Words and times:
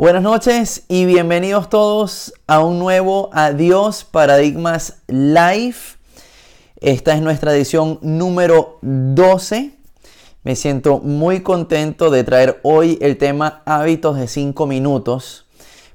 Buenas 0.00 0.22
noches 0.22 0.84
y 0.88 1.04
bienvenidos 1.04 1.68
todos 1.68 2.32
a 2.46 2.60
un 2.60 2.78
nuevo 2.78 3.28
Adiós 3.34 4.02
Paradigmas 4.02 5.02
Live. 5.08 5.76
Esta 6.80 7.14
es 7.14 7.20
nuestra 7.20 7.54
edición 7.54 7.98
número 8.00 8.78
12. 8.80 9.72
Me 10.42 10.56
siento 10.56 11.00
muy 11.00 11.42
contento 11.42 12.08
de 12.08 12.24
traer 12.24 12.60
hoy 12.62 12.96
el 13.02 13.18
tema 13.18 13.60
hábitos 13.66 14.16
de 14.16 14.26
5 14.26 14.66
minutos, 14.66 15.44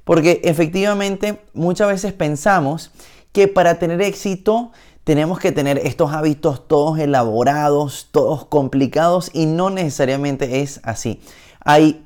porque 0.04 0.40
efectivamente 0.44 1.42
muchas 1.52 1.88
veces 1.88 2.12
pensamos 2.12 2.92
que 3.32 3.48
para 3.48 3.80
tener 3.80 4.00
éxito 4.02 4.70
tenemos 5.02 5.40
que 5.40 5.50
tener 5.50 5.78
estos 5.78 6.12
hábitos 6.12 6.68
todos 6.68 7.00
elaborados, 7.00 8.06
todos 8.12 8.44
complicados 8.44 9.32
y 9.32 9.46
no 9.46 9.70
necesariamente 9.70 10.60
es 10.60 10.78
así. 10.84 11.20
Hay 11.58 12.04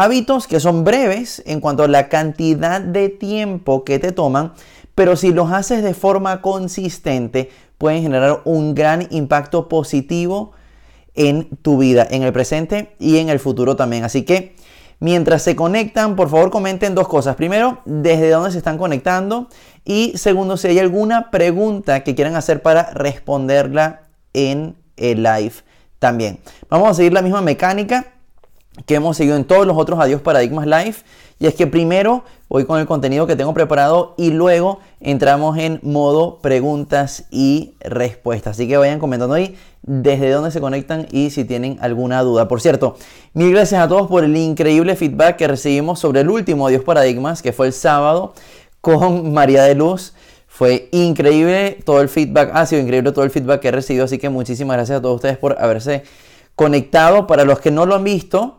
Hábitos 0.00 0.46
que 0.46 0.60
son 0.60 0.84
breves 0.84 1.42
en 1.44 1.58
cuanto 1.58 1.82
a 1.82 1.88
la 1.88 2.08
cantidad 2.08 2.80
de 2.80 3.08
tiempo 3.08 3.82
que 3.82 3.98
te 3.98 4.12
toman, 4.12 4.52
pero 4.94 5.16
si 5.16 5.32
los 5.32 5.50
haces 5.50 5.82
de 5.82 5.92
forma 5.92 6.40
consistente, 6.40 7.50
pueden 7.78 8.02
generar 8.02 8.42
un 8.44 8.76
gran 8.76 9.08
impacto 9.10 9.68
positivo 9.68 10.52
en 11.16 11.48
tu 11.62 11.78
vida, 11.78 12.06
en 12.08 12.22
el 12.22 12.32
presente 12.32 12.94
y 13.00 13.16
en 13.16 13.28
el 13.28 13.40
futuro 13.40 13.74
también. 13.74 14.04
Así 14.04 14.22
que 14.22 14.54
mientras 15.00 15.42
se 15.42 15.56
conectan, 15.56 16.14
por 16.14 16.30
favor 16.30 16.52
comenten 16.52 16.94
dos 16.94 17.08
cosas. 17.08 17.34
Primero, 17.34 17.80
desde 17.84 18.30
dónde 18.30 18.52
se 18.52 18.58
están 18.58 18.78
conectando 18.78 19.48
y 19.84 20.12
segundo, 20.16 20.56
si 20.56 20.68
hay 20.68 20.78
alguna 20.78 21.32
pregunta 21.32 22.04
que 22.04 22.14
quieran 22.14 22.36
hacer 22.36 22.62
para 22.62 22.92
responderla 22.92 24.02
en 24.32 24.76
el 24.96 25.24
live 25.24 25.54
también. 25.98 26.38
Vamos 26.68 26.88
a 26.88 26.94
seguir 26.94 27.12
la 27.12 27.22
misma 27.22 27.40
mecánica 27.40 28.12
que 28.86 28.94
hemos 28.94 29.16
seguido 29.16 29.36
en 29.36 29.44
todos 29.44 29.66
los 29.66 29.76
otros 29.76 30.00
Adiós 30.00 30.20
Paradigmas 30.20 30.66
Live. 30.66 30.96
Y 31.40 31.46
es 31.46 31.54
que 31.54 31.66
primero 31.68 32.24
voy 32.48 32.64
con 32.64 32.80
el 32.80 32.86
contenido 32.86 33.26
que 33.26 33.36
tengo 33.36 33.54
preparado 33.54 34.14
y 34.16 34.30
luego 34.30 34.80
entramos 35.00 35.56
en 35.58 35.78
modo 35.82 36.38
preguntas 36.40 37.26
y 37.30 37.74
respuestas. 37.80 38.56
Así 38.56 38.66
que 38.66 38.76
vayan 38.76 38.98
comentando 38.98 39.34
ahí 39.34 39.56
desde 39.82 40.30
dónde 40.30 40.50
se 40.50 40.60
conectan 40.60 41.06
y 41.12 41.30
si 41.30 41.44
tienen 41.44 41.78
alguna 41.80 42.22
duda. 42.22 42.48
Por 42.48 42.60
cierto, 42.60 42.96
mil 43.34 43.52
gracias 43.52 43.80
a 43.80 43.88
todos 43.88 44.08
por 44.08 44.24
el 44.24 44.36
increíble 44.36 44.96
feedback 44.96 45.36
que 45.36 45.46
recibimos 45.46 46.00
sobre 46.00 46.20
el 46.20 46.28
último 46.28 46.66
Adiós 46.66 46.82
Paradigmas, 46.82 47.40
que 47.40 47.52
fue 47.52 47.68
el 47.68 47.72
sábado 47.72 48.34
con 48.80 49.32
María 49.32 49.62
de 49.62 49.76
Luz. 49.76 50.14
Fue 50.48 50.88
increíble 50.90 51.78
todo 51.84 52.00
el 52.00 52.08
feedback, 52.08 52.50
ha 52.52 52.66
sido 52.66 52.82
increíble 52.82 53.12
todo 53.12 53.24
el 53.24 53.30
feedback 53.30 53.60
que 53.60 53.68
he 53.68 53.70
recibido, 53.72 54.06
así 54.06 54.18
que 54.18 54.28
muchísimas 54.28 54.76
gracias 54.76 54.98
a 54.98 55.02
todos 55.02 55.16
ustedes 55.16 55.38
por 55.38 55.56
haberse 55.62 56.02
conectado. 56.56 57.28
Para 57.28 57.44
los 57.44 57.60
que 57.60 57.70
no 57.70 57.86
lo 57.86 57.94
han 57.94 58.02
visto, 58.02 58.58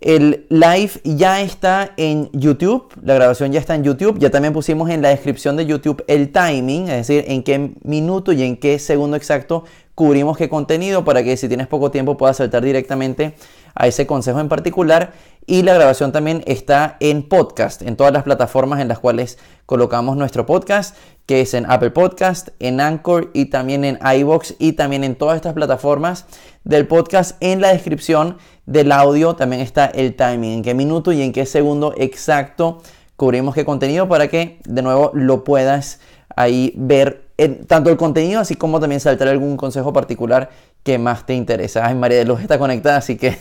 el 0.00 0.46
live 0.48 0.92
ya 1.04 1.40
está 1.40 1.92
en 1.96 2.30
YouTube, 2.32 2.92
la 3.02 3.14
grabación 3.14 3.52
ya 3.52 3.60
está 3.60 3.74
en 3.74 3.84
YouTube. 3.84 4.18
Ya 4.18 4.30
también 4.30 4.52
pusimos 4.52 4.90
en 4.90 5.02
la 5.02 5.08
descripción 5.08 5.56
de 5.56 5.66
YouTube 5.66 6.04
el 6.06 6.30
timing, 6.30 6.88
es 6.88 7.08
decir, 7.08 7.24
en 7.26 7.42
qué 7.42 7.72
minuto 7.82 8.32
y 8.32 8.42
en 8.42 8.56
qué 8.56 8.78
segundo 8.78 9.16
exacto 9.16 9.64
cubrimos 9.98 10.36
qué 10.36 10.48
contenido 10.48 11.04
para 11.04 11.24
que 11.24 11.36
si 11.36 11.48
tienes 11.48 11.66
poco 11.66 11.90
tiempo 11.90 12.16
puedas 12.16 12.36
saltar 12.36 12.62
directamente 12.62 13.34
a 13.74 13.88
ese 13.88 14.06
consejo 14.06 14.38
en 14.38 14.48
particular. 14.48 15.12
Y 15.44 15.62
la 15.62 15.74
grabación 15.74 16.12
también 16.12 16.44
está 16.46 16.98
en 17.00 17.28
podcast, 17.28 17.82
en 17.82 17.96
todas 17.96 18.12
las 18.12 18.22
plataformas 18.22 18.80
en 18.80 18.86
las 18.86 19.00
cuales 19.00 19.38
colocamos 19.66 20.16
nuestro 20.16 20.46
podcast, 20.46 20.94
que 21.26 21.40
es 21.40 21.52
en 21.52 21.68
Apple 21.68 21.90
Podcast, 21.90 22.50
en 22.60 22.80
Anchor 22.80 23.30
y 23.34 23.46
también 23.46 23.84
en 23.84 23.98
iBox 24.18 24.54
y 24.60 24.74
también 24.74 25.02
en 25.02 25.16
todas 25.16 25.34
estas 25.34 25.54
plataformas 25.54 26.26
del 26.62 26.86
podcast. 26.86 27.36
En 27.40 27.60
la 27.60 27.72
descripción 27.72 28.36
del 28.68 28.92
audio 28.92 29.34
también 29.34 29.62
está 29.62 29.86
el 29.86 30.14
timing, 30.14 30.58
en 30.58 30.62
qué 30.62 30.74
minuto 30.74 31.10
y 31.10 31.22
en 31.22 31.32
qué 31.32 31.46
segundo 31.46 31.94
exacto 31.96 32.82
cubrimos 33.16 33.54
qué 33.54 33.64
contenido 33.64 34.08
para 34.08 34.28
que 34.28 34.60
de 34.64 34.82
nuevo 34.82 35.10
lo 35.14 35.42
puedas 35.42 36.00
ahí 36.36 36.74
ver 36.76 37.28
tanto 37.66 37.88
el 37.88 37.96
contenido 37.96 38.40
así 38.40 38.56
como 38.56 38.78
también 38.78 39.00
saltar 39.00 39.28
algún 39.28 39.56
consejo 39.56 39.94
particular 39.94 40.50
que 40.82 40.98
más 40.98 41.24
te 41.24 41.32
interesa. 41.32 41.86
Ay, 41.86 41.94
María 41.94 42.18
de 42.18 42.26
Luz 42.26 42.42
está 42.42 42.58
conectada, 42.58 42.98
así 42.98 43.16
que 43.16 43.38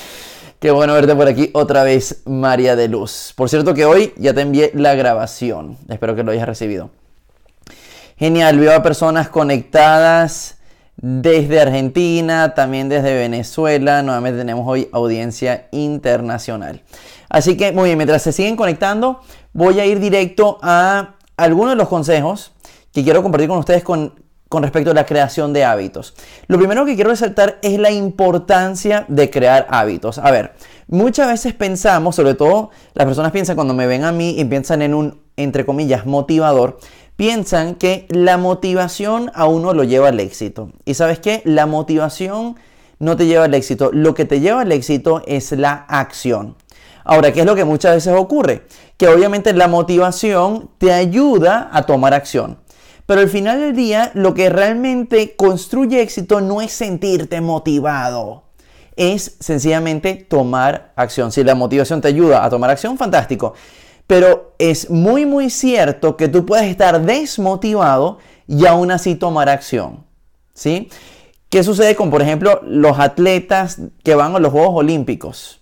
qué 0.60 0.70
bueno 0.70 0.92
verte 0.92 1.14
por 1.14 1.28
aquí 1.28 1.48
otra 1.54 1.82
vez, 1.82 2.20
María 2.26 2.76
de 2.76 2.88
Luz. 2.88 3.32
Por 3.36 3.48
cierto 3.48 3.72
que 3.72 3.86
hoy 3.86 4.12
ya 4.18 4.34
te 4.34 4.42
envié 4.42 4.70
la 4.74 4.94
grabación, 4.94 5.78
espero 5.88 6.14
que 6.14 6.24
lo 6.24 6.32
hayas 6.32 6.46
recibido. 6.46 6.90
Genial, 8.18 8.58
veo 8.58 8.76
a 8.76 8.82
personas 8.82 9.30
conectadas 9.30 10.57
desde 11.00 11.60
Argentina, 11.60 12.54
también 12.54 12.88
desde 12.88 13.14
Venezuela. 13.14 14.02
Nuevamente 14.02 14.38
tenemos 14.38 14.66
hoy 14.66 14.88
audiencia 14.92 15.68
internacional. 15.70 16.82
Así 17.28 17.56
que 17.56 17.72
muy 17.72 17.84
bien, 17.84 17.98
mientras 17.98 18.22
se 18.22 18.32
siguen 18.32 18.56
conectando, 18.56 19.20
voy 19.52 19.80
a 19.80 19.86
ir 19.86 20.00
directo 20.00 20.58
a 20.62 21.14
algunos 21.36 21.72
de 21.72 21.76
los 21.76 21.88
consejos 21.88 22.52
que 22.92 23.04
quiero 23.04 23.22
compartir 23.22 23.48
con 23.48 23.58
ustedes 23.58 23.84
con, 23.84 24.12
respecto 24.50 24.90
a 24.90 24.94
la 24.94 25.06
creación 25.06 25.52
de 25.52 25.64
hábitos. 25.64 26.14
Lo 26.46 26.58
primero 26.58 26.84
que 26.84 26.94
quiero 26.94 27.10
resaltar 27.10 27.58
es 27.62 27.78
la 27.78 27.90
importancia 27.90 29.04
de 29.08 29.30
crear 29.30 29.66
hábitos. 29.70 30.18
A 30.18 30.30
ver, 30.30 30.54
muchas 30.88 31.28
veces 31.28 31.52
pensamos, 31.52 32.16
sobre 32.16 32.34
todo 32.34 32.70
las 32.94 33.06
personas 33.06 33.30
piensan 33.30 33.56
cuando 33.56 33.74
me 33.74 33.86
ven 33.86 34.04
a 34.04 34.10
mí 34.10 34.34
y 34.38 34.44
piensan 34.46 34.82
en 34.82 34.94
un, 34.94 35.20
entre 35.36 35.64
comillas, 35.66 36.06
motivador, 36.06 36.78
piensan 37.18 37.74
que 37.74 38.06
la 38.10 38.36
motivación 38.36 39.32
a 39.34 39.46
uno 39.46 39.74
lo 39.74 39.82
lleva 39.82 40.10
al 40.10 40.20
éxito. 40.20 40.70
Y 40.84 40.94
sabes 40.94 41.18
qué? 41.18 41.42
La 41.44 41.66
motivación 41.66 42.54
no 43.00 43.16
te 43.16 43.26
lleva 43.26 43.46
al 43.46 43.54
éxito. 43.54 43.90
Lo 43.92 44.14
que 44.14 44.24
te 44.24 44.38
lleva 44.38 44.60
al 44.60 44.70
éxito 44.70 45.24
es 45.26 45.50
la 45.50 45.72
acción. 45.88 46.54
Ahora, 47.02 47.32
¿qué 47.32 47.40
es 47.40 47.46
lo 47.46 47.56
que 47.56 47.64
muchas 47.64 47.96
veces 47.96 48.14
ocurre? 48.16 48.66
Que 48.96 49.08
obviamente 49.08 49.52
la 49.52 49.66
motivación 49.66 50.70
te 50.78 50.92
ayuda 50.92 51.68
a 51.72 51.86
tomar 51.86 52.14
acción. 52.14 52.58
Pero 53.04 53.20
al 53.20 53.28
final 53.28 53.58
del 53.58 53.74
día, 53.74 54.12
lo 54.14 54.32
que 54.32 54.48
realmente 54.48 55.34
construye 55.34 56.00
éxito 56.00 56.40
no 56.40 56.60
es 56.60 56.70
sentirte 56.70 57.40
motivado. 57.40 58.44
Es 58.94 59.38
sencillamente 59.40 60.14
tomar 60.14 60.92
acción. 60.94 61.32
Si 61.32 61.42
la 61.42 61.56
motivación 61.56 62.00
te 62.00 62.06
ayuda 62.06 62.44
a 62.44 62.50
tomar 62.50 62.70
acción, 62.70 62.96
fantástico. 62.96 63.54
Pero 64.06 64.47
es 64.58 64.90
muy, 64.90 65.24
muy 65.24 65.50
cierto 65.50 66.16
que 66.16 66.28
tú 66.28 66.44
puedes 66.44 66.66
estar 66.66 67.00
desmotivado 67.00 68.18
y 68.46 68.66
aún 68.66 68.90
así 68.90 69.14
tomar 69.14 69.48
acción. 69.48 70.04
¿Sí? 70.52 70.88
¿Qué 71.48 71.62
sucede 71.62 71.94
con, 71.94 72.10
por 72.10 72.20
ejemplo, 72.20 72.60
los 72.64 72.98
atletas 72.98 73.80
que 74.02 74.14
van 74.14 74.34
a 74.34 74.38
los 74.40 74.52
Juegos 74.52 74.72
Olímpicos? 74.74 75.60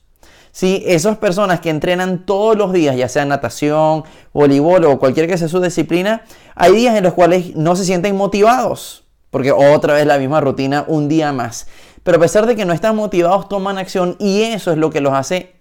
¿Sí? 0.51 0.83
Esas 0.87 1.19
personas 1.19 1.61
que 1.61 1.69
entrenan 1.69 2.25
todos 2.25 2.57
los 2.57 2.73
días, 2.73 2.97
ya 2.97 3.09
sea 3.09 3.27
natación, 3.27 4.05
voleibol 4.33 4.85
o 4.87 4.99
cualquier 4.99 5.29
que 5.29 5.37
sea 5.37 5.49
su 5.49 5.61
disciplina, 5.61 6.25
hay 6.55 6.73
días 6.73 6.97
en 6.97 7.05
los 7.05 7.13
cuales 7.13 7.55
no 7.55 7.77
se 7.77 7.85
sienten 7.85 8.17
motivados, 8.17 9.05
porque 9.31 9.53
otra 9.53 9.93
vez 9.93 10.07
la 10.07 10.19
misma 10.19 10.41
rutina 10.41 10.85
un 10.89 11.09
día 11.09 11.31
más. 11.33 11.67
Pero 12.03 12.17
a 12.17 12.21
pesar 12.21 12.47
de 12.47 12.57
que 12.57 12.65
no 12.65 12.73
están 12.73 12.97
motivados, 12.97 13.49
toman 13.49 13.77
acción 13.77 14.17
y 14.19 14.43
eso 14.43 14.73
es 14.73 14.79
lo 14.79 14.89
que 14.89 15.03
los 15.03 15.13
hace 15.13 15.56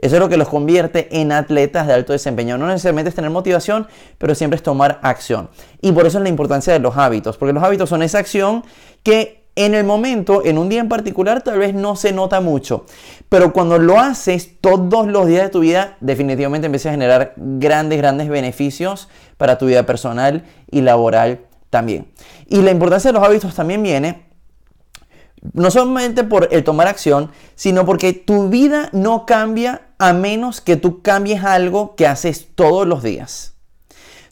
eso 0.00 0.16
es 0.16 0.20
lo 0.20 0.30
que 0.30 0.38
los 0.38 0.48
convierte 0.48 1.08
en 1.20 1.30
atletas 1.30 1.86
de 1.86 1.92
alto 1.92 2.14
desempeño. 2.14 2.56
No 2.56 2.66
necesariamente 2.66 3.10
es 3.10 3.14
tener 3.14 3.30
motivación, 3.30 3.86
pero 4.16 4.34
siempre 4.34 4.56
es 4.56 4.62
tomar 4.62 4.98
acción. 5.02 5.50
Y 5.82 5.92
por 5.92 6.06
eso 6.06 6.18
es 6.18 6.22
la 6.22 6.30
importancia 6.30 6.72
de 6.72 6.78
los 6.78 6.96
hábitos, 6.96 7.36
porque 7.36 7.52
los 7.52 7.62
hábitos 7.62 7.90
son 7.90 8.02
esa 8.02 8.18
acción 8.18 8.64
que 9.02 9.40
en 9.56 9.74
el 9.74 9.84
momento, 9.84 10.42
en 10.44 10.56
un 10.56 10.70
día 10.70 10.80
en 10.80 10.88
particular, 10.88 11.42
tal 11.42 11.58
vez 11.58 11.74
no 11.74 11.96
se 11.96 12.12
nota 12.12 12.40
mucho. 12.40 12.86
Pero 13.28 13.52
cuando 13.52 13.78
lo 13.78 14.00
haces 14.00 14.58
todos 14.60 15.06
los 15.06 15.26
días 15.26 15.42
de 15.42 15.48
tu 15.50 15.60
vida, 15.60 15.98
definitivamente 16.00 16.66
empieza 16.66 16.88
a 16.88 16.92
generar 16.92 17.34
grandes, 17.36 17.98
grandes 17.98 18.30
beneficios 18.30 19.08
para 19.36 19.58
tu 19.58 19.66
vida 19.66 19.84
personal 19.84 20.44
y 20.70 20.80
laboral 20.80 21.40
también. 21.68 22.06
Y 22.48 22.62
la 22.62 22.70
importancia 22.70 23.12
de 23.12 23.18
los 23.18 23.26
hábitos 23.26 23.54
también 23.54 23.82
viene 23.82 24.29
no 25.52 25.70
solamente 25.70 26.24
por 26.24 26.48
el 26.50 26.64
tomar 26.64 26.86
acción, 26.86 27.30
sino 27.54 27.86
porque 27.86 28.12
tu 28.12 28.48
vida 28.48 28.90
no 28.92 29.26
cambia 29.26 29.82
a 29.98 30.12
menos 30.12 30.60
que 30.60 30.76
tú 30.76 31.02
cambies 31.02 31.44
algo 31.44 31.94
que 31.96 32.06
haces 32.06 32.48
todos 32.54 32.86
los 32.86 33.02
días. 33.02 33.54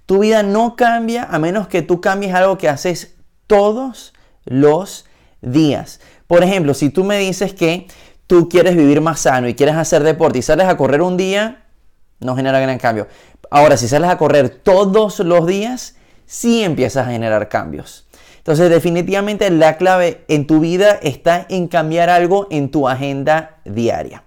Tu 0.06 0.18
vida 0.18 0.42
no 0.42 0.76
cambia 0.76 1.24
a 1.24 1.38
menos 1.38 1.68
que 1.68 1.82
tú 1.82 2.00
cambies 2.00 2.34
algo 2.34 2.58
que 2.58 2.68
haces 2.68 3.16
todos 3.46 4.14
los 4.44 5.06
días. 5.42 6.00
Por 6.26 6.42
ejemplo, 6.42 6.74
si 6.74 6.90
tú 6.90 7.04
me 7.04 7.18
dices 7.18 7.54
que 7.54 7.86
tú 8.26 8.48
quieres 8.48 8.76
vivir 8.76 9.00
más 9.00 9.20
sano 9.20 9.48
y 9.48 9.54
quieres 9.54 9.76
hacer 9.76 10.02
deporte 10.02 10.38
y 10.38 10.42
sales 10.42 10.66
a 10.66 10.76
correr 10.76 11.02
un 11.02 11.16
día, 11.16 11.64
no 12.20 12.36
genera 12.36 12.60
gran 12.60 12.78
cambio. 12.78 13.06
Ahora, 13.50 13.76
si 13.76 13.88
sales 13.88 14.10
a 14.10 14.18
correr 14.18 14.48
todos 14.48 15.18
los 15.20 15.46
días, 15.46 15.96
sí 16.26 16.62
empiezas 16.62 17.06
a 17.06 17.10
generar 17.10 17.48
cambios. 17.48 18.07
Entonces 18.48 18.70
definitivamente 18.70 19.50
la 19.50 19.76
clave 19.76 20.24
en 20.26 20.46
tu 20.46 20.60
vida 20.60 20.98
está 21.02 21.44
en 21.50 21.68
cambiar 21.68 22.08
algo 22.08 22.46
en 22.48 22.70
tu 22.70 22.88
agenda 22.88 23.58
diaria. 23.66 24.22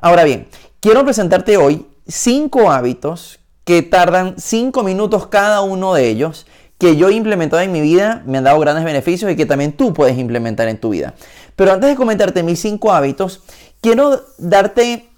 Ahora 0.00 0.22
bien, 0.22 0.46
quiero 0.78 1.02
presentarte 1.02 1.56
hoy 1.56 1.84
cinco 2.06 2.70
hábitos 2.70 3.40
que 3.64 3.82
tardan 3.82 4.36
cinco 4.38 4.84
minutos 4.84 5.26
cada 5.26 5.62
uno 5.62 5.92
de 5.92 6.08
ellos 6.08 6.46
que 6.78 6.94
yo 6.94 7.08
he 7.08 7.14
implementado 7.14 7.60
en 7.62 7.72
mi 7.72 7.80
vida, 7.80 8.22
me 8.26 8.38
han 8.38 8.44
dado 8.44 8.60
grandes 8.60 8.84
beneficios 8.84 9.28
y 9.32 9.34
que 9.34 9.44
también 9.44 9.72
tú 9.72 9.92
puedes 9.92 10.16
implementar 10.18 10.68
en 10.68 10.78
tu 10.78 10.90
vida. 10.90 11.14
Pero 11.56 11.72
antes 11.72 11.90
de 11.90 11.96
comentarte 11.96 12.44
mis 12.44 12.60
cinco 12.60 12.92
hábitos, 12.92 13.42
quiero 13.80 14.22
darte 14.38 15.08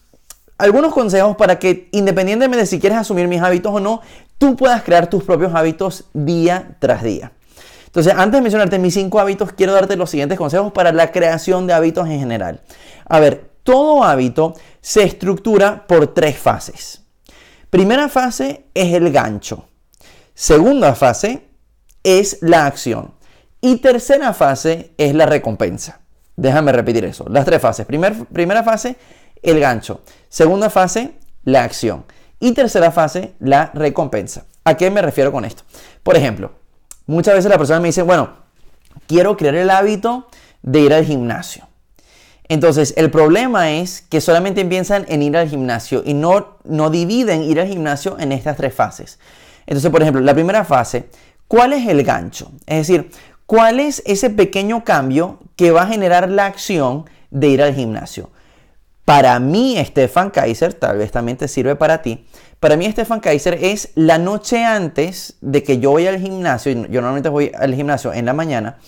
algunos 0.56 0.94
consejos 0.94 1.37
para 1.37 1.58
que 1.58 1.91
independientemente 1.93 2.61
de 2.61 2.67
si 2.67 2.81
quieres 2.81 2.97
asumir 2.97 3.29
mis 3.29 3.43
hábitos 3.43 3.75
o 3.75 3.81
no, 3.81 4.00
tú 4.38 4.56
puedas 4.56 4.82
crear 4.82 5.11
tus 5.11 5.25
propios 5.25 5.55
hábitos 5.55 6.06
día 6.14 6.75
tras 6.81 7.03
día. 7.03 7.32
Entonces, 7.96 8.12
antes 8.14 8.32
de 8.37 8.43
mencionarte 8.43 8.78
mis 8.78 8.93
cinco 8.93 9.20
hábitos, 9.20 9.52
quiero 9.52 9.72
darte 9.72 9.96
los 9.96 10.10
siguientes 10.10 10.37
consejos 10.37 10.70
para 10.70 10.93
la 10.93 11.10
creación 11.12 11.66
de 11.66 11.72
hábitos 11.72 12.06
en 12.06 12.19
general. 12.19 12.60
A 13.08 13.20
ver, 13.20 13.52
todo 13.62 14.04
hábito 14.04 14.52
se 14.82 15.02
estructura 15.02 15.87
por 15.87 16.12
tres 16.12 16.37
fases. 16.37 17.00
Primera 17.70 18.10
fase 18.10 18.66
es 18.75 18.93
el 18.93 19.10
gancho. 19.10 19.64
Segunda 20.34 20.94
fase 20.94 21.48
es 22.02 22.37
la 22.43 22.66
acción. 22.66 23.14
Y 23.62 23.76
tercera 23.76 24.34
fase 24.34 24.93
es 24.98 25.14
la 25.14 25.25
recompensa. 25.25 26.00
Déjame 26.37 26.72
repetir 26.72 27.02
eso. 27.06 27.25
Las 27.31 27.46
tres 27.46 27.62
fases. 27.62 27.87
primera 27.87 28.62
fase, 28.62 28.96
el 29.40 29.58
gancho. 29.58 30.02
Segunda 30.28 30.69
fase, 30.69 31.14
la 31.44 31.64
acción. 31.64 32.04
Y 32.40 32.52
tercera 32.52 32.90
fase, 32.90 33.32
la 33.38 33.70
recompensa. 33.72 34.44
¿A 34.64 34.76
qué 34.76 34.90
me 34.90 35.00
refiero 35.00 35.32
con 35.32 35.46
esto? 35.46 35.62
Por 36.02 36.14
ejemplo, 36.14 36.66
muchas 37.06 37.35
veces 37.35 37.50
la 37.50 37.58
persona 37.58 37.81
me 37.81 37.88
dice, 37.88 38.03
bueno, 38.03 38.31
quiero 39.06 39.37
crear 39.37 39.55
el 39.55 39.70
hábito 39.70 40.29
de 40.62 40.81
ir 40.81 40.94
al 40.94 41.05
gimnasio. 41.05 41.67
Entonces, 42.49 42.94
el 42.97 43.11
problema 43.11 43.73
es 43.73 44.03
que 44.03 44.20
solamente 44.20 44.64
piensan 44.64 45.05
en 45.08 45.23
ir 45.23 45.37
al 45.37 45.49
gimnasio 45.49 46.03
y 46.05 46.14
no, 46.14 46.58
no 46.64 46.91
dividen 46.91 47.43
ir 47.43 47.61
al 47.61 47.67
gimnasio 47.67 48.17
en 48.19 48.31
estas 48.32 48.56
tres 48.56 48.73
fases. 48.73 49.19
Entonces, 49.67 49.91
por 49.91 50.03
ejemplo, 50.03 50.23
la 50.23 50.35
primera 50.35 50.64
fase, 50.64 51.08
¿cuál 51.49 51.73
es 51.73 51.88
el 51.88 52.05
gancho? 52.05 52.53
Es 52.67 52.87
decir, 52.87 53.11
¿cuál 53.47 53.81
es 53.81 54.03
ese 54.06 54.31
pequeño 54.31 54.85
cambio 54.85 55.41
que 55.56 55.73
va 55.73 55.82
a 55.82 55.87
generar 55.88 56.31
la 56.31 56.47
acción 56.47 57.06
de 57.31 57.49
ir 57.49 57.62
al 57.62 57.75
gimnasio? 57.75 58.31
Para 59.06 59.38
mí, 59.38 59.76
Stefan 59.87 60.31
Kaiser, 60.31 60.75
tal 60.75 60.99
vez 60.99 61.12
también 61.12 61.38
te 61.38 61.47
sirve 61.47 61.76
para 61.76 62.03
ti. 62.03 62.26
Para 62.58 62.76
mí, 62.76 62.91
Stefan 62.91 63.20
Kaiser 63.20 63.55
es 63.55 63.93
la 63.94 64.19
noche 64.19 64.64
antes 64.64 65.37
de 65.41 65.62
que 65.62 65.79
yo 65.79 65.93
voy 65.93 66.08
al 66.08 66.19
gimnasio. 66.19 66.73
Yo 66.73 67.00
normalmente 67.00 67.29
voy 67.29 67.53
al 67.56 67.73
gimnasio 67.73 68.12
en 68.12 68.26
la 68.26 68.32
mañana. 68.32 68.79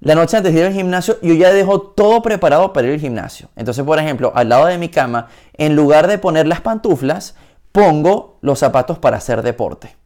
La 0.00 0.14
noche 0.14 0.36
antes 0.36 0.52
de 0.52 0.60
ir 0.60 0.66
al 0.66 0.74
gimnasio, 0.74 1.18
yo 1.22 1.32
ya 1.32 1.50
dejo 1.50 1.80
todo 1.80 2.20
preparado 2.20 2.74
para 2.74 2.88
ir 2.88 2.92
al 2.92 3.00
gimnasio. 3.00 3.48
Entonces, 3.56 3.82
por 3.86 3.98
ejemplo, 3.98 4.32
al 4.34 4.50
lado 4.50 4.66
de 4.66 4.76
mi 4.76 4.90
cama, 4.90 5.28
en 5.54 5.74
lugar 5.74 6.08
de 6.08 6.18
poner 6.18 6.46
las 6.46 6.60
pantuflas, 6.60 7.34
pongo 7.72 8.36
los 8.42 8.58
zapatos 8.58 8.98
para 8.98 9.16
hacer 9.16 9.40
deporte. 9.40 9.97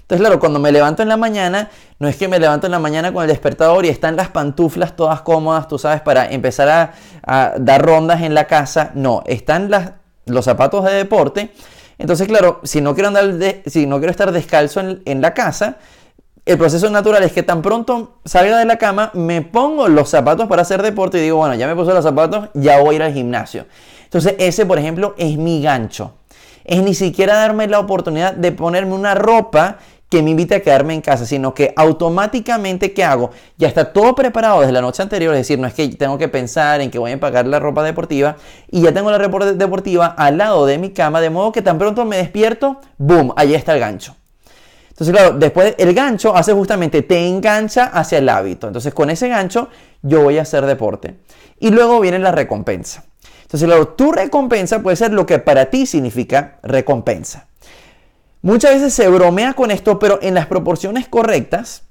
Entonces, 0.00 0.20
claro, 0.20 0.40
cuando 0.40 0.58
me 0.58 0.72
levanto 0.72 1.02
en 1.02 1.08
la 1.08 1.16
mañana, 1.16 1.70
no 1.98 2.08
es 2.08 2.16
que 2.16 2.26
me 2.28 2.38
levanto 2.38 2.66
en 2.66 2.72
la 2.72 2.78
mañana 2.78 3.12
con 3.12 3.22
el 3.22 3.28
despertador 3.28 3.86
y 3.86 3.88
están 3.88 4.16
las 4.16 4.28
pantuflas 4.28 4.96
todas 4.96 5.20
cómodas, 5.22 5.68
tú 5.68 5.78
sabes, 5.78 6.00
para 6.00 6.30
empezar 6.30 6.92
a, 7.22 7.54
dar 7.58 7.82
rondas 7.84 8.22
en 8.22 8.34
la 8.34 8.46
casa. 8.46 8.90
No, 8.94 9.22
están 9.26 9.70
los 10.26 10.44
zapatos 10.44 10.84
de 10.84 10.92
deporte. 10.92 11.52
Entonces, 11.98 12.26
claro, 12.26 12.60
si 12.64 12.80
no 12.80 12.94
quiero, 12.94 13.08
andar 13.08 13.32
si 13.66 13.86
no 13.86 13.98
quiero 13.98 14.10
estar 14.10 14.32
descalzo 14.32 14.80
en, 14.80 15.02
en 15.04 15.20
la 15.20 15.34
casa, 15.34 15.76
el 16.46 16.58
proceso 16.58 16.88
natural 16.90 17.22
es 17.22 17.32
que 17.32 17.42
tan 17.42 17.62
pronto 17.62 18.18
salga 18.24 18.58
de 18.58 18.64
la 18.64 18.76
cama, 18.76 19.10
me 19.14 19.42
pongo 19.42 19.88
los 19.88 20.08
zapatos 20.08 20.48
para 20.48 20.62
hacer 20.62 20.82
deporte 20.82 21.18
y 21.18 21.22
digo, 21.22 21.36
bueno, 21.36 21.54
ya 21.54 21.66
me 21.66 21.76
puse 21.76 21.92
los 21.92 22.02
zapatos, 22.02 22.48
ya 22.54 22.80
voy 22.80 22.94
a 22.94 22.96
ir 22.96 23.02
al 23.02 23.12
gimnasio. 23.12 23.66
Entonces, 24.04 24.34
ese, 24.38 24.66
por 24.66 24.78
ejemplo, 24.78 25.14
es 25.18 25.36
mi 25.36 25.62
gancho. 25.62 26.14
Es 26.64 26.82
ni 26.82 26.94
siquiera 26.94 27.34
darme 27.34 27.66
la 27.66 27.80
oportunidad 27.80 28.34
de 28.34 28.52
ponerme 28.52 28.94
una 28.94 29.14
ropa 29.14 29.78
que 30.10 30.22
me 30.24 30.30
invite 30.30 30.56
a 30.56 30.60
quedarme 30.60 30.92
en 30.94 31.00
casa, 31.00 31.24
sino 31.24 31.54
que 31.54 31.72
automáticamente, 31.76 32.92
¿qué 32.92 33.04
hago? 33.04 33.30
Ya 33.56 33.68
está 33.68 33.92
todo 33.92 34.16
preparado 34.16 34.60
desde 34.60 34.72
la 34.72 34.80
noche 34.80 35.02
anterior, 35.02 35.32
es 35.34 35.40
decir, 35.40 35.58
no 35.58 35.68
es 35.68 35.72
que 35.72 35.88
tengo 35.88 36.18
que 36.18 36.26
pensar 36.26 36.80
en 36.80 36.90
que 36.90 36.98
voy 36.98 37.12
a 37.12 37.14
empacar 37.14 37.46
la 37.46 37.60
ropa 37.60 37.84
deportiva 37.84 38.36
y 38.68 38.82
ya 38.82 38.92
tengo 38.92 39.10
la 39.12 39.18
ropa 39.18 39.52
deportiva 39.52 40.06
al 40.06 40.36
lado 40.36 40.66
de 40.66 40.78
mi 40.78 40.90
cama, 40.90 41.20
de 41.20 41.30
modo 41.30 41.52
que 41.52 41.62
tan 41.62 41.78
pronto 41.78 42.04
me 42.04 42.16
despierto, 42.16 42.80
¡boom! 42.98 43.32
Ahí 43.36 43.54
está 43.54 43.72
el 43.72 43.78
gancho. 43.78 44.16
Entonces, 44.88 45.16
claro, 45.16 45.38
después 45.38 45.76
el 45.78 45.94
gancho 45.94 46.36
hace 46.36 46.52
justamente, 46.52 47.02
te 47.02 47.26
engancha 47.26 47.84
hacia 47.84 48.18
el 48.18 48.28
hábito. 48.28 48.66
Entonces, 48.66 48.92
con 48.92 49.08
ese 49.08 49.28
gancho 49.28 49.68
yo 50.02 50.22
voy 50.22 50.38
a 50.38 50.42
hacer 50.42 50.66
deporte. 50.66 51.14
Y 51.58 51.70
luego 51.70 52.00
viene 52.00 52.18
la 52.18 52.32
recompensa. 52.32 53.04
Entonces, 53.52 53.96
tu 53.96 54.12
recompensa 54.12 54.80
puede 54.80 54.96
ser 54.96 55.12
lo 55.12 55.26
que 55.26 55.40
para 55.40 55.66
ti 55.66 55.86
significa 55.86 56.58
recompensa. 56.62 57.48
Muchas 58.42 58.74
veces 58.74 58.94
se 58.94 59.08
bromea 59.08 59.54
con 59.54 59.70
esto, 59.70 59.98
pero 59.98 60.20
en 60.22 60.34
las 60.34 60.46
proporciones 60.46 61.08
correctas 61.08 61.82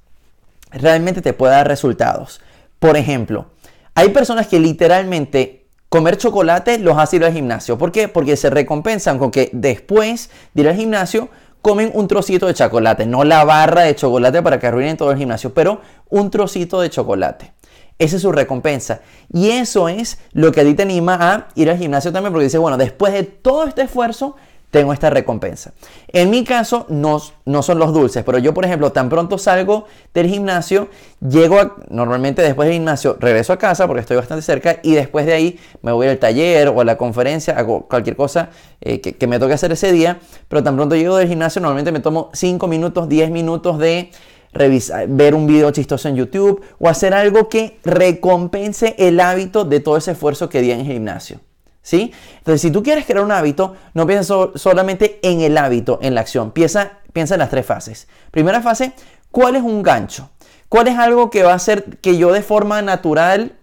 realmente 0.72 1.22
te 1.22 1.34
puede 1.34 1.54
dar 1.54 1.68
resultados. 1.68 2.42
Por 2.80 2.96
ejemplo, 2.96 3.48
hay 3.94 4.10
personas 4.10 4.48
que 4.48 4.60
literalmente 4.60 5.68
comer 5.90 6.18
chocolate 6.18 6.80
los 6.80 6.98
hace 6.98 7.18
ir 7.18 7.26
al 7.26 7.34
gimnasio. 7.34 7.78
¿Por 7.78 7.92
qué? 7.92 8.08
Porque 8.08 8.38
se 8.38 8.50
recompensan 8.50 9.20
con 9.20 9.30
que 9.30 9.50
después 9.52 10.30
de 10.54 10.62
ir 10.62 10.70
al 10.70 10.76
gimnasio 10.76 11.30
comen 11.62 11.92
un 11.94 12.08
trocito 12.08 12.48
de 12.48 12.54
chocolate, 12.54 13.06
no 13.06 13.26
la 13.26 13.44
barra 13.44 13.82
de 13.82 13.96
chocolate 13.96 14.42
para 14.42 14.60
que 14.60 14.68
arruinen 14.68 14.96
todo 14.96 15.12
el 15.12 15.18
gimnasio, 15.18 15.54
pero 15.54 15.82
un 16.08 16.32
trocito 16.32 16.80
de 16.80 16.90
chocolate. 16.90 17.52
Esa 18.00 18.16
es 18.16 18.22
su 18.22 18.32
recompensa. 18.32 19.02
Y 19.32 19.50
eso 19.50 19.90
es 19.90 20.18
lo 20.32 20.52
que 20.52 20.62
a 20.62 20.64
ti 20.64 20.74
te 20.74 20.84
anima 20.84 21.18
a 21.20 21.48
ir 21.56 21.70
al 21.70 21.78
gimnasio 21.78 22.14
también, 22.14 22.32
porque 22.32 22.46
dice, 22.46 22.58
bueno, 22.58 22.78
después 22.78 23.14
de 23.14 23.24
todo 23.24 23.66
este 23.66 23.82
esfuerzo, 23.84 24.36
tengo 24.72 24.94
esta 24.94 25.10
recompensa. 25.10 25.74
En 26.08 26.30
mi 26.30 26.44
caso 26.44 26.86
no, 26.90 27.22
no 27.46 27.64
son 27.64 27.80
los 27.80 27.92
dulces, 27.92 28.24
pero 28.24 28.38
yo 28.38 28.54
por 28.54 28.66
ejemplo 28.66 28.92
tan 28.92 29.10
pronto 29.10 29.38
salgo 29.38 29.88
del 30.14 30.28
gimnasio, 30.28 30.90
llego 31.28 31.60
a, 31.60 31.76
normalmente 31.90 32.42
después 32.42 32.68
del 32.68 32.76
gimnasio 32.76 33.18
regreso 33.20 33.52
a 33.54 33.58
casa 33.58 33.88
porque 33.88 34.02
estoy 34.02 34.18
bastante 34.18 34.44
cerca 34.44 34.80
y 34.84 34.94
después 34.94 35.26
de 35.26 35.34
ahí 35.34 35.60
me 35.82 35.92
voy 35.92 36.08
al 36.08 36.20
taller 36.20 36.68
o 36.68 36.82
a 36.82 36.86
la 36.86 36.98
conferencia, 36.98 37.58
hago 37.58 37.88
cualquier 37.88 38.16
cosa 38.16 38.50
eh, 38.82 39.02
que, 39.02 39.14
que, 39.14 39.28
me 39.28 39.40
toque 39.40 39.54
hacer 39.54 39.72
ese 39.72 39.92
día, 39.92 40.20
pero 40.48 40.62
tan 40.62 40.76
pronto 40.76 40.96
llego 40.96 41.18
del 41.18 41.28
gimnasio 41.28 41.62
normalmente 41.62 41.92
me 41.92 42.00
tomo 42.00 42.30
5 42.34 42.68
minutos, 42.68 43.10
10 43.10 43.32
minutos 43.32 43.80
de 43.80 44.12
revisar, 44.54 45.08
ver 45.08 45.36
un 45.36 45.48
video 45.48 45.72
chistoso 45.72 46.10
en 46.10 46.16
YouTube 46.16 46.64
o 46.80 46.90
hacer 46.90 47.14
algo 47.14 47.50
que 47.50 47.80
recompense 47.84 48.96
el 48.98 49.20
hábito 49.20 49.66
de 49.66 49.80
todo 49.80 49.98
ese 49.98 50.12
esfuerzo 50.12 50.50
que 50.50 50.62
di 50.62 50.72
en 50.72 50.82
el 50.82 50.86
gimnasio. 50.86 51.40
¿Sí? 51.82 52.12
Entonces, 52.40 52.62
si 52.62 52.72
tú 52.72 52.84
quieres 52.84 53.06
crear 53.06 53.24
un 53.24 53.32
hábito, 53.32 53.76
no 53.94 54.06
pienses 54.06 54.36
solamente 54.56 55.20
en 55.24 55.42
el 55.42 55.58
hábito, 55.58 55.98
en 56.02 56.14
la 56.14 56.22
acción. 56.22 56.52
Piensa, 56.52 57.00
piensa 57.14 57.36
en 57.36 57.40
las 57.40 57.50
tres 57.50 57.66
fases. 57.66 58.08
Primera 58.32 58.62
fase, 58.62 58.92
¿cuál 59.32 59.56
es 59.56 59.64
un 59.64 59.82
gancho? 59.82 60.30
¿Cuál 60.68 60.88
es 60.88 61.00
algo 61.00 61.32
que 61.32 61.42
va 61.42 61.54
a 61.54 61.56
hacer 61.56 61.98
que 62.00 62.18
yo 62.18 62.32
de 62.32 62.44
forma 62.44 62.82
natural 62.84 63.54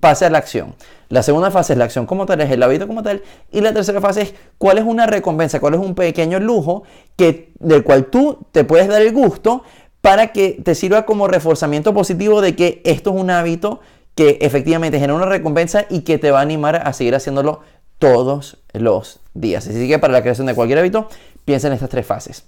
pase 0.00 0.24
a 0.24 0.30
la 0.30 0.38
acción? 0.38 0.74
La 1.10 1.24
segunda 1.24 1.50
fase 1.50 1.72
es 1.72 1.78
la 1.78 1.84
acción 1.84 2.06
como 2.06 2.24
tal, 2.24 2.40
es 2.40 2.50
el 2.50 2.62
hábito 2.62 2.86
como 2.86 3.02
tal. 3.02 3.22
Y 3.50 3.60
la 3.60 3.74
tercera 3.74 4.00
fase 4.00 4.22
es 4.22 4.34
cuál 4.56 4.78
es 4.78 4.84
una 4.84 5.06
recompensa, 5.06 5.60
cuál 5.60 5.74
es 5.74 5.80
un 5.80 5.96
pequeño 5.96 6.38
lujo 6.38 6.84
que, 7.16 7.52
del 7.58 7.82
cual 7.82 8.06
tú 8.06 8.38
te 8.52 8.62
puedes 8.64 8.88
dar 8.88 9.02
el 9.02 9.12
gusto 9.12 9.64
para 10.00 10.32
que 10.32 10.60
te 10.62 10.74
sirva 10.74 11.04
como 11.04 11.28
reforzamiento 11.28 11.92
positivo 11.92 12.40
de 12.40 12.56
que 12.56 12.80
esto 12.84 13.10
es 13.10 13.16
un 13.16 13.30
hábito 13.30 13.80
que 14.14 14.38
efectivamente 14.40 14.98
genera 14.98 15.14
una 15.14 15.26
recompensa 15.26 15.86
y 15.88 16.00
que 16.00 16.18
te 16.18 16.30
va 16.30 16.40
a 16.40 16.42
animar 16.42 16.76
a 16.86 16.92
seguir 16.92 17.14
haciéndolo 17.14 17.60
todos 17.98 18.58
los 18.72 19.20
días. 19.34 19.66
Así 19.66 19.88
que 19.88 19.98
para 19.98 20.12
la 20.12 20.22
creación 20.22 20.46
de 20.46 20.54
cualquier 20.54 20.78
hábito, 20.78 21.08
piensa 21.44 21.68
en 21.68 21.74
estas 21.74 21.90
tres 21.90 22.06
fases. 22.06 22.44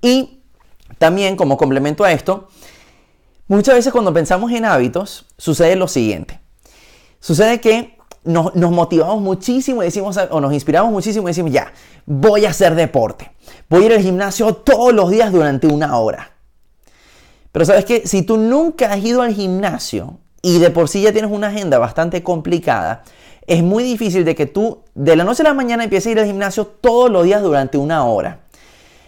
Y 0.00 0.42
también 0.98 1.36
como 1.36 1.56
complemento 1.56 2.04
a 2.04 2.12
esto, 2.12 2.48
muchas 3.48 3.76
veces 3.76 3.92
cuando 3.92 4.12
pensamos 4.12 4.50
en 4.52 4.64
hábitos, 4.64 5.26
sucede 5.38 5.76
lo 5.76 5.88
siguiente. 5.88 6.40
Sucede 7.20 7.60
que 7.60 7.96
nos, 8.24 8.54
nos, 8.54 8.72
motivamos 8.72 9.20
muchísimo 9.20 9.82
y 9.82 9.86
decimos, 9.86 10.16
o 10.30 10.40
nos 10.40 10.52
inspiramos 10.52 10.92
muchísimo 10.92 11.28
y 11.28 11.30
decimos, 11.30 11.52
ya, 11.52 11.72
voy 12.04 12.44
a 12.46 12.50
hacer 12.50 12.74
deporte. 12.74 13.30
Voy 13.68 13.84
a 13.84 13.86
ir 13.86 13.92
al 13.92 14.00
gimnasio 14.00 14.54
todos 14.54 14.92
los 14.92 15.10
días 15.10 15.32
durante 15.32 15.68
una 15.68 15.96
hora. 15.98 16.31
Pero 17.52 17.64
sabes 17.66 17.84
que 17.84 18.06
si 18.06 18.22
tú 18.22 18.38
nunca 18.38 18.92
has 18.92 19.04
ido 19.04 19.22
al 19.22 19.34
gimnasio, 19.34 20.18
y 20.42 20.58
de 20.58 20.70
por 20.70 20.88
sí 20.88 21.02
ya 21.02 21.12
tienes 21.12 21.30
una 21.30 21.48
agenda 21.48 21.78
bastante 21.78 22.22
complicada, 22.22 23.04
es 23.46 23.62
muy 23.62 23.84
difícil 23.84 24.24
de 24.24 24.34
que 24.34 24.46
tú 24.46 24.80
de 24.94 25.16
la 25.16 25.24
noche 25.24 25.42
a 25.42 25.44
la 25.44 25.54
mañana 25.54 25.84
empieces 25.84 26.08
a 26.08 26.10
ir 26.10 26.18
al 26.18 26.26
gimnasio 26.26 26.66
todos 26.66 27.10
los 27.10 27.24
días 27.24 27.42
durante 27.42 27.78
una 27.78 28.04
hora. 28.04 28.40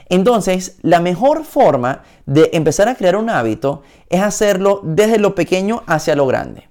Entonces, 0.08 0.76
la 0.82 1.00
mejor 1.00 1.44
forma 1.44 2.02
de 2.26 2.50
empezar 2.52 2.88
a 2.88 2.94
crear 2.94 3.16
un 3.16 3.30
hábito 3.30 3.82
es 4.10 4.20
hacerlo 4.20 4.80
desde 4.84 5.18
lo 5.18 5.34
pequeño 5.34 5.82
hacia 5.86 6.14
lo 6.14 6.26
grande. 6.26 6.68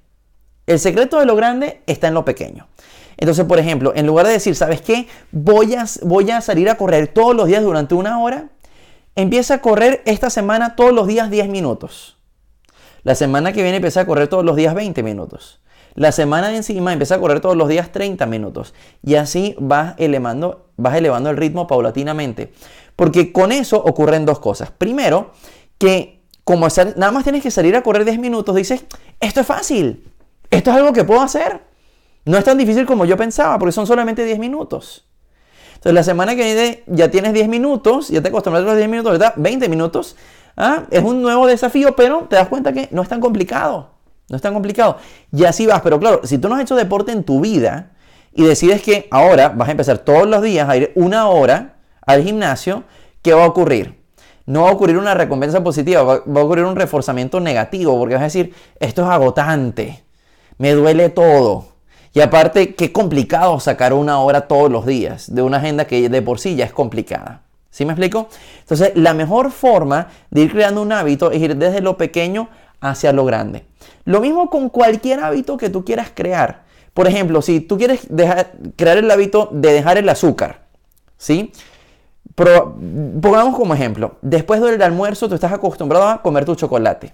El 0.65 0.79
secreto 0.79 1.19
de 1.19 1.25
lo 1.25 1.35
grande 1.35 1.81
está 1.87 2.07
en 2.07 2.13
lo 2.13 2.23
pequeño. 2.23 2.67
Entonces, 3.17 3.45
por 3.45 3.59
ejemplo, 3.59 3.91
en 3.95 4.07
lugar 4.07 4.27
de 4.27 4.33
decir, 4.33 4.55
¿sabes 4.55 4.81
qué? 4.81 5.07
Voy 5.31 5.75
a, 5.75 5.85
voy 6.03 6.31
a 6.31 6.41
salir 6.41 6.69
a 6.69 6.75
correr 6.75 7.07
todos 7.07 7.35
los 7.35 7.47
días 7.47 7.63
durante 7.63 7.95
una 7.95 8.19
hora, 8.19 8.49
empieza 9.15 9.55
a 9.55 9.61
correr 9.61 10.01
esta 10.05 10.29
semana 10.29 10.75
todos 10.75 10.93
los 10.93 11.07
días 11.07 11.29
10 11.29 11.49
minutos. 11.49 12.17
La 13.03 13.15
semana 13.15 13.51
que 13.51 13.61
viene 13.61 13.77
empieza 13.77 14.01
a 14.01 14.05
correr 14.05 14.27
todos 14.27 14.45
los 14.45 14.55
días 14.55 14.73
20 14.73 15.03
minutos. 15.03 15.61
La 15.95 16.11
semana 16.11 16.49
de 16.49 16.57
encima 16.57 16.93
empieza 16.93 17.15
a 17.15 17.19
correr 17.19 17.39
todos 17.39 17.55
los 17.55 17.67
días 17.67 17.91
30 17.91 18.25
minutos. 18.25 18.73
Y 19.03 19.15
así 19.15 19.55
vas 19.59 19.93
elevando, 19.97 20.69
vas 20.77 20.95
elevando 20.95 21.29
el 21.29 21.37
ritmo 21.37 21.67
paulatinamente. 21.67 22.53
Porque 22.95 23.31
con 23.31 23.51
eso 23.51 23.77
ocurren 23.77 24.25
dos 24.25 24.39
cosas. 24.39 24.71
Primero, 24.71 25.31
que 25.77 26.23
como 26.43 26.67
nada 26.95 27.11
más 27.11 27.23
tienes 27.23 27.43
que 27.43 27.51
salir 27.51 27.75
a 27.75 27.83
correr 27.83 28.05
10 28.05 28.19
minutos, 28.19 28.55
dices, 28.55 28.85
esto 29.19 29.41
es 29.41 29.47
fácil. 29.47 30.11
Esto 30.49 30.71
es 30.71 30.77
algo 30.77 30.93
que 30.93 31.03
puedo 31.03 31.21
hacer. 31.21 31.61
No 32.25 32.37
es 32.37 32.43
tan 32.43 32.57
difícil 32.57 32.85
como 32.85 33.05
yo 33.05 33.17
pensaba, 33.17 33.59
porque 33.59 33.73
son 33.73 33.85
solamente 33.85 34.23
10 34.23 34.39
minutos. 34.39 35.05
Entonces 35.75 35.93
la 35.93 36.03
semana 36.03 36.35
que 36.35 36.43
viene 36.43 36.83
ya 36.87 37.09
tienes 37.09 37.33
10 37.33 37.47
minutos, 37.47 38.09
ya 38.09 38.21
te 38.21 38.29
acostumbraste 38.29 38.67
a 38.67 38.71
los 38.71 38.77
10 38.77 38.89
minutos, 38.89 39.11
¿verdad? 39.13 39.33
20 39.35 39.69
minutos. 39.69 40.15
¿ah? 40.57 40.83
Es 40.89 41.03
un 41.03 41.21
nuevo 41.21 41.47
desafío, 41.47 41.95
pero 41.95 42.27
te 42.29 42.35
das 42.35 42.47
cuenta 42.47 42.73
que 42.73 42.87
no 42.91 43.01
es 43.01 43.09
tan 43.09 43.19
complicado. 43.19 43.91
No 44.29 44.35
es 44.35 44.41
tan 44.41 44.53
complicado. 44.53 44.97
Y 45.31 45.45
así 45.45 45.65
vas. 45.65 45.81
Pero 45.81 45.99
claro, 45.99 46.21
si 46.23 46.37
tú 46.37 46.49
no 46.49 46.55
has 46.55 46.61
hecho 46.61 46.75
deporte 46.75 47.11
en 47.11 47.23
tu 47.23 47.41
vida 47.41 47.91
y 48.33 48.43
decides 48.43 48.81
que 48.81 49.07
ahora 49.11 49.49
vas 49.49 49.67
a 49.67 49.71
empezar 49.71 49.99
todos 49.99 50.27
los 50.27 50.41
días 50.41 50.67
a 50.67 50.77
ir 50.77 50.91
una 50.95 51.27
hora 51.27 51.75
al 52.05 52.23
gimnasio, 52.23 52.83
¿qué 53.21 53.33
va 53.33 53.43
a 53.43 53.47
ocurrir? 53.47 54.01
No 54.45 54.63
va 54.63 54.69
a 54.69 54.73
ocurrir 54.73 54.97
una 54.97 55.13
recompensa 55.13 55.63
positiva, 55.63 56.03
va, 56.03 56.15
a 56.15 56.43
ocurrir 56.43 56.65
un 56.65 56.75
reforzamiento 56.75 57.39
negativo, 57.39 57.97
porque 57.97 58.15
vas 58.15 58.21
a 58.21 58.25
decir, 58.25 58.53
esto 58.79 59.03
es 59.03 59.07
agotante, 59.07 60.03
me 60.57 60.73
duele 60.73 61.09
todo. 61.09 61.72
Y 62.13 62.21
aparte, 62.21 62.75
qué 62.75 62.91
complicado 62.91 63.59
sacar 63.59 63.91
una 63.91 64.19
hora 64.19 64.41
todos 64.41 64.71
los 64.71 64.85
días 64.85 65.33
de 65.33 65.41
una 65.41 65.57
agenda 65.57 65.85
que 65.85 66.09
de 66.09 66.21
por 66.21 66.39
sí 66.39 66.55
ya 66.55 66.65
es 66.65 66.71
complicada. 66.71 67.41
¿Sí 67.71 67.85
me 67.85 67.93
explico? 67.93 68.29
Entonces, 68.59 68.91
la 68.93 69.15
mejor 69.15 69.51
forma 69.51 70.09
de 70.29 70.41
ir 70.41 70.51
creando 70.51 70.83
un 70.83 70.91
hábito 70.91 71.31
es 71.31 71.41
ir 71.41 71.55
desde 71.55 71.81
lo 71.81 71.97
pequeño 71.97 72.49
hacia 72.81 73.13
lo 73.13 73.25
grande. 73.25 73.65
Lo 74.05 74.21
mismo 74.21 74.51
con 74.51 74.69
cualquier 74.69 75.21
hábito 75.21 75.57
que 75.57 75.71
tú 75.71 75.83
quieras 75.83 76.11
crear. 76.13 76.63
Por 76.93 77.07
ejemplo, 77.07 77.41
si 77.41 77.61
tú 77.61 77.79
quieres 77.79 78.07
crear 78.75 78.97
el 78.97 79.09
hábito 79.09 79.49
de 79.51 79.73
dejar 79.73 79.97
el 79.97 80.07
azúcar, 80.07 80.65
¿sí? 81.17 81.51
pongamos 82.35 83.55
como 83.55 83.73
ejemplo, 83.73 84.15
después 84.21 84.61
del 84.61 84.81
almuerzo 84.81 85.29
tú 85.29 85.35
estás 85.35 85.51
acostumbrado 85.51 86.07
a 86.07 86.21
comer 86.21 86.45
tu 86.45 86.55
chocolate. 86.55 87.13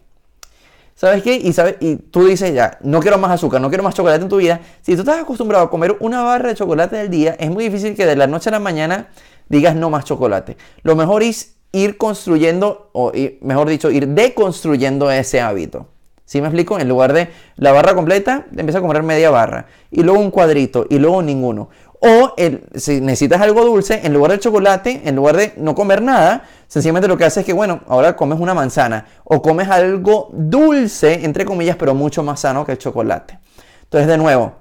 ¿Sabes 1.00 1.24
qué? 1.24 1.36
Y, 1.38 1.54
sabes, 1.54 1.78
y 1.80 1.96
tú 1.96 2.26
dices 2.26 2.54
ya, 2.54 2.78
no 2.82 3.00
quiero 3.00 3.18
más 3.18 3.32
azúcar, 3.32 3.62
no 3.62 3.70
quiero 3.70 3.86
más 3.86 3.96
chocolate 3.96 4.22
en 4.22 4.28
tu 4.28 4.36
vida. 4.36 4.60
Si 4.82 4.96
tú 4.96 5.04
estás 5.04 5.22
acostumbrado 5.22 5.64
a 5.64 5.70
comer 5.70 5.96
una 6.02 6.24
barra 6.24 6.50
de 6.50 6.56
chocolate 6.56 7.00
al 7.00 7.10
día, 7.10 7.38
es 7.40 7.50
muy 7.50 7.64
difícil 7.64 7.96
que 7.96 8.06
de 8.06 8.18
la 8.18 8.28
noche 8.28 8.50
a 8.50 8.52
la 8.52 8.60
mañana 8.60 9.08
digas 9.48 9.78
no 9.78 9.90
más 9.90 10.04
chocolate. 10.04 10.58
Lo 10.84 10.98
mejor 10.98 11.24
es 11.24 11.56
ir 11.72 11.96
construyendo, 11.96 12.90
o 12.92 13.14
mejor 13.40 13.70
dicho, 13.70 13.90
ir 13.90 14.10
deconstruyendo 14.10 15.10
ese 15.10 15.40
hábito. 15.40 15.88
¿Sí 16.26 16.42
me 16.42 16.48
explico? 16.48 16.78
En 16.78 16.90
lugar 16.90 17.14
de 17.14 17.30
la 17.56 17.72
barra 17.72 17.96
completa, 17.96 18.48
empieza 18.52 18.80
a 18.80 18.82
comer 18.82 19.02
media 19.02 19.30
barra. 19.30 19.68
Y 19.92 20.04
luego 20.04 20.20
un 20.20 20.32
cuadrito. 20.32 20.86
Y 20.90 21.00
luego 21.00 21.22
ninguno. 21.22 21.70
O 22.02 22.34
si 22.76 23.02
necesitas 23.02 23.42
algo 23.42 23.66
dulce, 23.66 24.02
en 24.04 24.14
lugar 24.14 24.32
de 24.32 24.40
chocolate, 24.40 25.02
en 25.04 25.16
lugar 25.16 25.36
de 25.36 25.54
no 25.58 25.76
comer 25.76 26.02
nada, 26.02 26.46
sencillamente 26.68 27.10
lo 27.10 27.18
que 27.18 27.26
haces 27.26 27.40
es 27.40 27.46
que, 27.46 27.54
bueno, 27.54 27.82
ahora 27.88 28.16
comes 28.16 28.40
una 28.40 28.54
manzana 28.54 29.06
o 29.26 29.42
comes 29.42 29.68
algo 29.68 30.30
dulce, 30.32 31.26
entre 31.26 31.44
comillas, 31.44 31.76
pero 31.76 31.94
mucho 31.94 32.24
más 32.24 32.40
sano 32.40 32.66
que 32.66 32.72
el 32.74 32.78
chocolate. 32.78 33.40
Entonces, 33.84 34.08
de 34.08 34.18
nuevo, 34.18 34.54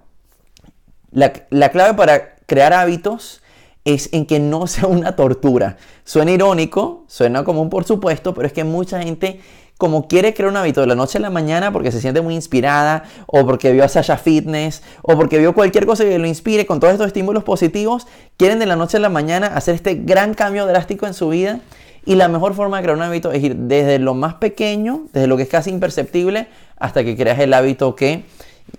la, 1.12 1.32
la 1.50 1.68
clave 1.70 1.94
para 1.94 2.34
crear 2.46 2.72
hábitos 2.72 3.40
es 3.84 4.08
en 4.12 4.26
que 4.26 4.40
no 4.40 4.66
sea 4.66 4.88
una 4.88 5.14
tortura. 5.14 5.76
Suena 6.04 6.32
irónico, 6.32 7.04
suena 7.06 7.44
común 7.44 7.70
por 7.70 7.84
supuesto, 7.84 8.34
pero 8.34 8.46
es 8.46 8.52
que 8.52 8.64
mucha 8.64 9.00
gente 9.00 9.40
como 9.78 10.08
quiere 10.08 10.34
crear 10.34 10.50
un 10.50 10.56
hábito 10.56 10.80
de 10.80 10.88
la 10.88 10.96
noche 10.96 11.18
a 11.18 11.20
la 11.20 11.30
mañana 11.30 11.72
porque 11.72 11.92
se 11.92 12.00
siente 12.00 12.20
muy 12.20 12.34
inspirada 12.34 13.04
o 13.26 13.46
porque 13.46 13.72
vio 13.72 13.84
a 13.84 13.88
Sasha 13.88 14.18
Fitness 14.18 14.82
o 15.02 15.16
porque 15.16 15.38
vio 15.38 15.54
cualquier 15.54 15.86
cosa 15.86 16.04
que 16.04 16.18
lo 16.18 16.26
inspire 16.26 16.66
con 16.66 16.80
todos 16.80 16.92
estos 16.92 17.06
estímulos 17.06 17.44
positivos, 17.44 18.06
quieren 18.36 18.58
de 18.58 18.66
la 18.66 18.76
noche 18.76 18.96
a 18.96 19.00
la 19.00 19.08
mañana 19.08 19.46
hacer 19.46 19.76
este 19.76 19.94
gran 19.94 20.34
cambio 20.34 20.66
drástico 20.66 21.06
en 21.06 21.14
su 21.14 21.28
vida 21.28 21.60
y 22.04 22.16
la 22.16 22.28
mejor 22.28 22.54
forma 22.54 22.78
de 22.78 22.82
crear 22.82 22.96
un 22.96 23.02
hábito 23.02 23.32
es 23.32 23.42
ir 23.42 23.54
desde 23.54 23.98
lo 23.98 24.14
más 24.14 24.34
pequeño, 24.34 25.02
desde 25.12 25.28
lo 25.28 25.36
que 25.36 25.44
es 25.44 25.48
casi 25.48 25.70
imperceptible, 25.70 26.48
hasta 26.76 27.04
que 27.04 27.16
creas 27.16 27.38
el 27.38 27.52
hábito 27.52 27.94
que 27.94 28.24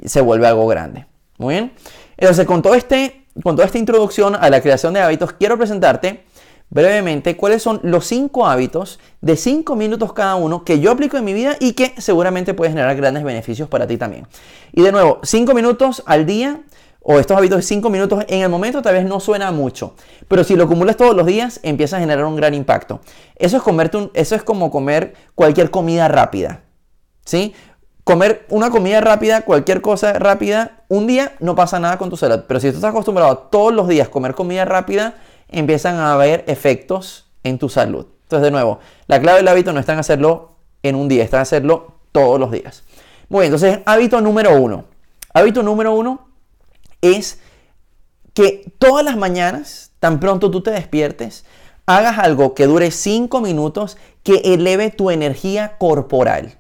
se 0.04 0.20
vuelve 0.20 0.48
algo 0.48 0.68
grande. 0.68 1.06
Muy 1.38 1.54
bien. 1.54 1.72
Entonces, 2.18 2.46
con, 2.46 2.62
todo 2.62 2.74
este, 2.76 3.26
con 3.44 3.56
toda 3.56 3.66
esta 3.66 3.78
introducción 3.78 4.36
a 4.36 4.50
la 4.50 4.62
creación 4.62 4.94
de 4.94 5.02
hábitos, 5.02 5.34
quiero 5.34 5.58
presentarte 5.58 6.24
brevemente 6.70 7.36
cuáles 7.36 7.64
son 7.64 7.80
los 7.84 8.06
cinco 8.06 8.46
hábitos 8.46 9.00
de 9.22 9.36
cinco 9.36 9.76
minutos 9.76 10.14
cada 10.14 10.36
uno 10.36 10.64
que 10.64 10.80
yo 10.80 10.92
aplico 10.92 11.18
en 11.18 11.26
mi 11.26 11.34
vida 11.34 11.56
y 11.60 11.74
que 11.74 11.94
seguramente 11.98 12.54
puede 12.54 12.72
generar 12.72 12.96
grandes 12.96 13.24
beneficios 13.24 13.68
para 13.68 13.88
ti 13.88 13.98
también. 13.98 14.28
Y 14.72 14.82
de 14.82 14.92
nuevo, 14.92 15.20
cinco 15.24 15.54
minutos 15.54 16.04
al 16.06 16.26
día 16.26 16.62
o 17.02 17.20
estos 17.20 17.38
hábitos 17.38 17.58
de 17.58 17.64
cinco 17.64 17.90
minutos 17.90 18.24
en 18.28 18.42
el 18.42 18.50
momento 18.50 18.82
tal 18.82 18.94
vez 18.94 19.06
no 19.06 19.20
suena 19.20 19.52
mucho, 19.52 19.96
pero 20.28 20.44
si 20.44 20.56
lo 20.56 20.66
acumulas 20.66 20.98
todos 20.98 21.16
los 21.16 21.26
días 21.26 21.60
empieza 21.64 21.98
a 21.98 22.00
generar 22.00 22.26
un 22.26 22.36
gran 22.36 22.54
impacto. 22.54 23.02
Eso 23.36 23.58
es, 23.58 23.64
comerte 23.64 24.10
eso 24.14 24.36
es 24.36 24.44
como 24.44 24.70
comer 24.70 25.14
cualquier 25.34 25.72
comida 25.72 26.08
rápida. 26.08 26.62
¿Sí? 27.26 27.54
Comer 28.04 28.46
una 28.50 28.72
comida 28.72 29.02
rápida, 29.02 29.42
cualquier 29.42 29.82
cosa 29.82 30.14
rápida, 30.14 30.84
un 30.88 31.06
día 31.06 31.34
no 31.40 31.56
pasa 31.56 31.80
nada 31.80 31.98
con 31.98 32.10
tu 32.10 32.18
salud. 32.18 32.42
Pero 32.48 32.60
si 32.60 32.70
tú 32.72 32.78
estás 32.78 32.90
acostumbrado 32.90 33.32
a 33.32 33.50
todos 33.50 33.72
los 33.72 33.88
días 33.88 34.10
comer 34.10 34.34
comida 34.34 34.66
rápida, 34.66 35.16
empiezan 35.52 35.96
a 35.96 36.14
haber 36.14 36.44
efectos 36.48 37.30
en 37.44 37.58
tu 37.60 37.70
salud. 37.70 38.06
Entonces, 38.24 38.44
de 38.44 38.52
nuevo, 38.52 38.80
la 39.08 39.20
clave 39.20 39.40
del 39.40 39.48
hábito 39.48 39.74
no 39.74 39.80
está 39.80 39.94
en 39.94 40.00
hacerlo 40.00 40.56
en 40.84 40.96
un 40.96 41.08
día, 41.08 41.24
está 41.24 41.38
en 41.38 41.42
hacerlo 41.42 41.96
todos 42.12 42.40
los 42.40 42.52
días. 42.52 42.84
Muy 43.28 43.42
bien, 43.42 43.54
entonces, 43.54 43.80
hábito 43.86 44.22
número 44.22 44.56
uno. 44.60 44.86
Hábito 45.34 45.64
número 45.64 45.94
uno 45.94 46.28
es 47.02 47.40
que 48.34 48.72
todas 48.78 49.04
las 49.04 49.18
mañanas, 49.18 49.92
tan 50.00 50.20
pronto 50.20 50.52
tú 50.52 50.62
te 50.62 50.72
despiertes, 50.72 51.46
hagas 51.86 52.20
algo 52.20 52.54
que 52.54 52.68
dure 52.68 52.92
cinco 52.92 53.42
minutos 53.42 53.98
que 54.24 54.42
eleve 54.46 54.92
tu 54.92 55.10
energía 55.10 55.78
corporal. 55.78 56.58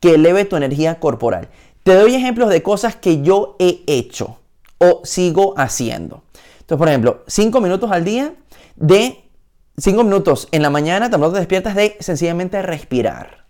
Que 0.00 0.14
eleve 0.14 0.44
tu 0.44 0.56
energía 0.56 0.98
corporal. 0.98 1.48
Te 1.82 1.94
doy 1.94 2.14
ejemplos 2.14 2.48
de 2.48 2.62
cosas 2.62 2.96
que 2.96 3.22
yo 3.22 3.56
he 3.58 3.82
hecho 3.86 4.38
o 4.78 5.02
sigo 5.04 5.54
haciendo. 5.56 6.22
Entonces, 6.66 6.78
por 6.78 6.88
ejemplo, 6.88 7.22
5 7.28 7.60
minutos 7.60 7.92
al 7.92 8.04
día 8.04 8.34
de 8.74 9.30
5 9.76 10.02
minutos 10.02 10.48
en 10.50 10.62
la 10.62 10.70
mañana, 10.70 11.08
también 11.10 11.32
te 11.32 11.38
despiertas 11.38 11.76
de 11.76 11.96
sencillamente 12.00 12.60
respirar. 12.60 13.46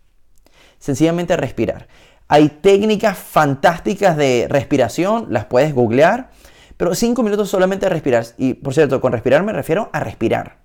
Sencillamente 0.78 1.35
respirar. 1.35 1.88
Hay 2.28 2.50
técnicas 2.50 3.16
fantásticas 3.16 4.18
de 4.18 4.49
respiración, 4.50 5.28
las 5.30 5.46
puedes 5.46 5.73
googlear, 5.73 6.28
pero 6.76 6.94
5 6.94 7.23
minutos 7.23 7.49
solamente 7.49 7.87
de 7.87 7.90
respirar. 7.90 8.26
Y 8.37 8.52
por 8.52 8.75
cierto, 8.75 9.00
con 9.00 9.12
respirar 9.12 9.42
me 9.44 9.54
refiero 9.54 9.88
a 9.94 10.00
respirar. 10.00 10.58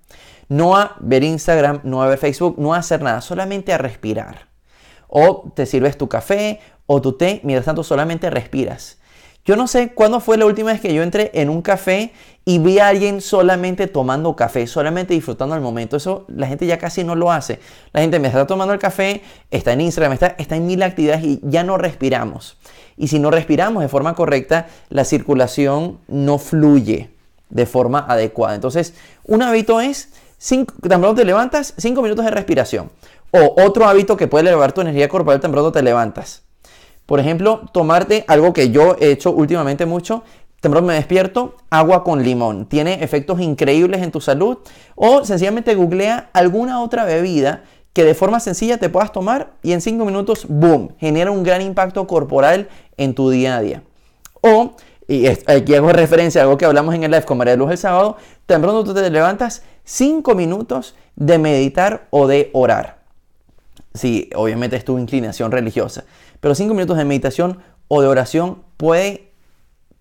No 0.50 0.76
a 0.76 0.98
ver 1.00 1.24
Instagram, 1.24 1.80
no 1.86 2.04
a 2.04 2.08
ver 2.08 2.18
Facebook, 2.18 2.56
no 2.58 2.74
a 2.74 2.80
hacer 2.80 3.02
nada, 3.02 3.22
solamente 3.22 3.72
a 3.72 3.78
respirar. 3.78 4.50
O 5.08 5.54
te 5.56 5.66
sirves 5.66 5.98
tu 5.98 6.10
café 6.10 6.60
o 6.86 7.02
tu 7.02 7.14
té, 7.14 7.40
mientras 7.46 7.64
tanto 7.64 7.86
solamente 7.86 8.30
respiras. 8.30 9.01
Yo 9.44 9.56
no 9.56 9.68
sé 9.68 9.94
cuándo 9.94 10.20
fue 10.20 10.38
la 10.38 10.46
última 10.46 10.72
vez 10.72 10.82
que 10.82 10.94
yo 10.94 11.02
entré 11.02 11.32
en 11.34 11.50
un 11.50 11.62
café 11.64 12.14
y 12.46 12.60
vi 12.60 12.78
a 12.80 12.90
alguien 12.90 13.22
solamente 13.22 13.88
tomando 13.88 14.36
café, 14.36 14.68
solamente 14.68 15.16
disfrutando 15.16 15.56
el 15.56 15.62
momento. 15.62 15.98
Eso 15.98 16.26
la 16.28 16.48
gente 16.48 16.68
ya 16.68 16.78
casi 16.78 17.04
no 17.04 17.16
lo 17.16 17.32
hace. 17.32 17.60
La 17.92 18.02
gente 18.02 18.20
me 18.20 18.28
está 18.28 18.46
tomando 18.46 18.74
el 18.74 18.80
café, 18.80 19.22
está 19.50 19.74
en 19.74 19.82
Instagram, 19.82 20.14
está, 20.14 20.36
está 20.38 20.56
en 20.56 20.68
mil 20.68 20.84
actividades 20.84 21.24
y 21.24 21.40
ya 21.44 21.64
no 21.64 21.78
respiramos. 21.78 22.58
Y 22.98 23.08
si 23.08 23.18
no 23.18 23.32
respiramos 23.32 23.82
de 23.82 23.90
forma 23.90 24.14
correcta, 24.14 24.68
la 24.90 25.06
circulación 25.06 26.00
no 26.08 26.38
fluye 26.38 27.10
de 27.50 27.66
forma 27.66 28.06
adecuada. 28.08 28.54
Entonces, 28.54 28.94
un 29.24 29.42
hábito 29.42 29.82
es, 29.82 30.10
tan 30.48 31.02
pronto 31.02 31.16
te 31.16 31.26
levantas, 31.26 31.74
5 31.78 32.02
minutos 32.02 32.26
de 32.26 32.32
respiración. 32.32 32.92
O 33.32 33.56
otro 33.64 33.86
hábito 33.88 34.18
que 34.18 34.28
puede 34.28 34.50
elevar 34.50 34.72
tu 34.72 34.82
energía 34.82 35.10
corporal 35.10 35.40
tan 35.40 35.52
pronto 35.52 35.72
te 35.72 35.82
levantas. 35.82 36.44
Por 37.12 37.20
ejemplo, 37.20 37.64
tomarte 37.74 38.24
algo 38.30 38.54
que 38.54 38.70
yo 38.70 38.96
he 39.02 39.12
hecho 39.12 39.34
últimamente 39.34 39.86
mucho, 39.86 40.24
temprano 40.62 40.88
me 40.88 40.94
despierto, 40.94 41.58
agua 41.70 42.06
con 42.06 42.24
limón. 42.24 42.68
Tiene 42.68 43.04
efectos 43.04 43.42
increíbles 43.42 44.02
en 44.02 44.12
tu 44.12 44.22
salud. 44.22 44.60
O 44.96 45.26
sencillamente 45.26 45.76
googlea 45.76 46.30
alguna 46.32 46.82
otra 46.82 47.04
bebida 47.04 47.66
que 47.92 48.06
de 48.06 48.16
forma 48.16 48.40
sencilla 48.40 48.78
te 48.78 48.88
puedas 48.88 49.12
tomar 49.12 49.52
y 49.62 49.74
en 49.74 49.82
5 49.82 50.06
minutos, 50.06 50.46
boom, 50.48 50.96
genera 51.02 51.32
un 51.32 51.44
gran 51.44 51.62
impacto 51.62 52.08
corporal 52.08 52.70
en 52.96 53.14
tu 53.14 53.30
día 53.30 53.58
a 53.58 53.62
día. 53.62 53.84
O, 54.40 54.78
y 55.06 55.28
aquí 55.28 55.76
hago 55.76 55.92
referencia 55.92 56.40
a 56.40 56.44
algo 56.46 56.58
que 56.58 56.64
hablamos 56.64 56.96
en 56.96 57.04
el 57.04 57.12
live 57.12 57.26
con 57.26 57.38
María 57.38 57.58
Luz 57.58 57.72
el 57.72 57.78
sábado, 57.78 58.16
tan 58.46 58.62
pronto 58.62 58.86
tú 58.86 58.94
te 58.94 59.10
levantas 59.10 59.64
5 59.84 60.34
minutos 60.34 60.96
de 61.18 61.38
meditar 61.40 62.08
o 62.10 62.28
de 62.28 62.52
orar. 62.54 63.02
Sí, 63.94 64.30
obviamente 64.34 64.78
es 64.78 64.86
tu 64.86 64.98
inclinación 64.98 65.52
religiosa. 65.52 66.06
Pero 66.42 66.54
cinco 66.54 66.74
minutos 66.74 66.98
de 66.98 67.06
meditación 67.06 67.60
o 67.88 68.02
de 68.02 68.08
oración 68.08 68.64
puede 68.76 69.32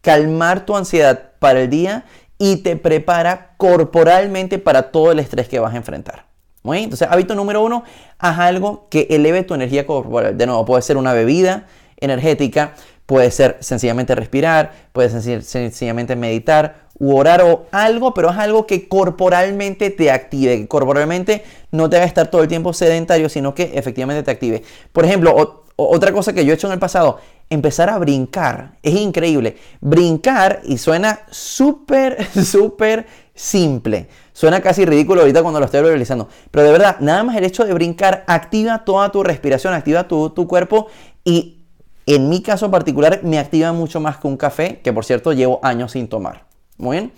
calmar 0.00 0.66
tu 0.66 0.76
ansiedad 0.76 1.30
para 1.38 1.60
el 1.60 1.70
día 1.70 2.04
y 2.38 2.56
te 2.56 2.74
prepara 2.74 3.54
corporalmente 3.58 4.58
para 4.58 4.90
todo 4.90 5.12
el 5.12 5.20
estrés 5.20 5.48
que 5.48 5.60
vas 5.60 5.74
a 5.74 5.76
enfrentar. 5.76 6.24
Muy 6.62 6.82
entonces 6.82 7.08
hábito 7.10 7.34
número 7.34 7.62
uno, 7.62 7.84
haz 8.18 8.38
algo 8.38 8.88
que 8.90 9.06
eleve 9.10 9.42
tu 9.44 9.54
energía 9.54 9.86
corporal. 9.86 10.36
De 10.36 10.46
nuevo, 10.46 10.64
puede 10.64 10.82
ser 10.82 10.96
una 10.96 11.12
bebida 11.12 11.66
energética, 11.98 12.74
puede 13.06 13.30
ser 13.30 13.58
sencillamente 13.60 14.14
respirar, 14.14 14.72
puede 14.92 15.08
ser 15.10 15.42
sencillamente 15.42 16.16
meditar 16.16 16.89
u 17.00 17.16
orar 17.16 17.42
o 17.42 17.66
algo, 17.72 18.14
pero 18.14 18.30
es 18.30 18.36
algo 18.36 18.66
que 18.66 18.86
corporalmente 18.86 19.90
te 19.90 20.10
active, 20.10 20.68
corporalmente 20.68 21.42
no 21.72 21.88
te 21.90 21.96
haga 21.96 22.04
estar 22.04 22.28
todo 22.28 22.42
el 22.42 22.48
tiempo 22.48 22.72
sedentario, 22.72 23.28
sino 23.28 23.54
que 23.54 23.72
efectivamente 23.74 24.22
te 24.22 24.30
active. 24.30 24.62
Por 24.92 25.06
ejemplo, 25.06 25.64
otra 25.76 26.12
cosa 26.12 26.34
que 26.34 26.44
yo 26.44 26.52
he 26.52 26.54
hecho 26.54 26.66
en 26.66 26.74
el 26.74 26.78
pasado, 26.78 27.18
empezar 27.48 27.88
a 27.88 27.98
brincar. 27.98 28.72
Es 28.82 28.94
increíble. 28.94 29.56
Brincar 29.80 30.60
y 30.64 30.76
suena 30.76 31.20
súper, 31.30 32.22
súper 32.44 33.06
simple. 33.34 34.08
Suena 34.34 34.60
casi 34.60 34.84
ridículo 34.84 35.22
ahorita 35.22 35.40
cuando 35.40 35.58
lo 35.58 35.66
estoy 35.66 35.80
realizando. 35.80 36.28
Pero 36.50 36.66
de 36.66 36.72
verdad, 36.72 36.96
nada 37.00 37.24
más 37.24 37.36
el 37.36 37.44
hecho 37.44 37.64
de 37.64 37.72
brincar 37.72 38.24
activa 38.26 38.84
toda 38.84 39.10
tu 39.10 39.22
respiración, 39.22 39.72
activa 39.72 40.06
tu, 40.06 40.30
tu 40.30 40.46
cuerpo 40.46 40.88
y 41.24 41.64
en 42.04 42.28
mi 42.28 42.42
caso 42.42 42.70
particular 42.70 43.20
me 43.22 43.38
activa 43.38 43.72
mucho 43.72 44.00
más 44.00 44.18
que 44.18 44.26
un 44.26 44.36
café, 44.36 44.80
que 44.82 44.92
por 44.92 45.06
cierto 45.06 45.32
llevo 45.32 45.60
años 45.62 45.92
sin 45.92 46.08
tomar. 46.08 46.49
Muy 46.80 46.96
bien. 46.96 47.12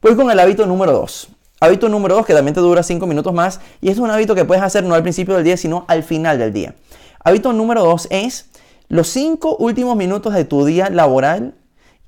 Voy 0.00 0.16
con 0.16 0.30
el 0.30 0.40
hábito 0.40 0.66
número 0.66 0.92
2. 0.92 1.28
Hábito 1.60 1.88
número 1.88 2.16
2 2.16 2.26
que 2.26 2.34
también 2.34 2.54
te 2.54 2.60
dura 2.60 2.82
5 2.82 3.06
minutos 3.06 3.32
más 3.32 3.60
y 3.80 3.90
es 3.90 3.98
un 3.98 4.10
hábito 4.10 4.34
que 4.34 4.44
puedes 4.44 4.64
hacer 4.64 4.82
no 4.84 4.94
al 4.94 5.02
principio 5.02 5.34
del 5.34 5.44
día, 5.44 5.56
sino 5.56 5.84
al 5.86 6.02
final 6.02 6.38
del 6.38 6.52
día. 6.52 6.74
Hábito 7.22 7.52
número 7.52 7.84
2 7.84 8.08
es 8.10 8.46
los 8.88 9.08
5 9.08 9.56
últimos 9.58 9.96
minutos 9.96 10.34
de 10.34 10.44
tu 10.44 10.64
día 10.64 10.88
laboral, 10.90 11.54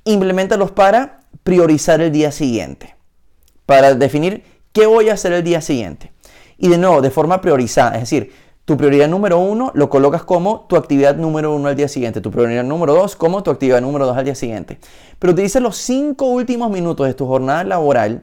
implementalos 0.04 0.70
para 0.70 1.20
priorizar 1.44 2.00
el 2.00 2.10
día 2.10 2.32
siguiente. 2.32 2.96
Para 3.66 3.94
definir 3.94 4.42
qué 4.72 4.86
voy 4.86 5.10
a 5.10 5.14
hacer 5.14 5.32
el 5.34 5.44
día 5.44 5.60
siguiente. 5.60 6.10
Y 6.56 6.68
de 6.68 6.78
nuevo, 6.78 7.02
de 7.02 7.10
forma 7.10 7.40
priorizada, 7.40 7.94
es 7.94 8.00
decir, 8.00 8.32
tu 8.64 8.78
prioridad 8.78 9.08
número 9.08 9.38
uno 9.38 9.72
lo 9.74 9.90
colocas 9.90 10.22
como 10.24 10.60
tu 10.68 10.76
actividad 10.76 11.16
número 11.16 11.54
uno 11.54 11.68
al 11.68 11.76
día 11.76 11.88
siguiente. 11.88 12.20
Tu 12.20 12.30
prioridad 12.30 12.64
número 12.64 12.94
dos 12.94 13.14
como 13.14 13.42
tu 13.42 13.50
actividad 13.50 13.82
número 13.82 14.06
dos 14.06 14.16
al 14.16 14.24
día 14.24 14.34
siguiente. 14.34 14.78
Pero 15.18 15.32
utiliza 15.34 15.60
los 15.60 15.76
cinco 15.76 16.26
últimos 16.26 16.70
minutos 16.70 17.06
de 17.06 17.14
tu 17.14 17.26
jornada 17.26 17.62
laboral 17.64 18.22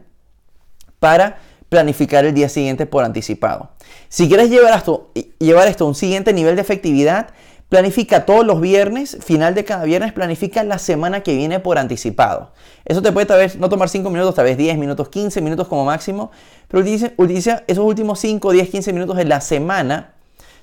para 1.00 1.38
planificar 1.70 2.26
el 2.26 2.34
día 2.34 2.50
siguiente 2.50 2.86
por 2.86 3.04
anticipado. 3.04 3.70
Si 4.10 4.28
quieres 4.28 4.50
llevar 4.50 4.76
esto, 4.76 5.12
llevar 5.40 5.68
esto 5.68 5.86
a 5.86 5.88
un 5.88 5.96
siguiente 5.96 6.34
nivel 6.34 6.56
de 6.56 6.62
efectividad, 6.62 7.30
planifica 7.70 8.26
todos 8.26 8.46
los 8.46 8.60
viernes, 8.60 9.18
final 9.22 9.56
de 9.56 9.64
cada 9.64 9.86
viernes, 9.86 10.12
planifica 10.12 10.64
la 10.64 10.80
semana 10.80 11.22
que 11.22 11.36
viene 11.36 11.60
por 11.60 11.78
anticipado. 11.78 12.52
Eso 12.84 13.02
te 13.02 13.12
puede 13.12 13.28
tal 13.28 13.38
vez 13.38 13.58
no 13.58 13.70
tomar 13.70 13.90
5 13.90 14.10
minutos, 14.10 14.36
tal 14.36 14.46
vez 14.46 14.58
10 14.58 14.78
minutos, 14.78 15.08
15 15.08 15.40
minutos 15.40 15.68
como 15.68 15.86
máximo, 15.86 16.32
pero 16.68 16.82
utiliza, 16.82 17.12
utiliza 17.16 17.64
esos 17.68 17.86
últimos 17.86 18.20
5, 18.20 18.52
10, 18.52 18.70
15 18.70 18.92
minutos 18.92 19.16
de 19.16 19.26
la 19.26 19.40
semana 19.40 20.16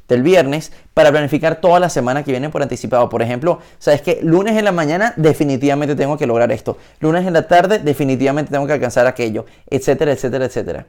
del 0.08 0.22
viernes 0.22 0.72
para 0.94 1.10
planificar 1.10 1.60
toda 1.60 1.78
la 1.78 1.90
semana 1.90 2.24
que 2.24 2.30
viene 2.30 2.50
por 2.50 2.62
anticipado. 2.62 3.08
Por 3.08 3.22
ejemplo, 3.22 3.60
sabes 3.78 4.02
que 4.02 4.20
lunes 4.22 4.56
en 4.56 4.64
la 4.64 4.72
mañana 4.72 5.14
definitivamente 5.16 5.94
tengo 5.94 6.16
que 6.16 6.26
lograr 6.26 6.50
esto. 6.50 6.78
Lunes 7.00 7.26
en 7.26 7.34
la 7.34 7.46
tarde 7.46 7.78
definitivamente 7.78 8.50
tengo 8.50 8.66
que 8.66 8.72
alcanzar 8.72 9.06
aquello, 9.06 9.46
etcétera, 9.70 10.12
etcétera, 10.12 10.46
etcétera 10.46 10.86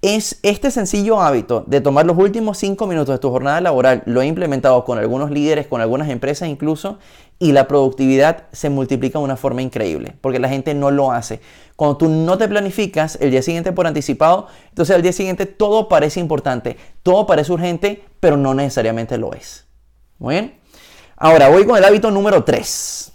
es 0.00 0.38
este 0.42 0.70
sencillo 0.70 1.20
hábito 1.20 1.64
de 1.66 1.80
tomar 1.80 2.06
los 2.06 2.16
últimos 2.16 2.58
cinco 2.58 2.86
minutos 2.86 3.14
de 3.14 3.18
tu 3.18 3.30
jornada 3.30 3.60
laboral, 3.60 4.02
lo 4.06 4.22
he 4.22 4.26
implementado 4.26 4.84
con 4.84 4.98
algunos 4.98 5.30
líderes, 5.30 5.66
con 5.66 5.80
algunas 5.80 6.08
empresas 6.08 6.48
incluso, 6.48 6.98
y 7.38 7.52
la 7.52 7.68
productividad 7.68 8.44
se 8.52 8.68
multiplica 8.68 9.18
de 9.18 9.24
una 9.24 9.36
forma 9.36 9.62
increíble, 9.62 10.14
porque 10.20 10.38
la 10.38 10.48
gente 10.48 10.74
no 10.74 10.90
lo 10.90 11.12
hace. 11.12 11.40
Cuando 11.76 11.96
tú 11.96 12.08
no 12.08 12.36
te 12.36 12.48
planificas 12.48 13.16
el 13.20 13.30
día 13.30 13.42
siguiente 13.42 13.72
por 13.72 13.86
anticipado, 13.86 14.48
entonces 14.70 14.96
al 14.96 15.02
día 15.02 15.12
siguiente 15.12 15.46
todo 15.46 15.88
parece 15.88 16.18
importante, 16.20 16.76
todo 17.02 17.26
parece 17.26 17.52
urgente, 17.52 18.02
pero 18.20 18.36
no 18.36 18.54
necesariamente 18.54 19.18
lo 19.18 19.32
es. 19.32 19.66
Muy 20.18 20.34
bien. 20.34 20.58
Ahora 21.16 21.48
voy 21.48 21.64
con 21.64 21.76
el 21.76 21.84
hábito 21.84 22.10
número 22.10 22.42
3. 22.42 23.12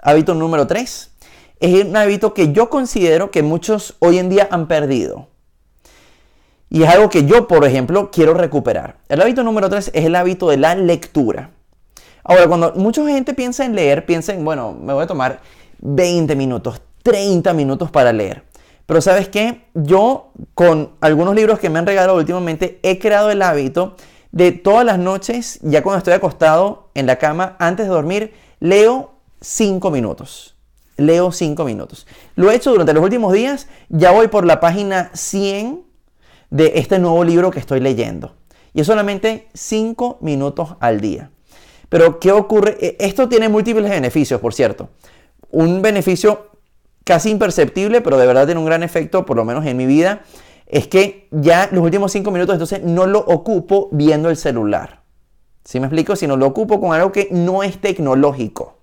Hábito 0.00 0.34
número 0.34 0.66
3 0.66 1.10
es 1.58 1.84
un 1.84 1.96
hábito 1.96 2.34
que 2.34 2.52
yo 2.52 2.68
considero 2.68 3.30
que 3.30 3.42
muchos 3.42 3.96
hoy 3.98 4.18
en 4.18 4.28
día 4.28 4.48
han 4.50 4.68
perdido. 4.68 5.28
Y 6.68 6.82
es 6.82 6.88
algo 6.88 7.08
que 7.08 7.24
yo, 7.24 7.46
por 7.46 7.64
ejemplo, 7.64 8.10
quiero 8.10 8.34
recuperar. 8.34 8.98
El 9.08 9.22
hábito 9.22 9.42
número 9.42 9.68
3 9.68 9.92
es 9.94 10.04
el 10.04 10.16
hábito 10.16 10.48
de 10.48 10.58
la 10.58 10.74
lectura. 10.74 11.50
Ahora, 12.28 12.48
cuando 12.48 12.72
mucha 12.74 13.06
gente 13.06 13.34
piensa 13.34 13.64
en 13.64 13.76
leer, 13.76 14.04
piensa 14.04 14.34
en, 14.34 14.44
bueno, 14.44 14.72
me 14.72 14.92
voy 14.92 15.04
a 15.04 15.06
tomar 15.06 15.40
20 15.78 16.34
minutos, 16.34 16.82
30 17.04 17.52
minutos 17.52 17.92
para 17.92 18.12
leer. 18.12 18.42
Pero 18.84 19.00
sabes 19.00 19.28
qué? 19.28 19.66
Yo, 19.74 20.32
con 20.54 20.90
algunos 21.00 21.36
libros 21.36 21.60
que 21.60 21.70
me 21.70 21.78
han 21.78 21.86
regalado 21.86 22.18
últimamente, 22.18 22.80
he 22.82 22.98
creado 22.98 23.30
el 23.30 23.42
hábito 23.42 23.94
de 24.32 24.50
todas 24.50 24.84
las 24.84 24.98
noches, 24.98 25.60
ya 25.62 25.84
cuando 25.84 25.98
estoy 25.98 26.14
acostado 26.14 26.90
en 26.94 27.06
la 27.06 27.14
cama, 27.16 27.54
antes 27.60 27.86
de 27.86 27.92
dormir, 27.92 28.34
leo 28.58 29.12
5 29.40 29.88
minutos. 29.92 30.56
Leo 30.96 31.30
5 31.30 31.64
minutos. 31.64 32.08
Lo 32.34 32.50
he 32.50 32.56
hecho 32.56 32.72
durante 32.72 32.92
los 32.92 33.04
últimos 33.04 33.32
días, 33.34 33.68
ya 33.88 34.10
voy 34.10 34.26
por 34.26 34.44
la 34.46 34.58
página 34.58 35.10
100 35.14 35.84
de 36.50 36.72
este 36.74 36.98
nuevo 36.98 37.22
libro 37.22 37.52
que 37.52 37.60
estoy 37.60 37.78
leyendo. 37.78 38.34
Y 38.74 38.80
es 38.80 38.88
solamente 38.88 39.46
5 39.54 40.18
minutos 40.22 40.74
al 40.80 41.00
día. 41.00 41.30
Pero, 41.88 42.18
¿qué 42.18 42.32
ocurre? 42.32 42.76
E, 42.80 42.96
esto 43.00 43.28
tiene 43.28 43.48
múltiples 43.48 43.88
beneficios, 43.88 44.40
por 44.40 44.54
cierto. 44.54 44.88
Un 45.50 45.82
beneficio 45.82 46.50
casi 47.04 47.30
imperceptible, 47.30 48.00
pero 48.00 48.18
de 48.18 48.26
verdad 48.26 48.46
tiene 48.46 48.60
un 48.60 48.66
gran 48.66 48.82
efecto, 48.82 49.24
por 49.24 49.36
lo 49.36 49.44
menos 49.44 49.64
en 49.66 49.76
mi 49.76 49.86
vida, 49.86 50.22
es 50.66 50.88
que 50.88 51.28
ya 51.30 51.68
los 51.70 51.84
últimos 51.84 52.10
5 52.10 52.30
minutos 52.32 52.54
entonces 52.54 52.82
no 52.82 53.06
lo 53.06 53.20
ocupo 53.20 53.88
viendo 53.92 54.28
el 54.28 54.36
celular. 54.36 55.02
¿Sí 55.64 55.80
me 55.80 55.86
explico? 55.86 56.16
Sino 56.16 56.36
lo 56.36 56.46
ocupo 56.46 56.80
con 56.80 56.92
algo 56.92 57.12
que 57.12 57.28
no 57.30 57.62
es 57.62 57.80
tecnológico. 57.80 58.75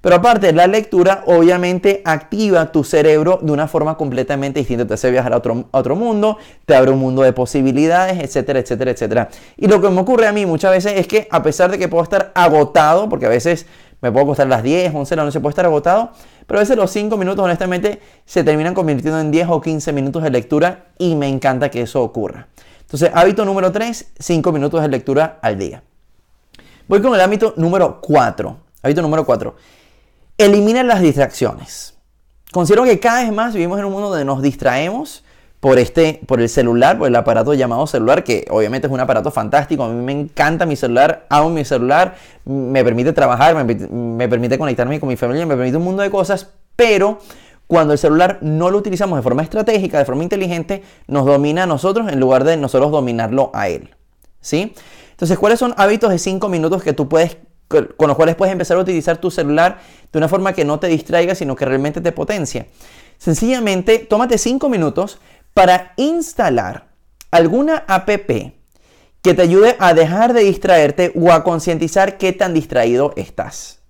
Pero 0.00 0.16
aparte, 0.16 0.52
la 0.52 0.66
lectura 0.66 1.24
obviamente 1.26 2.02
activa 2.04 2.70
tu 2.70 2.84
cerebro 2.84 3.38
de 3.42 3.52
una 3.52 3.66
forma 3.66 3.96
completamente 3.96 4.60
distinta. 4.60 4.86
Te 4.86 4.94
hace 4.94 5.10
viajar 5.10 5.32
a 5.32 5.38
otro, 5.38 5.64
otro 5.70 5.96
mundo, 5.96 6.38
te 6.64 6.74
abre 6.74 6.90
un 6.90 6.98
mundo 6.98 7.22
de 7.22 7.32
posibilidades, 7.32 8.22
etcétera, 8.22 8.60
etcétera, 8.60 8.90
etcétera. 8.90 9.28
Y 9.56 9.66
lo 9.66 9.80
que 9.80 9.88
me 9.88 10.00
ocurre 10.00 10.26
a 10.26 10.32
mí 10.32 10.46
muchas 10.46 10.70
veces 10.70 10.94
es 10.96 11.06
que 11.06 11.26
a 11.30 11.42
pesar 11.42 11.70
de 11.70 11.78
que 11.78 11.88
puedo 11.88 12.02
estar 12.04 12.32
agotado, 12.34 13.08
porque 13.08 13.26
a 13.26 13.30
veces 13.30 13.66
me 14.00 14.12
puedo 14.12 14.26
costar 14.26 14.46
las 14.46 14.62
10, 14.62 14.94
11 14.94 15.10
de 15.10 15.16
la 15.16 15.24
noche, 15.24 15.40
puedo 15.40 15.50
estar 15.50 15.64
agotado, 15.64 16.10
pero 16.46 16.58
a 16.58 16.62
veces 16.62 16.76
los 16.76 16.90
5 16.90 17.16
minutos 17.16 17.44
honestamente 17.44 18.00
se 18.24 18.44
terminan 18.44 18.74
convirtiendo 18.74 19.18
en 19.18 19.30
10 19.30 19.48
o 19.50 19.60
15 19.60 19.92
minutos 19.92 20.22
de 20.22 20.30
lectura 20.30 20.86
y 20.98 21.14
me 21.16 21.28
encanta 21.28 21.70
que 21.70 21.80
eso 21.82 22.02
ocurra. 22.02 22.48
Entonces, 22.82 23.10
hábito 23.14 23.44
número 23.44 23.72
3, 23.72 24.12
5 24.18 24.52
minutos 24.52 24.82
de 24.82 24.88
lectura 24.88 25.38
al 25.42 25.58
día. 25.58 25.82
Voy 26.86 27.02
con 27.02 27.14
el 27.14 27.20
hábito 27.20 27.54
número 27.56 28.00
4. 28.00 28.56
Hábito 28.82 29.02
número 29.02 29.26
4 29.26 29.56
Elimina 30.38 30.82
las 30.82 31.00
distracciones. 31.00 31.94
Considero 32.52 32.84
que 32.84 33.00
cada 33.00 33.22
vez 33.22 33.32
más 33.32 33.54
vivimos 33.54 33.78
en 33.78 33.86
un 33.86 33.92
mundo 33.92 34.10
donde 34.10 34.24
nos 34.26 34.42
distraemos 34.42 35.24
por, 35.60 35.78
este, 35.78 36.20
por 36.26 36.42
el 36.42 36.50
celular, 36.50 36.98
por 36.98 37.08
el 37.08 37.16
aparato 37.16 37.54
llamado 37.54 37.86
celular, 37.86 38.22
que 38.22 38.46
obviamente 38.50 38.86
es 38.86 38.92
un 38.92 39.00
aparato 39.00 39.30
fantástico. 39.30 39.84
A 39.84 39.88
mí 39.88 40.04
me 40.04 40.12
encanta 40.12 40.66
mi 40.66 40.76
celular, 40.76 41.24
amo 41.30 41.48
mi 41.48 41.64
celular, 41.64 42.16
me 42.44 42.84
permite 42.84 43.14
trabajar, 43.14 43.54
me, 43.54 43.74
me 43.74 44.28
permite 44.28 44.58
conectarme 44.58 45.00
con 45.00 45.08
mi 45.08 45.16
familia, 45.16 45.46
me 45.46 45.56
permite 45.56 45.78
un 45.78 45.84
mundo 45.84 46.02
de 46.02 46.10
cosas, 46.10 46.48
pero 46.76 47.18
cuando 47.66 47.94
el 47.94 47.98
celular 47.98 48.38
no 48.42 48.70
lo 48.70 48.76
utilizamos 48.76 49.18
de 49.18 49.22
forma 49.22 49.42
estratégica, 49.42 49.98
de 49.98 50.04
forma 50.04 50.22
inteligente, 50.22 50.82
nos 51.08 51.24
domina 51.24 51.62
a 51.62 51.66
nosotros 51.66 52.12
en 52.12 52.20
lugar 52.20 52.44
de 52.44 52.58
nosotros 52.58 52.92
dominarlo 52.92 53.50
a 53.54 53.68
él. 53.68 53.94
¿Sí? 54.42 54.74
Entonces, 55.12 55.38
¿cuáles 55.38 55.58
son 55.58 55.74
hábitos 55.78 56.10
de 56.10 56.18
5 56.18 56.48
minutos 56.50 56.82
que 56.82 56.92
tú 56.92 57.08
puedes 57.08 57.38
con 57.68 58.08
los 58.08 58.16
cuales 58.16 58.36
puedes 58.36 58.52
empezar 58.52 58.76
a 58.76 58.80
utilizar 58.80 59.18
tu 59.18 59.30
celular 59.30 59.80
de 60.12 60.18
una 60.18 60.28
forma 60.28 60.52
que 60.52 60.64
no 60.64 60.78
te 60.78 60.86
distraiga, 60.86 61.34
sino 61.34 61.56
que 61.56 61.64
realmente 61.64 62.00
te 62.00 62.12
potencia. 62.12 62.66
Sencillamente, 63.18 63.98
tómate 63.98 64.38
5 64.38 64.68
minutos 64.68 65.18
para 65.54 65.92
instalar 65.96 66.88
alguna 67.30 67.84
app 67.88 68.08
que 69.22 69.34
te 69.34 69.42
ayude 69.42 69.76
a 69.78 69.94
dejar 69.94 70.32
de 70.32 70.44
distraerte 70.44 71.12
o 71.16 71.32
a 71.32 71.42
concientizar 71.42 72.18
qué 72.18 72.32
tan 72.32 72.54
distraído 72.54 73.12
estás. 73.16 73.80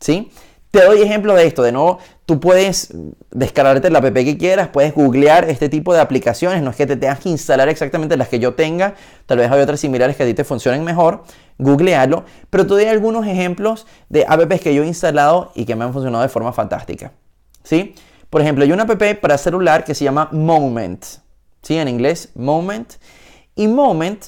¿Sí? 0.00 0.30
Te 0.72 0.82
doy 0.86 1.02
ejemplo 1.02 1.34
de 1.34 1.46
esto. 1.46 1.62
De 1.62 1.70
nuevo, 1.70 1.98
tú 2.24 2.40
puedes 2.40 2.94
descargarte 3.30 3.90
la 3.90 3.98
app 3.98 4.14
que 4.14 4.38
quieras, 4.38 4.68
puedes 4.68 4.94
googlear 4.94 5.44
este 5.50 5.68
tipo 5.68 5.92
de 5.92 6.00
aplicaciones. 6.00 6.62
No 6.62 6.70
es 6.70 6.76
que 6.76 6.86
te 6.86 6.96
tengas 6.96 7.20
que 7.20 7.28
instalar 7.28 7.68
exactamente 7.68 8.16
las 8.16 8.28
que 8.28 8.38
yo 8.38 8.54
tenga. 8.54 8.94
Tal 9.26 9.36
vez 9.36 9.50
hay 9.50 9.60
otras 9.60 9.80
similares 9.80 10.16
que 10.16 10.22
a 10.22 10.26
ti 10.26 10.32
te 10.32 10.44
funcionen 10.44 10.82
mejor. 10.82 11.24
Googlealo. 11.58 12.24
Pero 12.48 12.66
te 12.66 12.70
doy 12.70 12.84
algunos 12.86 13.26
ejemplos 13.26 13.86
de 14.08 14.24
apps 14.26 14.62
que 14.62 14.74
yo 14.74 14.82
he 14.82 14.86
instalado 14.86 15.52
y 15.54 15.66
que 15.66 15.76
me 15.76 15.84
han 15.84 15.92
funcionado 15.92 16.22
de 16.22 16.30
forma 16.30 16.54
fantástica. 16.54 17.12
¿Sí? 17.62 17.94
Por 18.30 18.40
ejemplo, 18.40 18.64
hay 18.64 18.72
una 18.72 18.84
app 18.84 19.20
para 19.20 19.36
celular 19.36 19.84
que 19.84 19.94
se 19.94 20.04
llama 20.04 20.30
Moment. 20.32 21.04
¿Sí? 21.60 21.76
En 21.76 21.86
inglés, 21.86 22.30
Moment. 22.34 22.94
Y 23.54 23.68
Moment 23.68 24.24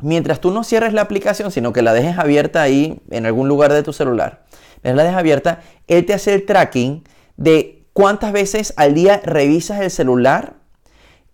mientras 0.00 0.40
tú 0.40 0.50
no 0.50 0.64
cierres 0.64 0.92
la 0.92 1.02
aplicación, 1.02 1.50
sino 1.50 1.72
que 1.72 1.82
la 1.82 1.92
dejes 1.92 2.18
abierta 2.18 2.62
ahí 2.62 3.00
en 3.10 3.26
algún 3.26 3.48
lugar 3.48 3.72
de 3.72 3.82
tu 3.82 3.92
celular, 3.92 4.44
la 4.94 5.02
dejas 5.02 5.18
abierta, 5.18 5.60
él 5.88 6.06
te 6.06 6.14
hace 6.14 6.34
el 6.34 6.46
tracking 6.46 7.02
de 7.36 7.86
cuántas 7.92 8.32
veces 8.32 8.74
al 8.76 8.94
día 8.94 9.20
revisas 9.24 9.80
el 9.80 9.90
celular 9.90 10.54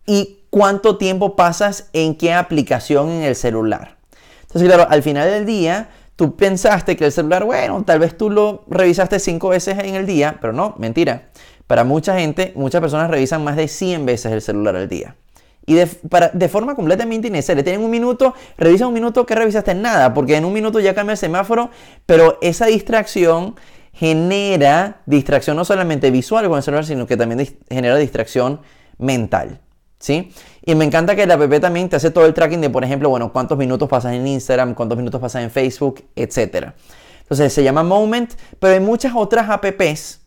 y 0.06 0.44
cuánto 0.48 0.96
tiempo 0.96 1.36
pasas 1.36 1.88
en 1.92 2.14
qué 2.16 2.32
aplicación 2.32 3.10
en 3.10 3.22
el 3.22 3.34
celular. 3.34 3.96
Entonces, 4.42 4.68
claro, 4.68 4.86
al 4.88 5.02
final 5.02 5.28
del 5.30 5.46
día, 5.46 5.90
tú 6.14 6.36
pensaste 6.36 6.96
que 6.96 7.06
el 7.06 7.12
celular, 7.12 7.44
bueno, 7.44 7.82
tal 7.84 7.98
vez 7.98 8.16
tú 8.16 8.30
lo 8.30 8.64
revisaste 8.68 9.18
cinco 9.18 9.48
veces 9.48 9.78
en 9.78 9.94
el 9.94 10.06
día, 10.06 10.38
pero 10.40 10.52
no, 10.52 10.74
mentira. 10.78 11.30
Para 11.66 11.84
mucha 11.84 12.18
gente, 12.18 12.52
muchas 12.54 12.80
personas 12.80 13.10
revisan 13.10 13.42
más 13.42 13.56
de 13.56 13.66
100 13.66 14.04
veces 14.04 14.30
el 14.30 14.42
celular 14.42 14.76
al 14.76 14.88
día. 14.88 15.16
Y 15.64 15.74
de, 15.74 16.48
forma 16.48 16.74
completamente 16.74 17.28
innecesaria. 17.28 17.62
Tienen 17.62 17.84
un 17.84 17.90
minuto, 17.90 18.34
revisa 18.58 18.86
un 18.86 18.94
minuto, 18.94 19.24
que 19.24 19.34
revisaste? 19.34 19.74
Nada, 19.74 20.12
porque 20.12 20.36
en 20.36 20.44
un 20.44 20.52
minuto 20.52 20.80
ya 20.80 20.94
cambia 20.94 21.12
el 21.12 21.18
semáforo, 21.18 21.70
pero 22.04 22.38
esa 22.42 22.66
distracción 22.66 23.54
genera 23.92 25.02
distracción 25.06 25.56
no 25.56 25.64
solamente 25.64 26.10
visual 26.10 26.48
con 26.48 26.56
el 26.56 26.62
celular, 26.62 26.84
sino 26.84 27.06
que 27.06 27.16
también 27.16 27.48
genera 27.70 27.96
distracción 27.96 28.60
mental. 28.98 29.60
¿Sí? 29.98 30.32
Y 30.64 30.74
me 30.74 30.84
encanta 30.84 31.14
que 31.14 31.24
la 31.26 31.34
app 31.34 31.60
también 31.60 31.88
te 31.88 31.94
hace 31.94 32.10
todo 32.10 32.26
el 32.26 32.34
tracking 32.34 32.60
de, 32.60 32.68
por 32.68 32.82
ejemplo, 32.82 33.08
bueno, 33.08 33.32
cuántos 33.32 33.56
minutos 33.56 33.88
pasas 33.88 34.14
en 34.14 34.26
Instagram, 34.26 34.74
cuántos 34.74 34.98
minutos 34.98 35.20
pasas 35.20 35.44
en 35.44 35.50
Facebook, 35.52 36.02
etc. 36.16 36.72
Entonces 37.20 37.52
se 37.52 37.62
llama 37.62 37.84
Moment, 37.84 38.32
pero 38.58 38.74
hay 38.74 38.80
muchas 38.80 39.12
otras 39.14 39.48
apps, 39.48 40.20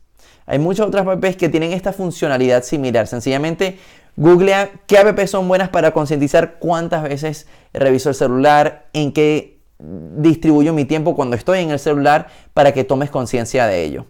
hay 0.46 0.60
muchas 0.60 0.88
otras 0.88 1.06
apps 1.06 1.36
que 1.36 1.50
tienen 1.50 1.74
esta 1.74 1.92
funcionalidad 1.92 2.64
similar. 2.64 3.06
Sencillamente 3.06 3.78
googlea 4.16 4.72
qué 4.88 4.98
apps 4.98 5.32
son 5.32 5.48
buenas 5.48 5.70
para 5.70 5.92
concientizar 5.92 6.56
cuántas 6.60 7.04
veces 7.04 7.48
reviso 7.74 8.10
el 8.10 8.16
celular, 8.16 8.88
en 8.94 9.12
qué 9.12 9.60
distribuyo 9.80 10.74
mi 10.74 10.86
tiempo 10.86 11.16
cuando 11.16 11.36
estoy 11.36 11.60
en 11.60 11.72
el 11.72 11.80
celular 11.80 12.28
para 12.54 12.74
que 12.74 12.84
tomes 12.84 13.10
conciencia 13.10 13.68
de 13.68 13.84
ello. 13.84 14.06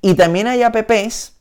Y 0.00 0.14
también 0.14 0.46
hay 0.46 0.62
apps 0.62 1.36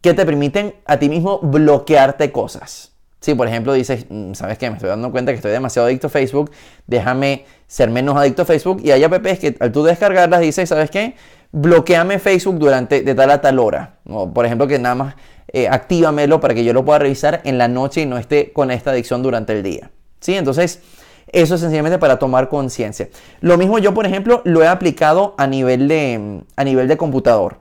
que 0.00 0.14
te 0.14 0.26
permiten 0.26 0.74
a 0.84 0.98
ti 0.98 1.08
mismo 1.08 1.40
bloquearte 1.40 2.30
cosas. 2.32 2.92
Si 3.20 3.34
por 3.34 3.48
ejemplo 3.48 3.72
dices, 3.72 4.06
mm, 4.10 4.34
¿sabes 4.34 4.58
qué? 4.58 4.68
Me 4.68 4.76
estoy 4.76 4.90
dando 4.90 5.10
cuenta 5.10 5.32
que 5.32 5.36
estoy 5.36 5.52
demasiado 5.52 5.88
adicto 5.88 6.08
a 6.08 6.10
Facebook, 6.10 6.50
déjame 6.86 7.46
ser 7.66 7.88
menos 7.90 8.16
adicto 8.16 8.42
a 8.42 8.44
Facebook. 8.44 8.82
Y 8.84 8.90
hay 8.90 9.02
apps 9.02 9.38
que 9.38 9.56
al 9.60 9.72
tú 9.72 9.82
descargarlas 9.82 10.40
dices, 10.40 10.68
¿sabes 10.68 10.90
qué? 10.90 11.14
Bloqueame 11.50 12.18
Facebook 12.18 12.58
durante 12.58 13.00
de 13.00 13.14
tal 13.14 13.30
a 13.30 13.40
tal 13.40 13.58
hora. 13.58 13.96
O, 14.06 14.30
por 14.30 14.44
ejemplo, 14.44 14.66
que 14.66 14.78
nada 14.78 14.94
más 14.94 15.14
eh, 15.54 15.68
actívamelo 15.68 16.40
para 16.40 16.52
que 16.52 16.64
yo 16.64 16.74
lo 16.74 16.84
pueda 16.84 16.98
revisar 16.98 17.40
en 17.44 17.56
la 17.56 17.68
noche 17.68 18.02
y 18.02 18.06
no 18.06 18.18
esté 18.18 18.52
con 18.52 18.70
esta 18.70 18.90
adicción 18.90 19.22
durante 19.22 19.54
el 19.54 19.62
día. 19.62 19.90
¿Sí? 20.20 20.34
Entonces, 20.34 20.80
eso 21.28 21.54
es 21.54 21.60
sencillamente 21.62 21.98
para 21.98 22.18
tomar 22.18 22.50
conciencia. 22.50 23.08
Lo 23.40 23.56
mismo 23.56 23.78
yo, 23.78 23.94
por 23.94 24.04
ejemplo, 24.04 24.42
lo 24.44 24.62
he 24.62 24.68
aplicado 24.68 25.34
a 25.38 25.46
nivel 25.46 25.88
de, 25.88 26.42
a 26.56 26.64
nivel 26.64 26.88
de 26.88 26.96
computador. 26.98 27.58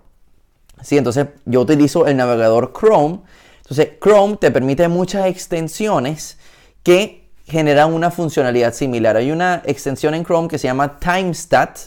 ¿Sí? 0.82 0.98
Entonces, 0.98 1.28
yo 1.46 1.62
utilizo 1.62 2.06
el 2.08 2.18
navegador 2.18 2.74
Chrome 2.78 3.22
entonces, 3.64 3.98
Chrome 4.00 4.38
te 4.38 4.52
permite 4.52 4.88
muchas 4.88 5.26
extensiones 5.28 6.38
que 6.84 7.30
generan 7.46 7.94
una 7.94 8.12
funcionalidad 8.12 8.74
similar. 8.74 9.16
Hay 9.16 9.32
una 9.32 9.62
extensión 9.66 10.14
en 10.14 10.26
Chrome 10.26 10.50
que 10.50 10.58
se 10.58 10.68
llama 10.68 11.00
TimeStat, 11.00 11.80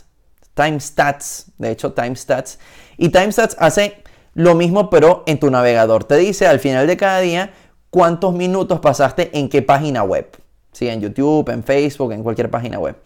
TimeStats, 0.54 1.52
de 1.58 1.70
hecho 1.70 1.92
TimeStats, 1.92 2.58
y 2.96 3.10
TimeStats 3.10 3.56
hace 3.58 4.02
lo 4.36 4.54
mismo 4.54 4.90
pero 4.90 5.24
en 5.26 5.40
tu 5.40 5.50
navegador. 5.50 6.04
Te 6.04 6.16
dice 6.16 6.46
al 6.46 6.60
final 6.60 6.86
de 6.86 6.96
cada 6.96 7.20
día 7.20 7.52
cuántos 7.90 8.34
minutos 8.34 8.80
pasaste 8.80 9.36
en 9.36 9.48
qué 9.48 9.62
página 9.62 10.02
web. 10.02 10.28
¿Sí? 10.72 10.88
En 10.88 11.00
YouTube, 11.00 11.48
en 11.48 11.64
Facebook, 11.64 12.12
en 12.12 12.22
cualquier 12.22 12.50
página 12.50 12.78
web. 12.78 12.96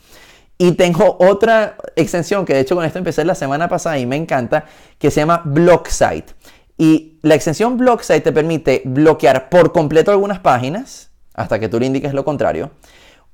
Y 0.58 0.72
tengo 0.72 1.16
otra 1.20 1.76
extensión 1.94 2.44
que 2.44 2.52
de 2.52 2.60
hecho 2.60 2.74
con 2.74 2.84
esto 2.84 2.98
empecé 2.98 3.24
la 3.24 3.36
semana 3.36 3.68
pasada 3.68 3.96
y 3.98 4.06
me 4.06 4.16
encanta, 4.16 4.66
que 4.98 5.10
se 5.12 5.20
llama 5.20 5.42
BlockSite. 5.44 6.34
Y 6.76 7.18
la 7.22 7.36
extensión 7.36 7.78
BlockSite 7.78 8.20
te 8.22 8.32
permite 8.32 8.82
bloquear 8.84 9.48
por 9.50 9.72
completo 9.72 10.10
algunas 10.10 10.40
páginas, 10.40 11.12
hasta 11.32 11.60
que 11.60 11.68
tú 11.68 11.78
le 11.78 11.86
indiques 11.86 12.12
lo 12.12 12.24
contrario, 12.24 12.72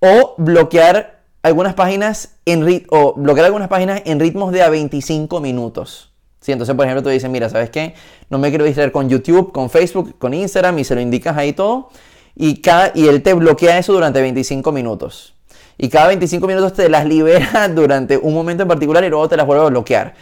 o 0.01 0.35
bloquear 0.37 1.23
algunas 1.43 1.75
páginas 1.75 2.37
en, 2.45 2.85
o 2.91 3.15
bloquear 3.15 3.47
algunas 3.47 3.69
páginas 3.69 4.03
en 4.05 4.21
ritmos 4.21 4.53
de 4.53 4.63
a 4.63 4.69
25 4.69 5.41
minutos. 5.41 6.16
¿Sí? 6.47 6.53
Entonces, 6.53 6.77
por 6.77 6.85
ejemplo, 6.85 7.03
tú 7.03 7.09
dices, 7.09 7.29
mira, 7.29 7.49
¿sabes 7.49 7.71
qué? 7.71 7.95
No 8.31 8.39
me 8.39 8.51
quiero 8.51 8.65
distraer 8.65 8.93
con 8.93 9.09
YouTube, 9.09 9.51
con 9.51 9.69
Facebook, 9.69 10.15
con 10.17 10.33
Instagram 10.33 10.79
y 10.79 10.85
se 10.85 10.95
lo 10.95 11.01
indicas 11.01 11.37
ahí 11.37 11.53
todo. 11.53 11.89
Y, 12.37 12.61
cada, 12.61 12.93
y 12.95 13.09
él 13.09 13.21
te 13.25 13.35
bloquea 13.35 13.79
eso 13.79 13.93
durante 13.93 14.21
25 14.21 14.71
minutos. 14.71 15.35
Y 15.77 15.89
cada 15.89 16.07
25 16.07 16.47
minutos 16.47 16.75
te 16.75 16.89
las 16.89 17.05
libera 17.05 17.67
durante 17.75 18.17
un 18.17 18.33
momento 18.33 18.63
en 18.63 18.69
particular 18.69 19.03
y 19.03 19.09
luego 19.09 19.29
te 19.29 19.37
las 19.37 19.45
vuelve 19.45 19.65
a 19.65 19.69
bloquear 19.71 20.15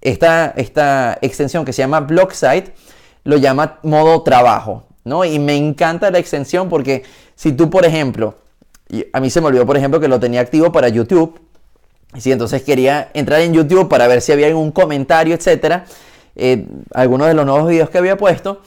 esta, 0.00 0.54
esta 0.56 1.18
extensión 1.20 1.64
que 1.64 1.72
se 1.72 1.82
llama 1.82 1.98
BlockSite 1.98 2.72
lo 3.24 3.36
llama 3.36 3.80
modo 3.82 4.22
trabajo, 4.22 4.84
¿no? 5.02 5.24
Y 5.24 5.40
me 5.40 5.56
encanta 5.56 6.12
la 6.12 6.20
extensión 6.20 6.68
porque 6.68 7.02
si 7.34 7.50
tú, 7.50 7.70
por 7.70 7.84
ejemplo, 7.84 8.36
a 9.12 9.18
mí 9.18 9.30
se 9.30 9.40
me 9.40 9.48
olvidó, 9.48 9.66
por 9.66 9.76
ejemplo, 9.76 9.98
que 9.98 10.06
lo 10.06 10.20
tenía 10.20 10.42
activo 10.42 10.70
para 10.70 10.88
YouTube, 10.88 11.40
si 12.16 12.32
entonces 12.32 12.62
quería 12.62 13.10
entrar 13.14 13.40
en 13.40 13.52
YouTube 13.52 13.88
para 13.88 14.06
ver 14.08 14.20
si 14.20 14.32
había 14.32 14.46
algún 14.46 14.72
comentario, 14.72 15.34
etcétera, 15.34 15.84
eh, 16.34 16.66
algunos 16.94 17.28
de 17.28 17.34
los 17.34 17.46
nuevos 17.46 17.68
videos 17.68 17.90
que 17.90 17.98
había 17.98 18.16
puesto, 18.16 18.62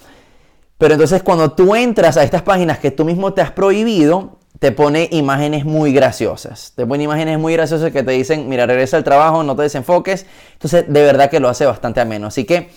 pero 0.78 0.94
entonces 0.94 1.24
cuando 1.24 1.52
tú 1.52 1.76
entras 1.76 2.18
a 2.18 2.24
estas 2.24 2.42
páginas 2.42 2.80
que 2.80 2.92
tú 2.92 3.06
mismo 3.06 3.34
te 3.34 3.42
has 3.42 3.52
prohibido, 3.52 4.40
te 4.60 4.72
pone 4.72 5.08
imágenes 5.12 5.66
muy 5.66 5.94
graciosas. 5.94 6.74
Te 6.76 6.86
pone 6.86 7.04
imágenes 7.04 7.40
muy 7.40 7.54
graciosas 7.54 7.92
que 7.92 8.04
te 8.04 8.12
dicen, 8.12 8.50
mira, 8.50 8.66
regresa 8.66 8.98
al 8.98 9.04
trabajo, 9.04 9.44
no 9.44 9.56
te 9.56 9.64
desenfoques. 9.64 10.26
Entonces, 10.54 10.86
de 10.88 11.02
verdad 11.02 11.30
que 11.30 11.40
lo 11.40 11.48
hace 11.48 11.66
bastante 11.66 12.02
ameno. 12.02 12.28
Así 12.28 12.44
que 12.44 12.70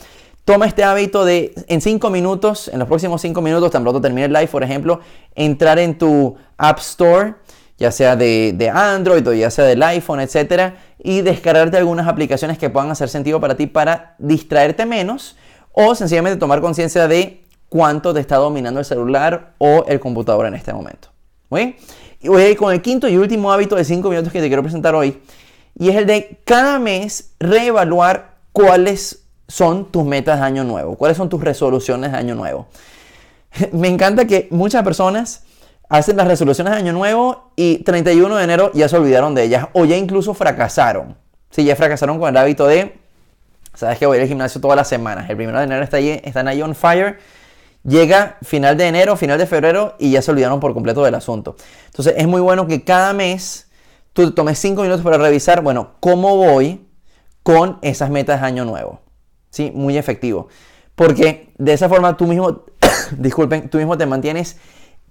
toma 0.44 0.66
este 0.66 0.85
hábito 0.85 1.25
de 1.25 1.53
en 1.66 1.81
5 1.81 2.09
minutos, 2.11 2.68
en 2.68 2.79
los 2.79 2.87
próximos 2.87 3.20
5 3.20 3.40
minutos, 3.40 3.70
tan 3.72 3.83
pronto 3.83 4.01
termine 4.01 4.27
el 4.27 4.33
live, 4.33 4.46
por 4.48 4.62
ejemplo, 4.62 5.01
entrar 5.35 5.79
en 5.81 5.98
tu 5.98 6.37
App 6.57 6.79
Store, 6.79 7.35
ya 7.78 7.90
sea 7.90 8.16
de, 8.16 8.54
de 8.56 8.68
Android 8.70 9.26
o 9.26 9.32
ya 9.32 9.50
sea 9.50 9.64
del 9.64 9.82
iPhone, 9.82 10.20
etcétera, 10.20 10.76
y 11.02 11.22
descargarte 11.22 11.76
algunas 11.76 12.06
aplicaciones 12.06 12.58
que 12.58 12.70
puedan 12.70 12.90
hacer 12.90 13.08
sentido 13.08 13.40
para 13.40 13.56
ti 13.56 13.66
para 13.66 14.14
distraerte 14.18 14.87
menos 14.87 15.37
o 15.72 15.94
sencillamente 15.94 16.38
tomar 16.38 16.61
conciencia 16.61 17.08
de 17.08 17.44
cuánto 17.68 18.12
te 18.12 18.20
está 18.20 18.37
dominando 18.37 18.80
el 18.80 18.87
celular 18.87 19.54
o 19.58 19.85
el 19.88 19.98
computador 19.98 20.46
en 20.46 20.54
este 20.54 20.72
momento. 20.72 21.08
Y 22.20 22.28
voy 22.28 22.42
a 22.42 22.50
ir 22.50 22.56
con 22.56 22.72
el 22.72 22.80
quinto 22.80 23.08
y 23.08 23.16
último 23.16 23.52
hábito 23.52 23.76
de 23.76 23.85
5 23.85 24.08
minutos 24.08 24.32
que 24.32 24.40
te 24.40 24.46
quiero 24.46 24.62
presentar 24.62 24.94
hoy. 24.94 25.20
Y 25.78 25.88
es 25.88 25.96
el 25.96 26.06
de 26.06 26.40
cada 26.44 26.78
mes 26.78 27.32
reevaluar 27.40 28.37
cuáles 28.52 29.24
son 29.48 29.90
tus 29.90 30.04
metas 30.04 30.38
de 30.38 30.46
año 30.46 30.64
nuevo, 30.64 30.96
cuáles 30.96 31.16
son 31.16 31.28
tus 31.28 31.42
resoluciones 31.42 32.12
de 32.12 32.18
año 32.18 32.35
nuevo. 32.35 32.68
Me 33.72 33.88
encanta 33.88 34.26
que 34.26 34.48
muchas 34.50 34.82
personas 34.85 35.44
hacen 35.92 36.16
las 36.16 36.26
resoluciones 36.26 36.72
de 36.72 36.78
año 36.78 36.92
nuevo 36.94 37.52
y 37.55 37.85
31 37.85 38.35
de 38.37 38.44
enero 38.44 38.70
ya 38.72 38.88
se 38.88 38.96
olvidaron 38.96 39.35
de 39.35 39.44
ellas 39.44 39.66
o 39.74 39.85
ya 39.85 39.96
incluso 39.96 40.33
fracasaron. 40.33 41.18
Sí, 41.50 41.64
ya 41.64 41.76
fracasaron 41.76 42.18
con 42.18 42.31
el 42.31 42.37
hábito 42.38 42.66
de, 42.66 42.98
sabes 43.74 43.98
que 43.98 44.07
voy 44.07 44.18
al 44.18 44.26
gimnasio 44.26 44.59
todas 44.59 44.76
las 44.76 44.88
semanas. 44.88 45.28
El 45.28 45.37
primero 45.37 45.59
de 45.59 45.64
enero 45.64 45.85
está 45.85 45.98
ahí, 45.98 46.18
están 46.24 46.48
ahí 46.48 46.62
on 46.62 46.74
fire 46.74 47.18
Llega 47.85 48.38
final 48.42 48.76
de 48.76 48.87
enero, 48.87 49.16
final 49.16 49.38
de 49.38 49.46
febrero 49.46 49.96
y 49.98 50.12
ya 50.12 50.22
se 50.22 50.31
olvidaron 50.31 50.61
por 50.61 50.72
completo 50.72 51.05
del 51.05 51.14
asunto. 51.14 51.57
Entonces 51.87 52.14
es 52.16 52.26
muy 52.26 52.40
bueno 52.40 52.66
que 52.66 52.85
cada 52.85 53.12
mes 53.12 53.68
tú 54.14 54.31
tomes 54.31 54.59
5 54.61 54.81
minutos 54.83 55.02
para 55.02 55.18
revisar, 55.18 55.62
bueno, 55.62 55.90
cómo 56.00 56.37
voy 56.37 56.87
con 57.42 57.78
esas 57.83 58.09
metas 58.09 58.40
de 58.40 58.46
año 58.46 58.64
nuevo. 58.64 59.00
¿Sí? 59.50 59.70
Muy 59.74 59.98
efectivo. 59.98 60.48
Porque 60.94 61.52
de 61.59 61.72
esa 61.74 61.90
forma 61.90 62.16
tú 62.16 62.26
mismo, 62.26 62.64
disculpen, 63.18 63.68
tú 63.68 63.76
mismo 63.76 63.98
te 63.98 64.07
mantienes 64.07 64.57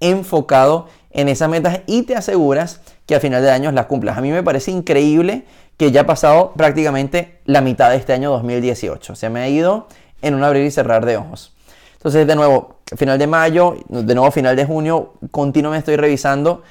enfocado 0.02 0.88
en 1.12 1.30
esas 1.30 1.50
metas 1.50 1.80
y 1.88 2.04
te 2.04 2.16
aseguras 2.16 2.82
que 3.06 3.16
al 3.16 3.22
final 3.22 3.42
de 3.42 3.52
año 3.52 3.72
las 3.72 3.86
cumplas. 3.86 4.18
A 4.18 4.22
mí 4.22 4.32
me 4.32 4.44
parece 4.44 4.72
increíble 4.72 5.46
que 5.78 5.92
ya 5.92 6.02
ha 6.02 6.06
pasado 6.06 6.52
prácticamente 6.56 7.40
la 7.46 7.62
mitad 7.62 7.90
de 7.90 7.96
este 7.96 8.14
año 8.14 8.30
2018. 8.32 9.16
Se 9.16 9.30
me 9.30 9.40
ha 9.40 9.48
ido 9.48 9.88
en 10.22 10.36
un 10.36 10.44
abrir 10.44 10.66
y 10.66 10.72
cerrar 10.72 11.06
de 11.06 11.18
ojos. 11.18 11.54
Entonces, 11.94 12.26
de 12.28 12.36
nuevo, 12.36 12.76
final 12.96 13.18
de 13.18 13.28
mayo, 13.28 13.78
de 13.88 14.16
nuevo 14.16 14.32
final 14.32 14.56
de 14.56 14.66
junio, 14.66 15.14
continuamente 15.30 15.92
estoy 15.92 15.96
revisando, 15.98 16.64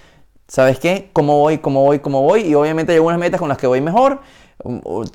¿sabes 0.48 0.78
qué? 0.78 1.10
¿Cómo 1.12 1.38
voy, 1.38 1.58
cómo 1.58 1.84
voy, 1.84 2.00
cómo 2.00 2.22
voy? 2.22 2.42
Y 2.42 2.54
obviamente 2.54 2.92
hay 2.92 2.96
algunas 2.96 3.18
metas 3.18 3.38
con 3.38 3.48
las 3.48 3.58
que 3.58 3.66
voy 3.66 3.80
mejor, 3.80 4.20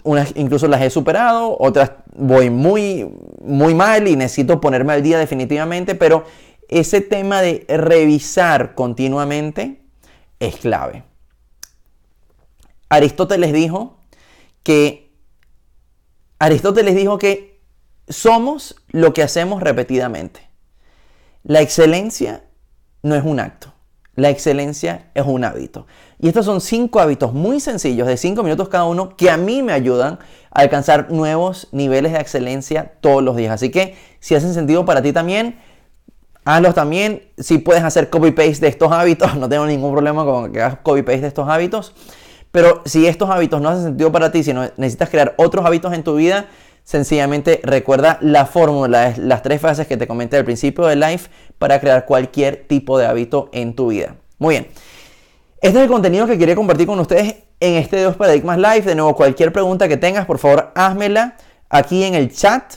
unas 0.04 0.32
incluso 0.36 0.67
las 0.67 0.82
he 0.82 0.89
superado, 0.89 1.56
otras 1.60 1.91
voy 2.15 2.49
muy, 2.49 3.12
muy 3.43 3.73
mal 3.73 4.08
y 4.08 4.15
necesito 4.15 4.60
ponerme 4.60 4.93
al 4.93 5.04
día 5.04 5.19
definitivamente, 5.19 5.95
pero 5.95 6.23
ese 6.69 7.01
tema 7.01 7.41
de 7.41 7.65
revisar 7.67 8.75
continuamente 8.75 9.82
es 10.39 10.58
clave. 10.58 11.04
Aristóteles 12.89 13.54
dijo 13.54 13.97
que 14.63 15.12
Aristóteles 16.39 16.95
dijo 16.95 17.17
que 17.17 17.62
somos 18.08 18.75
lo 18.89 19.13
que 19.13 19.23
hacemos 19.23 19.62
repetidamente. 19.62 20.41
La 21.43 21.62
excelencia 21.62 22.43
no 23.04 23.15
es 23.15 23.23
un 23.23 23.39
acto, 23.39 23.73
la 24.15 24.30
excelencia 24.30 25.12
es 25.13 25.25
un 25.25 25.43
hábito. 25.43 25.88
Y 26.19 26.28
estos 26.28 26.45
son 26.45 26.62
cinco 26.62 26.99
hábitos 26.99 27.34
muy 27.34 27.60
sencillos, 27.60 28.08
de 28.08 28.17
cinco 28.17 28.43
minutos 28.43 28.69
cada 28.69 28.86
uno, 28.86 29.15
que 29.15 29.30
a 29.30 29.38
mí 29.38 29.62
me 29.62 29.73
ayudan 29.73 30.19
a 30.51 30.62
alcanzar 30.62 31.12
nuevos 31.12 31.67
niveles 31.71 32.13
de 32.13 32.19
excelencia 32.19 32.93
todos 33.01 33.23
los 33.23 33.36
días. 33.36 33.54
Así 33.54 33.69
que 33.69 33.95
si 34.19 34.36
hacen 34.36 34.54
sentido 34.54 34.86
para 34.86 35.01
ti 35.01 35.13
también, 35.13 35.60
hazlos 36.45 36.73
también. 36.73 37.23
Si 37.38 37.58
puedes 37.58 37.84
hacer 37.84 38.10
copy-paste 38.10 38.62
de 38.62 38.67
estos 38.69 38.91
hábitos, 38.91 39.36
no 39.38 39.49
tengo 39.49 39.65
ningún 39.65 39.91
problema 39.91 40.23
con 40.23 40.51
que 40.51 40.62
hagas 40.62 40.79
copy-paste 40.81 41.21
de 41.21 41.27
estos 41.27 41.49
hábitos. 41.49 41.93
Pero 42.51 42.81
si 42.86 43.05
estos 43.05 43.29
hábitos 43.29 43.60
no 43.60 43.67
hacen 43.67 43.84
sentido 43.84 44.13
para 44.13 44.31
ti, 44.31 44.41
si 44.43 44.53
necesitas 44.53 45.10
crear 45.10 45.34
otros 45.38 45.65
hábitos 45.65 45.91
en 45.93 46.03
tu 46.03 46.15
vida, 46.15 46.47
Sencillamente 46.86 47.62
recuerda 47.63 48.19
la 48.21 48.45
fórmula, 48.45 49.15
las 49.17 49.41
tres 49.41 49.60
fases 49.60 49.88
que 49.88 49.97
te 49.97 50.05
comenté 50.05 50.38
al 50.38 50.45
principio 50.45 50.86
del 50.86 50.99
live 50.99 51.21
para 51.58 51.79
crear 51.79 52.05
cualquier 52.05 52.67
tipo 52.67 52.99
de 52.99 53.08
hábito 53.08 53.49
en 53.53 53.75
tu 53.75 53.88
vida. 53.88 54.17
Muy 54.38 54.53
bien. 54.53 54.67
Este 55.60 55.79
es 55.79 55.84
el 55.84 55.89
contenido 55.89 56.27
que 56.27 56.38
quería 56.38 56.55
compartir 56.55 56.86
con 56.86 56.99
ustedes 56.99 57.38
en 57.60 57.73
este 57.73 58.03
Dos 58.03 58.15
Paradigmas 58.15 58.60
Live. 58.60 58.84
De 58.84 58.93
nuevo, 58.93 59.15
cualquier 59.15 59.51
pregunta 59.51 59.88
que 59.88 59.97
tengas, 59.97 60.27
por 60.27 60.38
favor, 60.38 60.71
házmela 60.75 61.38
aquí 61.69 62.03
en 62.03 62.13
el 62.13 62.31
chat 62.31 62.75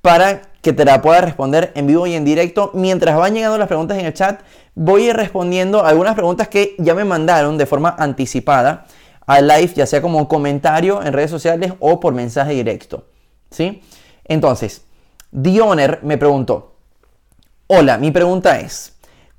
para 0.00 0.40
que 0.62 0.72
te 0.72 0.84
la 0.84 1.02
pueda 1.02 1.20
responder 1.20 1.72
en 1.74 1.86
vivo 1.86 2.06
y 2.06 2.14
en 2.14 2.24
directo. 2.24 2.70
Mientras 2.72 3.16
van 3.16 3.34
llegando 3.34 3.58
las 3.58 3.68
preguntas 3.68 3.98
en 3.98 4.06
el 4.06 4.14
chat, 4.14 4.40
voy 4.74 5.02
a 5.02 5.10
ir 5.10 5.16
respondiendo 5.16 5.84
algunas 5.84 6.14
preguntas 6.14 6.48
que 6.48 6.76
ya 6.78 6.94
me 6.94 7.04
mandaron 7.04 7.58
de 7.58 7.66
forma 7.66 7.94
anticipada 7.98 8.86
al 9.26 9.48
live, 9.48 9.72
ya 9.74 9.86
sea 9.86 10.00
como 10.00 10.28
comentario 10.28 11.02
en 11.02 11.12
redes 11.12 11.30
sociales 11.30 11.74
o 11.80 12.00
por 12.00 12.14
mensaje 12.14 12.52
directo. 12.52 13.06
¿Sí? 13.50 13.82
Entonces, 14.24 14.82
Dioner 15.32 15.98
me 16.02 16.16
preguntó, 16.16 16.76
hola, 17.66 17.98
mi 17.98 18.10
pregunta 18.10 18.60
es, 18.60 18.94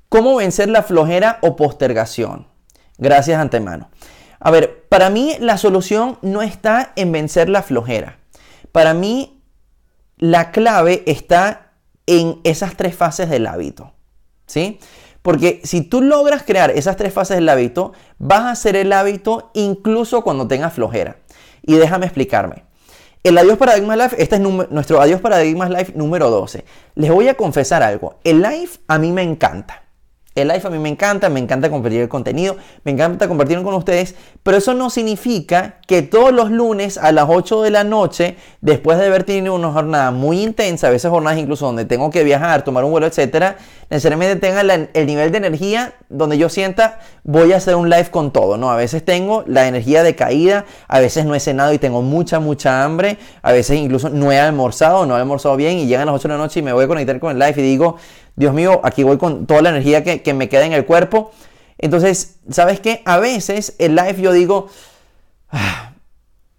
¿cómo 0.08 0.36
vencer 0.36 0.68
la 0.68 0.82
flojera 0.82 1.38
o 1.40 1.56
postergación? 1.56 2.46
Gracias 2.98 3.40
antemano. 3.40 3.88
A 4.40 4.50
ver, 4.50 4.84
para 4.90 5.08
mí 5.08 5.36
la 5.40 5.56
solución 5.56 6.18
no 6.20 6.42
está 6.42 6.92
en 6.96 7.12
vencer 7.12 7.48
la 7.48 7.62
flojera. 7.62 8.18
Para 8.72 8.92
mí 8.92 9.33
la 10.16 10.50
clave 10.50 11.02
está 11.06 11.72
en 12.06 12.40
esas 12.44 12.76
tres 12.76 12.94
fases 12.94 13.30
del 13.30 13.46
hábito. 13.46 13.92
¿Sí? 14.46 14.78
Porque 15.22 15.62
si 15.64 15.80
tú 15.80 16.02
logras 16.02 16.42
crear 16.42 16.70
esas 16.70 16.96
tres 16.96 17.12
fases 17.12 17.36
del 17.36 17.48
hábito, 17.48 17.92
vas 18.18 18.42
a 18.42 18.50
hacer 18.50 18.76
el 18.76 18.92
hábito 18.92 19.50
incluso 19.54 20.22
cuando 20.22 20.46
tengas 20.46 20.74
flojera. 20.74 21.16
Y 21.62 21.74
déjame 21.76 22.04
explicarme. 22.04 22.64
El 23.22 23.38
Adiós 23.38 23.56
Paradigmas 23.56 23.96
Life, 23.96 24.22
este 24.22 24.36
es 24.36 24.42
nuestro 24.42 25.00
Adiós 25.00 25.22
Paradigmas 25.22 25.70
Life 25.70 25.92
número 25.96 26.28
12. 26.28 26.66
Les 26.94 27.10
voy 27.10 27.28
a 27.28 27.34
confesar 27.34 27.82
algo. 27.82 28.18
El 28.22 28.42
live 28.42 28.68
a 28.86 28.98
mí 28.98 29.12
me 29.12 29.22
encanta. 29.22 29.83
El 30.34 30.48
live 30.48 30.62
a 30.64 30.70
mí 30.70 30.80
me 30.80 30.88
encanta, 30.88 31.28
me 31.28 31.38
encanta 31.38 31.70
compartir 31.70 32.00
el 32.00 32.08
contenido, 32.08 32.56
me 32.82 32.90
encanta 32.90 33.28
compartirlo 33.28 33.62
con 33.62 33.74
ustedes, 33.74 34.16
pero 34.42 34.56
eso 34.56 34.74
no 34.74 34.90
significa 34.90 35.76
que 35.86 36.02
todos 36.02 36.32
los 36.32 36.50
lunes 36.50 36.98
a 36.98 37.12
las 37.12 37.26
8 37.28 37.62
de 37.62 37.70
la 37.70 37.84
noche, 37.84 38.36
después 38.60 38.98
de 38.98 39.06
haber 39.06 39.22
tenido 39.22 39.54
una 39.54 39.70
jornada 39.70 40.10
muy 40.10 40.42
intensa, 40.42 40.88
a 40.88 40.90
veces 40.90 41.08
jornadas 41.08 41.38
incluso 41.38 41.66
donde 41.66 41.84
tengo 41.84 42.10
que 42.10 42.24
viajar, 42.24 42.64
tomar 42.64 42.82
un 42.82 42.90
vuelo, 42.90 43.06
etcétera, 43.06 43.58
necesariamente 43.90 44.36
tenga 44.36 44.60
el 44.60 45.06
nivel 45.06 45.30
de 45.32 45.38
energía 45.38 45.94
donde 46.08 46.38
yo 46.38 46.48
sienta 46.48 47.00
voy 47.22 47.52
a 47.52 47.56
hacer 47.56 47.76
un 47.76 47.90
live 47.90 48.10
con 48.10 48.32
todo, 48.32 48.56
¿no? 48.56 48.70
A 48.70 48.76
veces 48.76 49.04
tengo 49.04 49.44
la 49.46 49.66
energía 49.66 50.02
de 50.02 50.14
caída, 50.14 50.64
a 50.88 51.00
veces 51.00 51.24
no 51.24 51.34
he 51.34 51.40
cenado 51.40 51.72
y 51.72 51.78
tengo 51.78 52.02
mucha, 52.02 52.40
mucha 52.40 52.84
hambre, 52.84 53.18
a 53.42 53.52
veces 53.52 53.78
incluso 53.78 54.10
no 54.10 54.32
he 54.32 54.38
almorzado, 54.38 55.06
no 55.06 55.16
he 55.16 55.20
almorzado 55.20 55.56
bien 55.56 55.78
y 55.78 55.86
llegan 55.86 56.06
las 56.06 56.16
8 56.16 56.28
de 56.28 56.34
la 56.34 56.38
noche 56.38 56.60
y 56.60 56.62
me 56.62 56.72
voy 56.72 56.84
a 56.84 56.88
conectar 56.88 57.18
con 57.20 57.32
el 57.32 57.38
live 57.38 57.54
y 57.56 57.62
digo, 57.62 57.96
Dios 58.36 58.52
mío, 58.52 58.80
aquí 58.84 59.02
voy 59.02 59.18
con 59.18 59.46
toda 59.46 59.62
la 59.62 59.70
energía 59.70 60.02
que, 60.02 60.34
me 60.34 60.48
queda 60.48 60.66
en 60.66 60.72
el 60.72 60.84
cuerpo. 60.84 61.30
Entonces, 61.78 62.36
¿sabes 62.50 62.80
qué? 62.80 63.02
A 63.04 63.18
veces 63.18 63.74
el 63.78 63.94
live 63.94 64.20
yo 64.20 64.32
digo, 64.32 64.68
ah, 65.50 65.93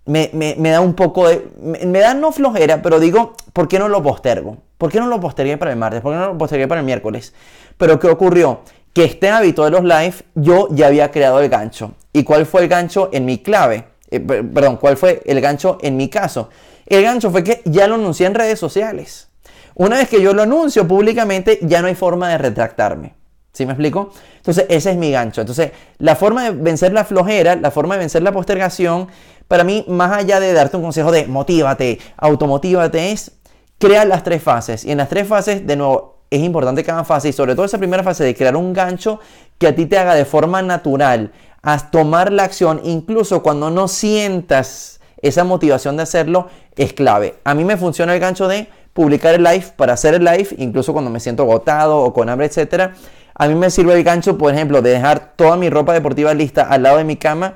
me, 0.06 0.56
da 0.72 0.82
un 0.82 0.94
poco 0.94 1.28
de, 1.28 1.48
me, 1.60 2.00
da 2.00 2.14
no 2.14 2.32
flojera, 2.32 2.82
pero 2.82 3.00
digo, 3.00 3.34
¿por 3.54 3.68
qué 3.68 3.80
no 3.80 3.88
lo 3.90 4.04
postergo? 4.04 4.58
¿Por 4.78 4.92
qué 4.92 5.00
no 5.00 5.08
lo 5.08 5.20
postergué 5.20 5.58
para 5.58 5.72
el 5.72 5.78
martes? 5.78 6.02
¿Por 6.02 6.14
qué 6.14 6.20
no 6.20 6.28
lo 6.28 6.38
postergué 6.38 6.68
para 6.68 6.82
el 6.82 6.86
miércoles? 6.86 7.34
Pero 7.78 8.00
¿qué 8.00 8.08
ocurrió? 8.08 8.62
Que 8.94 9.06
este 9.06 9.30
hábito 9.30 9.66
de 9.66 9.72
los 9.72 9.84
live, 9.84 10.16
yo 10.36 10.68
ya 10.72 10.88
había 10.88 11.12
creado 11.12 11.40
el 11.40 11.50
gancho. 11.50 11.94
¿Y 12.14 12.24
cuál 12.24 12.46
fue 12.46 12.62
el 12.62 12.68
gancho 12.68 13.10
en 13.12 13.26
mi 13.26 13.40
clave? 13.40 13.86
Eh, 14.12 14.20
perdón, 14.20 14.78
¿cuál 14.78 14.96
fue 14.96 15.22
el 15.26 15.42
gancho 15.42 15.78
en 15.82 15.98
mi 15.98 16.10
caso? 16.10 16.50
El 16.86 17.04
gancho 17.04 17.32
fue 17.32 17.44
que 17.44 17.62
ya 17.66 17.88
lo 17.88 17.96
anuncié 17.96 18.28
en 18.28 18.36
redes 18.36 18.60
sociales. 18.60 19.30
Una 19.74 19.98
vez 19.98 20.08
que 20.08 20.22
yo 20.22 20.34
lo 20.34 20.44
anuncio 20.44 20.88
públicamente, 20.88 21.60
ya 21.62 21.82
no 21.82 21.88
hay 21.88 21.96
forma 21.96 22.30
de 22.30 22.38
retractarme. 22.38 23.16
¿Sí 23.52 23.66
me 23.66 23.72
explico? 23.72 24.12
Entonces, 24.36 24.66
ese 24.70 24.92
es 24.92 24.98
mi 24.98 25.12
gancho. 25.12 25.42
Entonces, 25.42 25.72
la 25.98 26.16
forma 26.16 26.44
de 26.44 26.52
vencer 26.52 26.92
la 26.92 27.06
flojera, 27.06 27.56
la 27.56 27.72
forma 27.72 27.96
de 27.96 28.00
vencer 28.00 28.22
la 28.22 28.34
postergación, 28.34 29.08
para 29.48 29.64
mí, 29.64 29.86
más 29.88 30.12
allá 30.12 30.40
de 30.40 30.54
darte 30.54 30.78
un 30.78 30.84
consejo 30.84 31.12
de 31.12 31.28
motívate, 31.28 32.00
automotívate, 32.18 33.12
es 33.12 33.32
crear 33.78 34.08
las 34.08 34.24
tres 34.24 34.42
fases. 34.42 34.86
Y 34.86 34.92
en 34.92 34.98
las 34.98 35.10
tres 35.10 35.28
fases, 35.28 35.66
de 35.66 35.76
nuevo, 35.76 36.16
es 36.30 36.42
importante 36.42 36.84
cada 36.84 37.04
fase 37.04 37.30
y 37.30 37.34
sobre 37.34 37.56
todo 37.56 37.66
esa 37.66 37.78
primera 37.78 38.04
fase 38.04 38.24
de 38.24 38.36
crear 38.36 38.56
un 38.56 38.74
gancho 38.74 39.20
que 39.58 39.68
a 39.68 39.76
ti 39.76 39.86
te 39.86 39.98
haga 39.98 40.16
de 40.16 40.26
forma 40.26 40.62
natural 40.62 41.32
a 41.62 41.92
tomar 41.92 42.32
la 42.32 42.44
acción, 42.44 42.82
incluso 42.84 43.42
cuando 43.42 43.70
no 43.70 43.88
sientas 43.88 45.00
esa 45.22 45.44
motivación 45.44 45.98
de 45.98 46.04
hacerlo, 46.04 46.48
es 46.76 46.94
clave. 46.94 47.36
A 47.44 47.56
mí 47.56 47.64
me 47.64 47.78
funciona 47.78 48.14
el 48.14 48.20
gancho 48.20 48.48
de 48.48 48.68
publicar 48.94 49.34
el 49.34 49.44
live 49.44 49.66
para 49.76 49.94
hacer 49.94 50.14
el 50.14 50.24
live, 50.24 50.50
incluso 50.58 50.94
cuando 50.94 51.10
me 51.10 51.20
siento 51.20 51.44
agotado 51.44 52.00
o 52.00 52.14
con 52.14 52.30
hambre, 52.30 52.48
etc. 52.48 52.92
A 53.34 53.48
mí 53.48 53.56
me 53.56 53.70
sirve 53.70 53.94
el 53.94 54.04
gancho, 54.04 54.38
por 54.38 54.54
ejemplo, 54.54 54.82
de 54.82 54.92
dejar 54.92 55.34
toda 55.36 55.58
mi 55.58 55.70
ropa 55.70 55.94
deportiva 55.94 56.34
lista 56.34 56.64
al 56.64 56.84
lado 56.84 56.98
de 56.98 57.04
mi 57.04 57.16
cama 57.16 57.56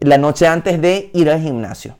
la 0.00 0.18
noche 0.18 0.46
antes 0.46 0.80
de 0.80 1.10
ir 1.14 1.30
al 1.30 1.40
gimnasio. 1.40 1.96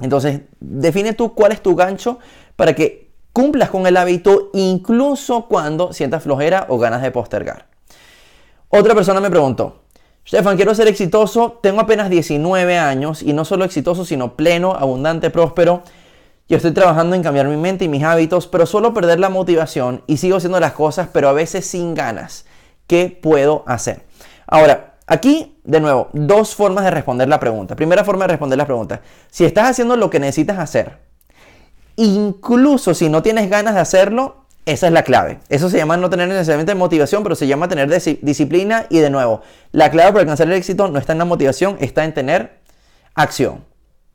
Entonces, 0.00 0.42
define 0.60 1.12
tú 1.12 1.34
cuál 1.34 1.52
es 1.52 1.62
tu 1.62 1.74
gancho 1.74 2.18
para 2.56 2.74
que 2.74 3.10
cumplas 3.32 3.70
con 3.70 3.86
el 3.86 3.96
hábito 3.96 4.50
incluso 4.52 5.46
cuando 5.46 5.92
sientas 5.92 6.22
flojera 6.22 6.66
o 6.68 6.78
ganas 6.78 7.02
de 7.02 7.10
postergar. 7.10 7.66
Otra 8.68 8.94
persona 8.94 9.20
me 9.20 9.30
preguntó, 9.30 9.82
Stefan, 10.26 10.56
quiero 10.56 10.74
ser 10.74 10.88
exitoso, 10.88 11.58
tengo 11.62 11.80
apenas 11.80 12.10
19 12.10 12.76
años 12.76 13.22
y 13.22 13.32
no 13.32 13.46
solo 13.46 13.64
exitoso, 13.64 14.04
sino 14.04 14.36
pleno, 14.36 14.74
abundante, 14.74 15.30
próspero. 15.30 15.82
Yo 16.48 16.56
estoy 16.58 16.72
trabajando 16.72 17.16
en 17.16 17.22
cambiar 17.22 17.48
mi 17.48 17.56
mente 17.56 17.86
y 17.86 17.88
mis 17.88 18.02
hábitos, 18.02 18.46
pero 18.46 18.66
suelo 18.66 18.92
perder 18.92 19.20
la 19.20 19.30
motivación 19.30 20.02
y 20.06 20.18
sigo 20.18 20.36
haciendo 20.36 20.60
las 20.60 20.72
cosas, 20.72 21.08
pero 21.12 21.28
a 21.28 21.32
veces 21.32 21.66
sin 21.66 21.94
ganas. 21.94 22.44
¿Qué 22.86 23.18
puedo 23.22 23.64
hacer? 23.66 24.04
Ahora, 24.46 24.87
aquí, 25.08 25.58
de 25.64 25.80
nuevo, 25.80 26.08
dos 26.12 26.54
formas 26.54 26.84
de 26.84 26.92
responder 26.92 27.28
la 27.28 27.40
pregunta. 27.40 27.74
Primera 27.74 28.04
forma 28.04 28.24
de 28.24 28.28
responder 28.28 28.56
la 28.56 28.66
pregunta. 28.66 29.00
Si 29.30 29.44
estás 29.44 29.70
haciendo 29.70 29.96
lo 29.96 30.10
que 30.10 30.20
necesitas 30.20 30.58
hacer, 30.58 30.98
incluso 31.96 32.94
si 32.94 33.08
no 33.08 33.22
tienes 33.22 33.50
ganas 33.50 33.74
de 33.74 33.80
hacerlo, 33.80 34.44
esa 34.66 34.86
es 34.86 34.92
la 34.92 35.02
clave. 35.02 35.40
Eso 35.48 35.70
se 35.70 35.78
llama 35.78 35.96
no 35.96 36.10
tener 36.10 36.28
necesariamente 36.28 36.74
motivación, 36.74 37.22
pero 37.22 37.34
se 37.34 37.46
llama 37.46 37.68
tener 37.68 37.88
disciplina. 38.20 38.84
Y 38.90 38.98
de 38.98 39.08
nuevo, 39.08 39.40
la 39.72 39.90
clave 39.90 40.12
para 40.12 40.20
alcanzar 40.20 40.46
el 40.46 40.52
éxito 40.52 40.88
no 40.88 40.98
está 40.98 41.12
en 41.12 41.18
la 41.18 41.24
motivación, 41.24 41.78
está 41.80 42.04
en 42.04 42.12
tener 42.12 42.58
acción. 43.14 43.64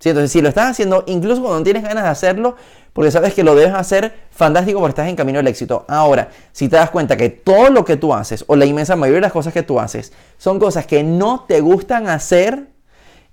Entonces, 0.09 0.31
si 0.31 0.41
lo 0.41 0.49
estás 0.49 0.71
haciendo, 0.71 1.03
incluso 1.07 1.41
cuando 1.41 1.59
no 1.59 1.63
tienes 1.63 1.83
ganas 1.83 2.03
de 2.03 2.09
hacerlo, 2.09 2.55
porque 2.93 3.09
sabes 3.09 3.33
que 3.33 3.43
lo 3.43 3.55
debes 3.55 3.73
hacer, 3.73 4.13
fantástico 4.29 4.79
porque 4.79 4.91
estás 4.91 5.07
en 5.07 5.15
camino 5.15 5.39
al 5.39 5.47
éxito. 5.47 5.85
Ahora, 5.87 6.29
si 6.51 6.69
te 6.69 6.75
das 6.75 6.91
cuenta 6.91 7.17
que 7.17 7.29
todo 7.29 7.69
lo 7.69 7.83
que 7.83 7.97
tú 7.97 8.13
haces, 8.13 8.45
o 8.47 8.55
la 8.55 8.65
inmensa 8.65 8.95
mayoría 8.95 9.17
de 9.17 9.21
las 9.21 9.31
cosas 9.31 9.53
que 9.53 9.63
tú 9.63 9.79
haces, 9.79 10.13
son 10.37 10.59
cosas 10.59 10.85
que 10.85 11.03
no 11.03 11.45
te 11.47 11.61
gustan 11.61 12.07
hacer, 12.07 12.67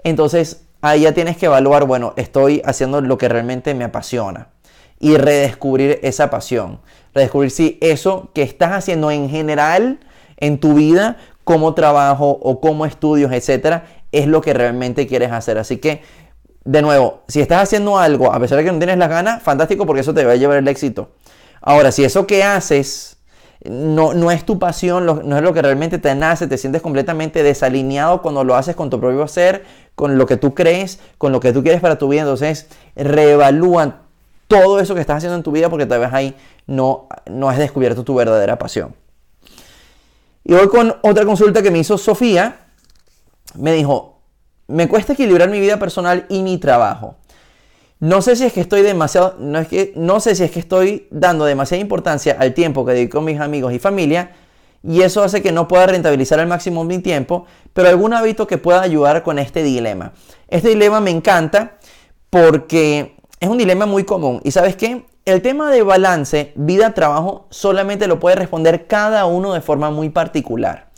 entonces 0.02 0.62
ahí 0.80 1.02
ya 1.02 1.12
tienes 1.12 1.36
que 1.36 1.46
evaluar, 1.46 1.84
bueno, 1.84 2.14
estoy 2.16 2.62
haciendo 2.64 3.00
lo 3.00 3.18
que 3.18 3.28
realmente 3.28 3.74
me 3.74 3.84
apasiona. 3.84 4.48
Y 4.98 5.16
redescubrir 5.16 5.98
esa 6.02 6.30
pasión. 6.30 6.80
Redescubrir 7.14 7.50
si 7.50 7.78
eso 7.80 8.30
que 8.34 8.42
estás 8.42 8.72
haciendo 8.72 9.10
en 9.10 9.28
general 9.28 9.98
en 10.36 10.58
tu 10.58 10.74
vida, 10.74 11.16
como 11.44 11.74
trabajo 11.74 12.38
o 12.42 12.60
como 12.60 12.86
estudios, 12.86 13.32
etcétera, 13.32 13.84
es 14.12 14.26
lo 14.26 14.40
que 14.40 14.52
realmente 14.52 15.06
quieres 15.06 15.32
hacer. 15.32 15.58
Así 15.58 15.78
que 15.78 16.02
de 16.64 16.82
nuevo, 16.82 17.22
si 17.28 17.40
estás 17.40 17.62
haciendo 17.62 17.98
algo 17.98 18.32
a 18.32 18.38
pesar 18.38 18.58
de 18.58 18.64
que 18.64 18.72
no 18.72 18.78
tienes 18.78 18.98
las 18.98 19.08
ganas, 19.08 19.42
fantástico 19.42 19.86
porque 19.86 20.00
eso 20.00 20.14
te 20.14 20.24
va 20.24 20.32
a 20.32 20.36
llevar 20.36 20.58
el 20.58 20.68
éxito. 20.68 21.10
Ahora, 21.62 21.92
si 21.92 22.04
eso 22.04 22.26
que 22.26 22.42
haces 22.42 23.18
no, 23.64 24.14
no 24.14 24.30
es 24.30 24.44
tu 24.46 24.58
pasión, 24.58 25.04
no 25.06 25.36
es 25.36 25.42
lo 25.42 25.52
que 25.52 25.62
realmente 25.62 25.98
te 25.98 26.14
nace, 26.14 26.46
te 26.46 26.56
sientes 26.56 26.80
completamente 26.80 27.42
desalineado 27.42 28.22
cuando 28.22 28.42
lo 28.44 28.54
haces 28.56 28.74
con 28.74 28.88
tu 28.88 28.98
propio 28.98 29.28
ser, 29.28 29.64
con 29.94 30.16
lo 30.16 30.26
que 30.26 30.36
tú 30.36 30.54
crees, 30.54 30.98
con 31.18 31.32
lo 31.32 31.40
que 31.40 31.52
tú 31.52 31.62
quieres 31.62 31.80
para 31.80 31.98
tu 31.98 32.08
vida, 32.08 32.22
entonces 32.22 32.68
reevalúa 32.96 34.02
todo 34.48 34.80
eso 34.80 34.94
que 34.94 35.00
estás 35.00 35.18
haciendo 35.18 35.36
en 35.36 35.42
tu 35.42 35.52
vida 35.52 35.68
porque 35.68 35.86
tal 35.86 36.00
vez 36.00 36.12
ahí 36.12 36.36
no, 36.66 37.06
no 37.26 37.50
has 37.50 37.58
descubierto 37.58 38.02
tu 38.02 38.14
verdadera 38.14 38.58
pasión. 38.58 38.94
Y 40.42 40.54
hoy 40.54 40.68
con 40.68 40.96
otra 41.02 41.24
consulta 41.24 41.62
que 41.62 41.70
me 41.70 41.78
hizo 41.78 41.98
Sofía, 41.98 42.60
me 43.54 43.72
dijo, 43.72 44.19
me 44.70 44.88
cuesta 44.88 45.12
equilibrar 45.12 45.50
mi 45.50 45.60
vida 45.60 45.78
personal 45.78 46.26
y 46.28 46.42
mi 46.42 46.58
trabajo. 46.58 47.16
No 47.98 48.22
sé 48.22 48.34
si 48.36 48.46
es 48.46 48.52
que 48.52 48.60
estoy 48.60 48.80
demasiado, 48.80 49.36
no, 49.38 49.58
es 49.58 49.68
que, 49.68 49.92
no 49.94 50.20
sé 50.20 50.34
si 50.34 50.44
es 50.44 50.50
que 50.50 50.60
estoy 50.60 51.06
dando 51.10 51.44
demasiada 51.44 51.82
importancia 51.82 52.36
al 52.38 52.54
tiempo 52.54 52.86
que 52.86 52.92
dedico 52.92 53.18
a 53.18 53.22
mis 53.22 53.38
amigos 53.38 53.74
y 53.74 53.78
familia 53.78 54.30
y 54.82 55.02
eso 55.02 55.22
hace 55.22 55.42
que 55.42 55.52
no 55.52 55.68
pueda 55.68 55.86
rentabilizar 55.86 56.40
al 56.40 56.46
máximo 56.46 56.84
mi 56.84 57.00
tiempo, 57.00 57.44
pero 57.74 57.90
algún 57.90 58.14
hábito 58.14 58.46
que 58.46 58.56
pueda 58.56 58.80
ayudar 58.80 59.22
con 59.22 59.38
este 59.38 59.62
dilema. 59.62 60.12
Este 60.48 60.70
dilema 60.70 61.00
me 61.00 61.10
encanta 61.10 61.78
porque 62.30 63.16
es 63.38 63.48
un 63.48 63.58
dilema 63.58 63.84
muy 63.84 64.04
común 64.04 64.40
y 64.44 64.52
sabes 64.52 64.76
qué? 64.76 65.04
El 65.26 65.42
tema 65.42 65.70
de 65.70 65.82
balance 65.82 66.52
vida-trabajo 66.56 67.46
solamente 67.50 68.06
lo 68.06 68.18
puede 68.18 68.36
responder 68.36 68.86
cada 68.86 69.26
uno 69.26 69.52
de 69.52 69.60
forma 69.60 69.90
muy 69.90 70.08
particular. 70.08 70.88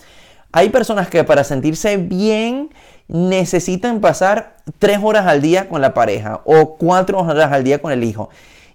Hay 0.52 0.68
personas 0.68 1.08
que 1.08 1.24
para 1.24 1.42
sentirse 1.42 1.96
bien 1.96 2.70
necesitan 3.08 4.00
pasar 4.00 4.56
tres 4.78 4.98
horas 5.02 5.26
al 5.26 5.42
día 5.42 5.68
con 5.68 5.80
la 5.80 5.94
pareja 5.94 6.40
o 6.44 6.76
cuatro 6.76 7.20
horas 7.20 7.52
al 7.52 7.64
día 7.64 7.80
con 7.80 7.92
el 7.92 8.04
hijo. 8.04 8.30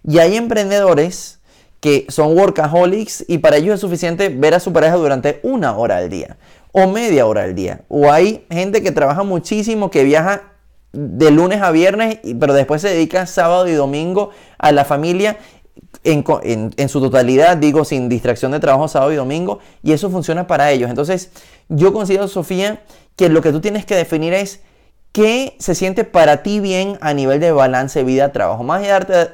Y 0.07 0.19
hay 0.19 0.35
emprendedores 0.35 1.39
que 1.79 2.05
son 2.09 2.37
workaholics 2.37 3.25
y 3.27 3.37
para 3.37 3.57
ellos 3.57 3.75
es 3.75 3.81
suficiente 3.81 4.29
ver 4.29 4.53
a 4.53 4.59
su 4.59 4.73
pareja 4.73 4.95
durante 4.95 5.39
una 5.43 5.77
hora 5.77 5.97
al 5.97 6.09
día 6.09 6.37
o 6.71 6.87
media 6.87 7.25
hora 7.25 7.43
al 7.43 7.55
día. 7.55 7.81
O 7.87 8.11
hay 8.11 8.45
gente 8.51 8.83
que 8.83 8.91
trabaja 8.91 9.23
muchísimo, 9.23 9.89
que 9.89 10.03
viaja 10.03 10.53
de 10.93 11.31
lunes 11.31 11.61
a 11.61 11.71
viernes, 11.71 12.19
pero 12.39 12.53
después 12.53 12.81
se 12.81 12.89
dedica 12.89 13.25
sábado 13.25 13.67
y 13.67 13.73
domingo 13.73 14.31
a 14.57 14.71
la 14.71 14.85
familia 14.85 15.37
en, 16.03 16.89
su 16.89 17.01
totalidad, 17.01 17.57
digo, 17.57 17.83
sin 17.83 18.09
distracción 18.09 18.51
de 18.51 18.59
trabajo 18.59 18.87
sábado 18.87 19.11
y 19.11 19.15
domingo, 19.15 19.59
y 19.83 19.91
eso 19.91 20.09
funciona 20.09 20.47
para 20.47 20.71
ellos. 20.71 20.89
Entonces, 20.89 21.31
yo 21.69 21.93
considero, 21.93 22.27
Sofía, 22.27 22.83
que 23.15 23.29
lo 23.29 23.41
que 23.41 23.51
tú 23.51 23.61
tienes 23.61 23.85
que 23.85 23.95
definir 23.95 24.33
es 24.33 24.61
qué 25.11 25.55
se 25.59 25.75
siente 25.75 26.03
para 26.03 26.43
ti 26.43 26.59
bien 26.59 26.97
a 27.01 27.13
nivel 27.13 27.39
de 27.39 27.51
balance 27.51 28.03
vida-trabajo. 28.03 28.63
Más, 28.63 28.83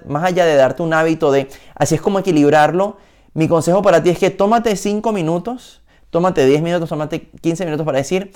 más 0.05 0.23
allá 0.23 0.45
de 0.45 0.55
darte 0.55 0.81
un 0.81 0.93
hábito 0.93 1.31
de, 1.31 1.49
así 1.75 1.95
es 1.95 2.01
como 2.01 2.19
equilibrarlo, 2.19 2.97
mi 3.33 3.47
consejo 3.47 3.81
para 3.81 4.01
ti 4.03 4.09
es 4.09 4.19
que 4.19 4.29
tómate 4.29 4.75
5 4.75 5.11
minutos, 5.11 5.81
tómate 6.09 6.45
10 6.45 6.61
minutos, 6.61 6.87
tómate 6.87 7.29
15 7.41 7.65
minutos 7.65 7.85
para 7.85 7.97
decir, 7.97 8.31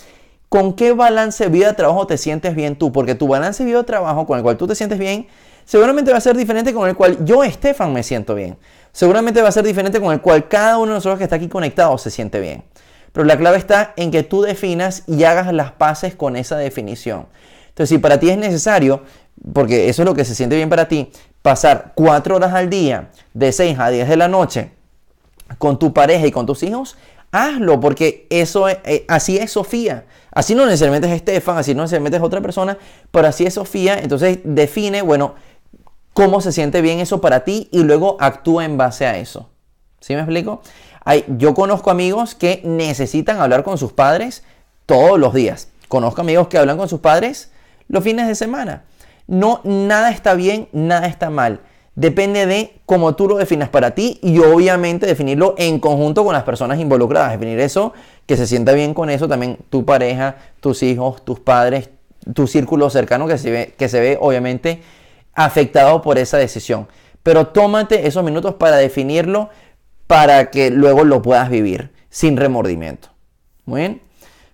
¿con 0.49 0.73
qué 0.73 0.91
balance 0.91 1.47
vida-trabajo 1.49 2.07
te 2.07 2.17
sientes 2.17 2.55
bien 2.55 2.75
tú? 2.75 2.91
Porque 2.91 3.15
tu 3.15 3.27
balance 3.27 3.63
vida-trabajo 3.63 4.25
con 4.25 4.37
el 4.37 4.43
cual 4.43 4.57
tú 4.57 4.67
te 4.67 4.75
sientes 4.75 4.97
bien, 4.97 5.27
seguramente 5.65 6.11
va 6.11 6.17
a 6.17 6.21
ser 6.21 6.35
diferente 6.35 6.73
con 6.73 6.89
el 6.89 6.95
cual 6.95 7.23
yo, 7.23 7.43
Estefan, 7.43 7.93
me 7.93 8.03
siento 8.03 8.33
bien. 8.35 8.57
Seguramente 8.91 9.41
va 9.41 9.49
a 9.49 9.51
ser 9.51 9.63
diferente 9.63 10.01
con 10.01 10.11
el 10.11 10.19
cual 10.21 10.47
cada 10.47 10.77
uno 10.79 10.87
de 10.87 10.93
nosotros 10.95 11.19
que 11.19 11.25
está 11.25 11.35
aquí 11.35 11.47
conectado 11.47 11.97
se 11.99 12.09
siente 12.09 12.39
bien. 12.39 12.63
Pero 13.17 13.25
la 13.25 13.35
clave 13.35 13.57
está 13.57 13.93
en 13.95 14.11
que 14.11 14.21
tú 14.21 14.43
definas 14.43 15.01
y 15.07 15.23
hagas 15.23 15.51
las 15.51 15.71
paces 15.71 16.13
con 16.13 16.35
esa 16.35 16.55
definición. 16.55 17.25
Entonces, 17.69 17.89
si 17.89 17.97
para 17.97 18.19
ti 18.19 18.29
es 18.29 18.37
necesario, 18.37 19.01
porque 19.53 19.89
eso 19.89 20.03
es 20.03 20.05
lo 20.05 20.13
que 20.13 20.23
se 20.23 20.35
siente 20.35 20.55
bien 20.55 20.69
para 20.69 20.87
ti, 20.87 21.11
pasar 21.41 21.93
cuatro 21.95 22.35
horas 22.35 22.53
al 22.53 22.69
día, 22.69 23.09
de 23.33 23.51
6 23.51 23.79
a 23.79 23.89
10 23.89 24.07
de 24.07 24.17
la 24.17 24.27
noche, 24.27 24.69
con 25.57 25.79
tu 25.79 25.93
pareja 25.93 26.27
y 26.27 26.31
con 26.31 26.45
tus 26.45 26.61
hijos, 26.61 26.95
hazlo, 27.31 27.79
porque 27.79 28.27
eso 28.29 28.69
eh, 28.69 29.03
así 29.07 29.39
es 29.39 29.51
Sofía. 29.51 30.05
Así 30.31 30.53
no 30.53 30.67
necesariamente 30.67 31.07
es 31.07 31.15
Estefan, 31.15 31.57
así 31.57 31.73
no 31.73 31.81
necesariamente 31.81 32.17
es 32.17 32.23
otra 32.23 32.41
persona, 32.41 32.77
pero 33.09 33.27
así 33.27 33.47
es 33.47 33.55
Sofía. 33.55 33.97
Entonces 33.97 34.41
define, 34.43 35.01
bueno, 35.01 35.33
cómo 36.13 36.39
se 36.39 36.51
siente 36.51 36.81
bien 36.81 36.99
eso 36.99 37.19
para 37.19 37.39
ti 37.39 37.67
y 37.71 37.81
luego 37.81 38.17
actúa 38.19 38.63
en 38.63 38.77
base 38.77 39.07
a 39.07 39.17
eso. 39.17 39.49
¿Sí 40.01 40.13
me 40.13 40.19
explico? 40.19 40.61
Hay, 41.09 41.23
yo 41.37 41.53
conozco 41.53 41.89
amigos 41.89 42.35
que 42.35 42.59
necesitan 42.65 43.39
hablar 43.39 43.63
con 43.63 43.77
sus 43.77 43.93
padres 43.93 44.43
todos 44.85 45.17
los 45.17 45.33
días. 45.33 45.69
Conozco 45.87 46.19
amigos 46.19 46.49
que 46.49 46.57
hablan 46.57 46.77
con 46.77 46.89
sus 46.89 46.99
padres 46.99 47.49
los 47.87 48.03
fines 48.03 48.27
de 48.27 48.35
semana. 48.35 48.83
No, 49.25 49.61
nada 49.63 50.11
está 50.11 50.33
bien, 50.33 50.67
nada 50.73 51.07
está 51.07 51.29
mal. 51.29 51.61
Depende 51.95 52.45
de 52.45 52.81
cómo 52.85 53.15
tú 53.15 53.29
lo 53.29 53.37
definas 53.37 53.69
para 53.69 53.91
ti 53.91 54.19
y 54.21 54.39
obviamente 54.39 55.05
definirlo 55.05 55.55
en 55.57 55.79
conjunto 55.79 56.25
con 56.25 56.33
las 56.33 56.43
personas 56.43 56.77
involucradas. 56.77 57.31
Definir 57.31 57.61
eso, 57.61 57.93
que 58.25 58.35
se 58.35 58.45
sienta 58.45 58.73
bien 58.73 58.93
con 58.93 59.09
eso 59.09 59.29
también 59.29 59.59
tu 59.69 59.85
pareja, 59.85 60.35
tus 60.59 60.83
hijos, 60.83 61.23
tus 61.23 61.39
padres, 61.39 61.89
tu 62.33 62.47
círculo 62.47 62.89
cercano 62.89 63.27
que 63.27 63.37
se 63.37 63.49
ve, 63.49 63.75
que 63.77 63.87
se 63.87 64.01
ve 64.01 64.17
obviamente 64.19 64.81
afectado 65.33 66.01
por 66.01 66.17
esa 66.17 66.37
decisión. 66.37 66.89
Pero 67.23 67.47
tómate 67.47 68.07
esos 68.07 68.25
minutos 68.25 68.55
para 68.55 68.75
definirlo 68.75 69.49
para 70.07 70.49
que 70.49 70.71
luego 70.71 71.03
lo 71.03 71.21
puedas 71.21 71.49
vivir 71.49 71.91
sin 72.09 72.37
remordimiento. 72.37 73.09
Muy 73.65 73.81
bien. 73.81 74.01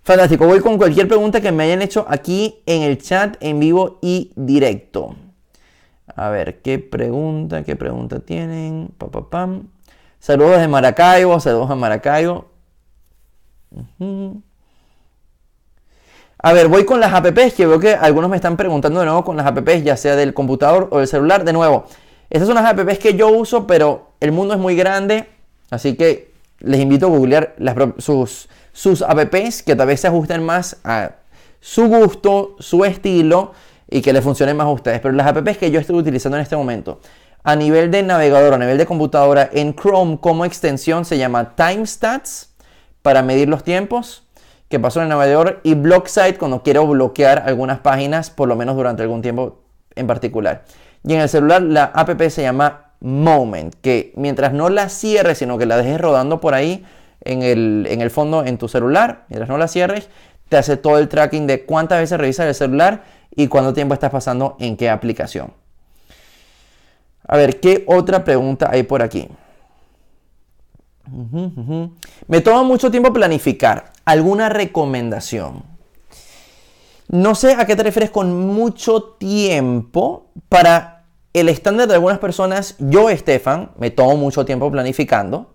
Fantástico. 0.03 0.45
Voy 0.45 0.59
con 0.59 0.77
cualquier 0.77 1.07
pregunta 1.07 1.39
que 1.39 1.51
me 1.51 1.63
hayan 1.63 1.81
hecho 1.81 2.05
aquí 2.09 2.61
en 2.65 2.81
el 2.81 3.01
chat 3.01 3.37
en 3.39 3.59
vivo 3.59 3.99
y 4.01 4.33
directo. 4.35 5.15
A 6.15 6.29
ver, 6.29 6.61
¿qué 6.61 6.79
pregunta? 6.79 7.63
¿Qué 7.63 7.75
pregunta 7.75 8.19
tienen? 8.19 8.91
pam. 9.29 9.69
Saludos 10.19 10.59
de 10.59 10.67
Maracaibo, 10.67 11.39
saludos 11.39 11.69
a 11.69 11.75
Maracaibo. 11.75 12.45
A 16.37 16.53
ver, 16.53 16.67
voy 16.67 16.85
con 16.85 16.99
las 16.99 17.13
apps, 17.13 17.53
que 17.53 17.65
veo 17.65 17.79
que 17.79 17.93
algunos 17.95 18.29
me 18.29 18.35
están 18.35 18.57
preguntando 18.57 18.99
de 18.99 19.05
nuevo 19.05 19.23
con 19.23 19.37
las 19.37 19.45
apps, 19.45 19.83
ya 19.83 19.95
sea 19.95 20.15
del 20.15 20.33
computador 20.33 20.89
o 20.91 20.99
del 20.99 21.07
celular. 21.07 21.45
De 21.45 21.53
nuevo, 21.53 21.85
estas 22.29 22.47
son 22.47 22.55
las 22.55 22.65
apps 22.65 22.99
que 22.99 23.13
yo 23.15 23.29
uso, 23.29 23.65
pero 23.65 24.13
el 24.19 24.31
mundo 24.31 24.53
es 24.53 24.59
muy 24.59 24.75
grande, 24.75 25.29
así 25.73 25.95
que 25.95 26.33
les 26.59 26.79
invito 26.79 27.07
a 27.07 27.09
googlear 27.09 27.55
sus, 27.97 28.47
apps 29.07 29.63
que 29.63 29.75
tal 29.75 29.87
vez 29.87 29.99
se 29.99 30.07
ajusten 30.07 30.43
más 30.43 30.77
a 30.83 31.11
su 31.59 31.87
gusto, 31.87 32.55
su 32.59 32.85
estilo 32.85 33.53
y 33.89 34.01
que 34.01 34.13
les 34.13 34.23
funcionen 34.23 34.57
más 34.57 34.67
a 34.67 34.69
ustedes. 34.69 34.99
Pero 35.01 35.13
las 35.13 35.27
apps 35.27 35.57
que 35.57 35.71
yo 35.71 35.79
estoy 35.79 35.97
utilizando 35.97 36.37
en 36.37 36.43
este 36.43 36.55
momento, 36.55 36.99
a 37.43 37.55
nivel 37.55 37.91
de 37.91 38.03
navegador, 38.03 38.53
a 38.53 38.57
nivel 38.57 38.77
de 38.77 38.85
computadora, 38.85 39.49
en 39.51 39.75
Chrome 39.75 40.17
como 40.19 40.45
extensión 40.45 41.05
se 41.05 41.17
llama 41.17 41.55
TimeStats 41.55 42.53
para 43.01 43.21
medir 43.21 43.49
los 43.49 43.63
tiempos 43.63 44.23
que 44.69 44.79
pasó 44.79 44.99
en 44.99 45.03
el 45.03 45.09
navegador 45.09 45.59
y 45.63 45.75
BlockSite 45.75 46.37
cuando 46.37 46.63
quiero 46.63 46.87
bloquear 46.87 47.43
algunas 47.45 47.79
páginas, 47.79 48.29
por 48.29 48.47
lo 48.47 48.55
menos 48.55 48.75
durante 48.75 49.03
algún 49.03 49.21
tiempo 49.21 49.59
en 49.95 50.07
particular. 50.07 50.63
Y 51.03 51.13
en 51.13 51.21
el 51.21 51.29
celular 51.29 51.61
la 51.61 51.83
app 51.83 52.19
se 52.29 52.41
llama 52.41 52.92
Moment, 53.03 53.75
que 53.81 54.13
mientras 54.15 54.53
no 54.53 54.69
la 54.69 54.87
cierres, 54.87 55.37
sino 55.37 55.57
que 55.57 55.65
la 55.65 55.77
dejes 55.77 55.99
rodando 55.99 56.39
por 56.39 56.53
ahí 56.53 56.85
en 57.21 57.43
el, 57.43 57.85
en 57.89 58.01
el 58.01 58.09
fondo 58.09 58.45
en 58.45 58.57
tu 58.57 58.69
celular, 58.69 59.25
mientras 59.27 59.49
no 59.49 59.57
la 59.57 59.67
cierres, 59.67 60.09
te 60.47 60.57
hace 60.57 60.77
todo 60.77 60.97
el 60.97 61.09
tracking 61.09 61.45
de 61.45 61.65
cuántas 61.65 61.99
veces 61.99 62.17
revisas 62.17 62.47
el 62.47 62.55
celular 62.55 63.03
y 63.35 63.47
cuánto 63.47 63.73
tiempo 63.73 63.93
estás 63.93 64.09
pasando 64.09 64.55
en 64.59 64.77
qué 64.77 64.89
aplicación. 64.89 65.51
A 67.27 67.37
ver, 67.37 67.59
¿qué 67.59 67.83
otra 67.87 68.23
pregunta 68.23 68.69
hay 68.71 68.83
por 68.83 69.01
aquí? 69.01 69.27
Me 72.27 72.41
toma 72.41 72.63
mucho 72.63 72.89
tiempo 72.89 73.11
planificar. 73.11 73.91
¿Alguna 74.05 74.49
recomendación? 74.49 75.63
No 77.09 77.35
sé 77.35 77.53
a 77.53 77.65
qué 77.65 77.75
te 77.75 77.83
refieres 77.83 78.11
con 78.11 78.47
mucho 78.47 79.03
tiempo. 79.03 80.27
Para 80.49 80.92
el 81.33 81.49
estándar 81.49 81.87
de 81.87 81.95
algunas 81.95 82.19
personas, 82.19 82.75
yo, 82.79 83.09
Estefan, 83.09 83.71
me 83.77 83.91
tomo 83.91 84.15
mucho 84.17 84.45
tiempo 84.45 84.71
planificando. 84.71 85.53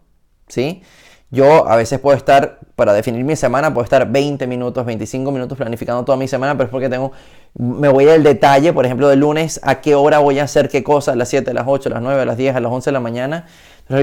¿Sí? 0.49 0.83
Yo 1.31 1.69
a 1.69 1.77
veces 1.77 1.99
puedo 1.99 2.17
estar, 2.17 2.59
para 2.75 2.95
definir 2.95 3.23
mi 3.23 3.37
semana, 3.37 3.73
puedo 3.75 3.85
estar 3.85 4.11
20 4.11 4.47
minutos, 4.47 4.87
25 4.87 5.31
minutos 5.31 5.59
planificando 5.59 6.03
toda 6.03 6.17
mi 6.17 6.27
semana, 6.27 6.55
pero 6.55 6.65
es 6.65 6.71
porque 6.71 6.89
tengo, 6.89 7.13
me 7.55 7.89
voy 7.89 8.09
al 8.09 8.23
detalle, 8.23 8.73
por 8.73 8.87
ejemplo, 8.87 9.09
de 9.09 9.17
lunes 9.17 9.61
a 9.63 9.83
qué 9.83 9.95
hora 9.95 10.21
voy 10.21 10.39
a 10.39 10.45
hacer 10.45 10.71
qué 10.71 10.83
cosa, 10.83 11.13
a 11.13 11.17
las 11.17 11.29
7, 11.29 11.51
a 11.51 11.55
las 11.55 11.65
8, 11.67 11.91
a 11.91 11.93
las 11.93 12.03
9, 12.03 12.23
a 12.23 12.25
las 12.25 12.39
10, 12.39 12.57
a 12.57 12.61
las 12.61 12.73
11 12.73 12.89
de 12.89 12.93
la 12.93 13.01
mañana. 13.01 13.47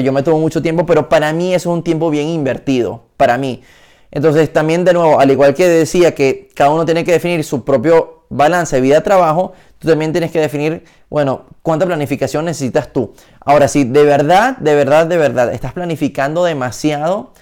Yo 0.04 0.14
me 0.14 0.22
tomo 0.22 0.40
mucho 0.40 0.62
tiempo, 0.62 0.86
pero 0.86 1.10
para 1.10 1.34
mí 1.34 1.56
eso 1.56 1.72
es 1.72 1.76
un 1.78 1.84
tiempo 1.84 2.12
bien 2.12 2.28
invertido, 2.28 3.06
para 3.18 3.40
mí. 3.40 3.64
Entonces 4.12 4.54
también 4.54 4.86
de 4.86 4.94
nuevo, 4.94 5.20
al 5.20 5.32
igual 5.32 5.56
que 5.56 5.68
decía 5.68 6.14
que 6.14 6.50
cada 6.54 6.70
uno 6.70 6.86
tiene 6.86 7.04
que 7.04 7.12
definir 7.12 7.44
su 7.44 7.66
propio 7.66 8.15
balance 8.30 8.80
vida-trabajo, 8.82 9.54
tú 9.80 9.88
también 9.88 10.12
tienes 10.12 10.32
que 10.32 10.40
definir, 10.40 10.84
bueno, 11.10 11.46
cuánta 11.62 11.86
planificación 11.86 12.46
necesitas 12.46 12.92
tú. 12.92 13.14
Ahora, 13.42 13.68
si 13.68 13.84
de 13.84 14.04
verdad, 14.04 14.58
de 14.58 14.76
verdad, 14.76 15.08
de 15.08 15.18
verdad 15.18 15.54
estás 15.54 15.74
planificando 15.74 16.44
demasiado, 16.44 17.34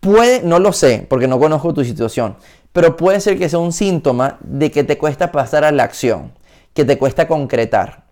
puede, 0.00 0.42
no 0.42 0.58
lo 0.58 0.72
sé, 0.72 1.06
porque 1.08 1.28
no 1.28 1.38
conozco 1.38 1.74
tu 1.74 1.84
situación, 1.84 2.36
pero 2.72 2.96
puede 2.96 3.20
ser 3.20 3.38
que 3.38 3.48
sea 3.48 3.58
un 3.58 3.72
síntoma 3.72 4.38
de 4.40 4.70
que 4.70 4.84
te 4.84 4.98
cuesta 4.98 5.32
pasar 5.32 5.64
a 5.64 5.72
la 5.72 5.84
acción, 5.84 6.32
que 6.74 6.84
te 6.84 6.98
cuesta 6.98 7.26
concretar. 7.28 8.04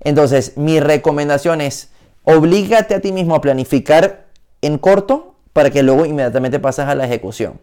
Entonces, 0.00 0.56
mi 0.56 0.80
recomendación 0.80 1.60
es, 1.60 1.92
Oblígate 2.24 2.94
a 2.94 3.00
ti 3.00 3.10
mismo 3.10 3.34
a 3.34 3.40
planificar 3.40 4.26
en 4.60 4.78
corto 4.78 5.34
para 5.52 5.70
que 5.70 5.82
luego 5.82 6.06
inmediatamente 6.06 6.60
pases 6.60 6.86
a 6.86 6.94
la 6.94 7.04
ejecución. 7.04 7.60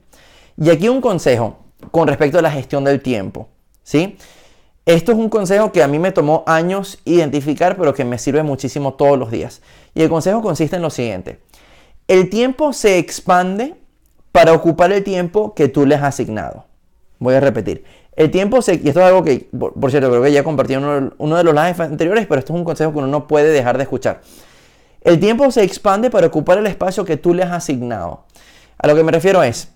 Y 0.57 0.69
aquí 0.69 0.89
un 0.89 0.99
consejo 0.99 1.57
con 1.91 2.07
respecto 2.07 2.39
a 2.39 2.41
la 2.41 2.51
gestión 2.51 2.83
del 2.83 3.01
tiempo. 3.01 3.47
¿Sí? 3.89 4.17
Esto 4.85 5.11
es 5.11 5.17
un 5.17 5.29
consejo 5.29 5.71
que 5.71 5.81
a 5.81 5.87
mí 5.87 5.97
me 5.97 6.11
tomó 6.11 6.43
años 6.45 6.99
identificar, 7.05 7.75
pero 7.75 7.95
que 7.95 8.05
me 8.05 8.19
sirve 8.19 8.43
muchísimo 8.43 8.93
todos 8.93 9.17
los 9.17 9.31
días. 9.31 9.63
Y 9.95 10.03
el 10.03 10.09
consejo 10.09 10.43
consiste 10.43 10.75
en 10.75 10.83
lo 10.83 10.91
siguiente. 10.91 11.39
El 12.07 12.29
tiempo 12.29 12.71
se 12.71 12.99
expande 12.99 13.75
para 14.31 14.53
ocupar 14.53 14.91
el 14.91 15.03
tiempo 15.03 15.55
que 15.55 15.69
tú 15.69 15.87
les 15.87 15.97
has 15.97 16.19
asignado. 16.19 16.65
Voy 17.17 17.33
a 17.33 17.39
repetir. 17.39 17.83
El 18.15 18.29
tiempo 18.29 18.61
se... 18.61 18.75
Y 18.75 18.87
esto 18.87 18.99
es 18.99 19.07
algo 19.07 19.23
que, 19.23 19.49
por, 19.57 19.89
cierto, 19.89 20.09
creo 20.09 20.21
que 20.21 20.31
ya 20.31 20.43
compartí 20.43 20.73
en 20.73 21.11
uno, 21.17 21.37
de 21.37 21.43
los 21.43 21.53
lives 21.55 21.79
anteriores, 21.79 22.27
pero 22.27 22.37
esto 22.37 22.53
es 22.53 22.59
un 22.59 22.65
consejo 22.65 22.91
que 22.91 22.99
uno 22.99 23.07
no 23.07 23.27
puede 23.27 23.49
dejar 23.49 23.77
de 23.77 23.83
escuchar. 23.83 24.21
El 25.01 25.19
tiempo 25.19 25.49
se 25.49 25.63
expande 25.63 26.11
para 26.11 26.27
ocupar 26.27 26.59
el 26.59 26.67
espacio 26.67 27.05
que 27.05 27.17
tú 27.17 27.33
le 27.33 27.41
has 27.41 27.51
asignado. 27.51 28.25
A 28.77 28.87
lo 28.87 28.95
que 28.95 29.03
me 29.03 29.11
refiero 29.11 29.41
es, 29.41 29.69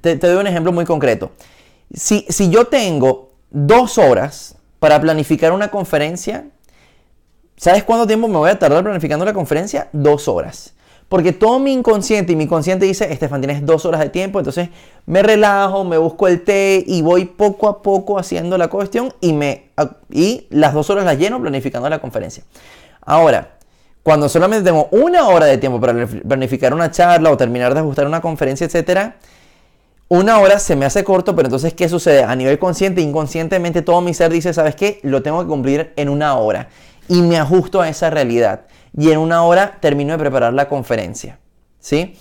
te, 0.00 0.16
doy 0.16 0.36
un 0.36 0.48
ejemplo 0.48 0.72
muy 0.72 0.84
concreto. 0.84 1.30
Si, 1.92 2.26
si 2.28 2.50
yo 2.50 2.66
tengo 2.66 3.29
dos 3.50 3.98
horas 3.98 4.56
para 4.78 5.00
planificar 5.00 5.52
una 5.52 5.70
conferencia, 5.70 6.46
¿sabes 7.56 7.84
cuánto 7.84 8.06
tiempo 8.06 8.28
me 8.28 8.36
voy 8.36 8.50
a 8.50 8.58
tardar 8.58 8.82
planificando 8.82 9.24
la 9.24 9.32
conferencia? 9.32 9.88
Dos 9.92 10.28
horas. 10.28 10.74
Porque 11.08 11.32
todo 11.32 11.58
mi 11.58 11.72
inconsciente 11.72 12.32
y 12.32 12.36
mi 12.36 12.46
consciente 12.46 12.86
dice, 12.86 13.12
Estefan, 13.12 13.40
tienes 13.40 13.66
dos 13.66 13.84
horas 13.84 14.00
de 14.00 14.10
tiempo, 14.10 14.38
entonces 14.38 14.68
me 15.06 15.24
relajo, 15.24 15.84
me 15.84 15.98
busco 15.98 16.28
el 16.28 16.44
té 16.44 16.84
y 16.86 17.02
voy 17.02 17.24
poco 17.24 17.68
a 17.68 17.82
poco 17.82 18.16
haciendo 18.16 18.56
la 18.56 18.68
cuestión 18.68 19.12
y, 19.20 19.32
me, 19.32 19.70
y 20.08 20.46
las 20.50 20.72
dos 20.72 20.88
horas 20.88 21.04
las 21.04 21.18
lleno 21.18 21.40
planificando 21.40 21.88
la 21.90 21.98
conferencia. 21.98 22.44
Ahora, 23.00 23.56
cuando 24.04 24.28
solamente 24.28 24.64
tengo 24.64 24.88
una 24.92 25.26
hora 25.28 25.46
de 25.46 25.58
tiempo 25.58 25.80
para 25.80 26.06
planificar 26.06 26.72
una 26.72 26.92
charla 26.92 27.30
o 27.30 27.36
terminar 27.36 27.74
de 27.74 27.80
ajustar 27.80 28.06
una 28.06 28.20
conferencia, 28.20 28.66
etcétera, 28.66 29.16
una 30.10 30.40
hora 30.40 30.58
se 30.58 30.74
me 30.74 30.84
hace 30.86 31.04
corto, 31.04 31.36
pero 31.36 31.46
entonces, 31.46 31.72
¿qué 31.72 31.88
sucede? 31.88 32.24
A 32.24 32.34
nivel 32.34 32.58
consciente, 32.58 33.00
inconscientemente, 33.00 33.80
todo 33.80 34.00
mi 34.00 34.12
ser 34.12 34.32
dice, 34.32 34.52
¿sabes 34.52 34.74
qué? 34.74 34.98
Lo 35.04 35.22
tengo 35.22 35.40
que 35.40 35.46
cumplir 35.46 35.92
en 35.94 36.08
una 36.08 36.34
hora. 36.36 36.68
Y 37.06 37.22
me 37.22 37.38
ajusto 37.38 37.80
a 37.80 37.88
esa 37.88 38.10
realidad. 38.10 38.62
Y 38.98 39.12
en 39.12 39.18
una 39.18 39.44
hora 39.44 39.78
termino 39.80 40.12
de 40.12 40.18
preparar 40.18 40.52
la 40.52 40.68
conferencia. 40.68 41.38
¿Sí? 41.78 42.16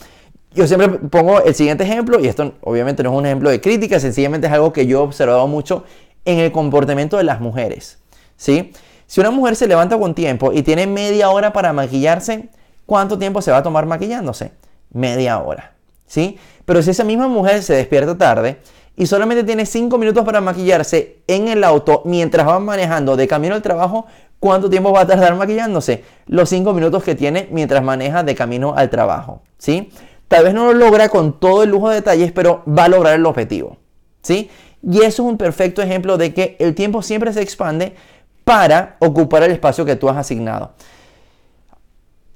Yo 0.53 0.67
siempre 0.67 0.87
pongo 1.09 1.41
el 1.41 1.55
siguiente 1.55 1.83
ejemplo, 1.83 2.19
y 2.19 2.27
esto 2.27 2.53
obviamente 2.61 3.01
no 3.01 3.11
es 3.11 3.17
un 3.17 3.25
ejemplo 3.25 3.49
de 3.49 3.59
crítica, 3.59 3.99
sencillamente 3.99 4.45
es 4.45 4.53
algo 4.53 4.71
que 4.71 4.85
yo 4.85 4.99
he 4.99 5.01
observado 5.01 5.47
mucho 5.47 5.83
en 6.25 6.37
el 6.37 6.51
comportamiento 6.51 7.17
de 7.17 7.23
las 7.23 7.41
mujeres. 7.41 7.97
¿Sí? 8.37 8.71
Si 9.07 9.19
una 9.19 9.31
mujer 9.31 9.55
se 9.55 9.67
levanta 9.67 9.97
con 9.97 10.13
tiempo 10.13 10.53
y 10.53 10.61
tiene 10.61 10.85
media 10.85 11.31
hora 11.31 11.53
para 11.53 11.73
maquillarse, 11.73 12.49
¿cuánto 12.85 13.17
tiempo 13.17 13.41
se 13.41 13.49
va 13.49 13.57
a 13.57 13.63
tomar 13.63 13.87
maquillándose? 13.87 14.51
Media 14.91 15.39
hora. 15.39 15.73
¿Sí? 16.09 16.39
Pero 16.65 16.81
si 16.81 16.89
esa 16.89 17.03
misma 17.03 17.27
mujer 17.27 17.61
se 17.61 17.75
despierta 17.75 18.17
tarde 18.17 18.57
y 18.97 19.05
solamente 19.05 19.43
tiene 19.43 19.65
5 19.65 19.95
minutos 19.99 20.25
para 20.25 20.41
maquillarse 20.41 21.19
en 21.27 21.47
el 21.47 21.63
auto 21.63 22.01
mientras 22.03 22.47
va 22.47 22.59
manejando 22.59 23.15
de 23.15 23.27
camino 23.27 23.53
al 23.53 23.61
trabajo, 23.61 24.07
¿cuánto 24.39 24.69
tiempo 24.69 24.91
va 24.91 25.01
a 25.01 25.07
tardar 25.07 25.35
maquillándose? 25.35 26.03
Los 26.25 26.49
5 26.49 26.73
minutos 26.73 27.03
que 27.03 27.13
tiene 27.13 27.47
mientras 27.51 27.83
maneja 27.83 28.23
de 28.23 28.33
camino 28.33 28.73
al 28.75 28.89
trabajo, 28.89 29.43
¿sí? 29.59 29.91
Tal 30.27 30.45
vez 30.45 30.53
no 30.53 30.65
lo 30.65 30.73
logra 30.73 31.09
con 31.09 31.39
todo 31.39 31.61
el 31.63 31.69
lujo 31.69 31.89
de 31.89 31.95
detalles, 31.95 32.31
pero 32.31 32.63
va 32.67 32.85
a 32.85 32.89
lograr 32.89 33.13
el 33.13 33.25
objetivo, 33.25 33.77
¿sí? 34.23 34.49
Y 34.81 34.97
eso 34.97 35.07
es 35.23 35.29
un 35.29 35.37
perfecto 35.37 35.81
ejemplo 35.83 36.17
de 36.17 36.33
que 36.33 36.55
el 36.59 36.73
tiempo 36.73 37.03
siempre 37.03 37.31
se 37.33 37.41
expande 37.41 37.95
para 38.43 38.95
ocupar 38.97 39.43
el 39.43 39.51
espacio 39.51 39.85
que 39.85 39.95
tú 39.95 40.09
has 40.09 40.17
asignado. 40.17 40.73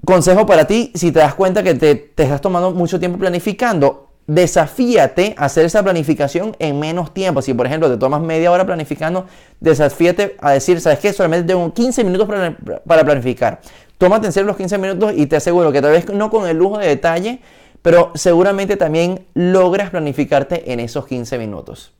Consejo 0.06 0.46
para 0.46 0.66
ti, 0.66 0.92
si 0.96 1.14
te 1.14 1.20
das 1.20 1.34
cuenta 1.34 1.64
que 1.64 1.76
te, 1.76 2.12
estás 2.18 2.42
tomando 2.42 2.72
mucho 2.72 3.00
tiempo 3.00 3.18
planificando, 3.18 4.10
desafíate 4.28 5.34
a 5.38 5.46
hacer 5.46 5.66
esa 5.66 5.82
planificación 5.82 6.58
en 6.60 6.78
menos 6.78 7.14
tiempo. 7.14 7.42
Si, 7.42 7.54
por 7.54 7.66
ejemplo, 7.66 7.90
te 7.90 7.96
tomas 7.96 8.20
media 8.20 8.52
hora 8.52 8.66
planificando, 8.66 9.28
desafíate 9.62 10.36
a 10.42 10.52
decir, 10.52 10.82
¿sabes 10.82 11.00
qué? 11.00 11.14
Solamente 11.14 11.48
tengo 11.48 11.74
15 11.74 12.04
minutos 12.04 12.28
para, 12.28 13.04
planificar. 13.06 13.62
Tómate 13.98 14.26
en 14.26 14.34
serio 14.34 14.48
los 14.48 14.58
15 14.58 14.78
minutos 14.78 15.14
y 15.16 15.26
te 15.26 15.38
aseguro 15.38 15.72
que 15.72 15.82
tal 15.82 15.92
vez 15.92 16.10
no 16.10 16.30
con 16.30 16.50
el 16.50 16.58
lujo 16.58 16.80
de 16.80 16.88
detalle, 16.88 17.40
pero 17.82 18.12
seguramente 18.14 18.76
también 18.76 19.26
logras 19.34 19.90
planificarte 19.90 20.74
en 20.74 20.82
esos 20.82 21.08
15 21.08 21.38
minutos. 21.38 21.94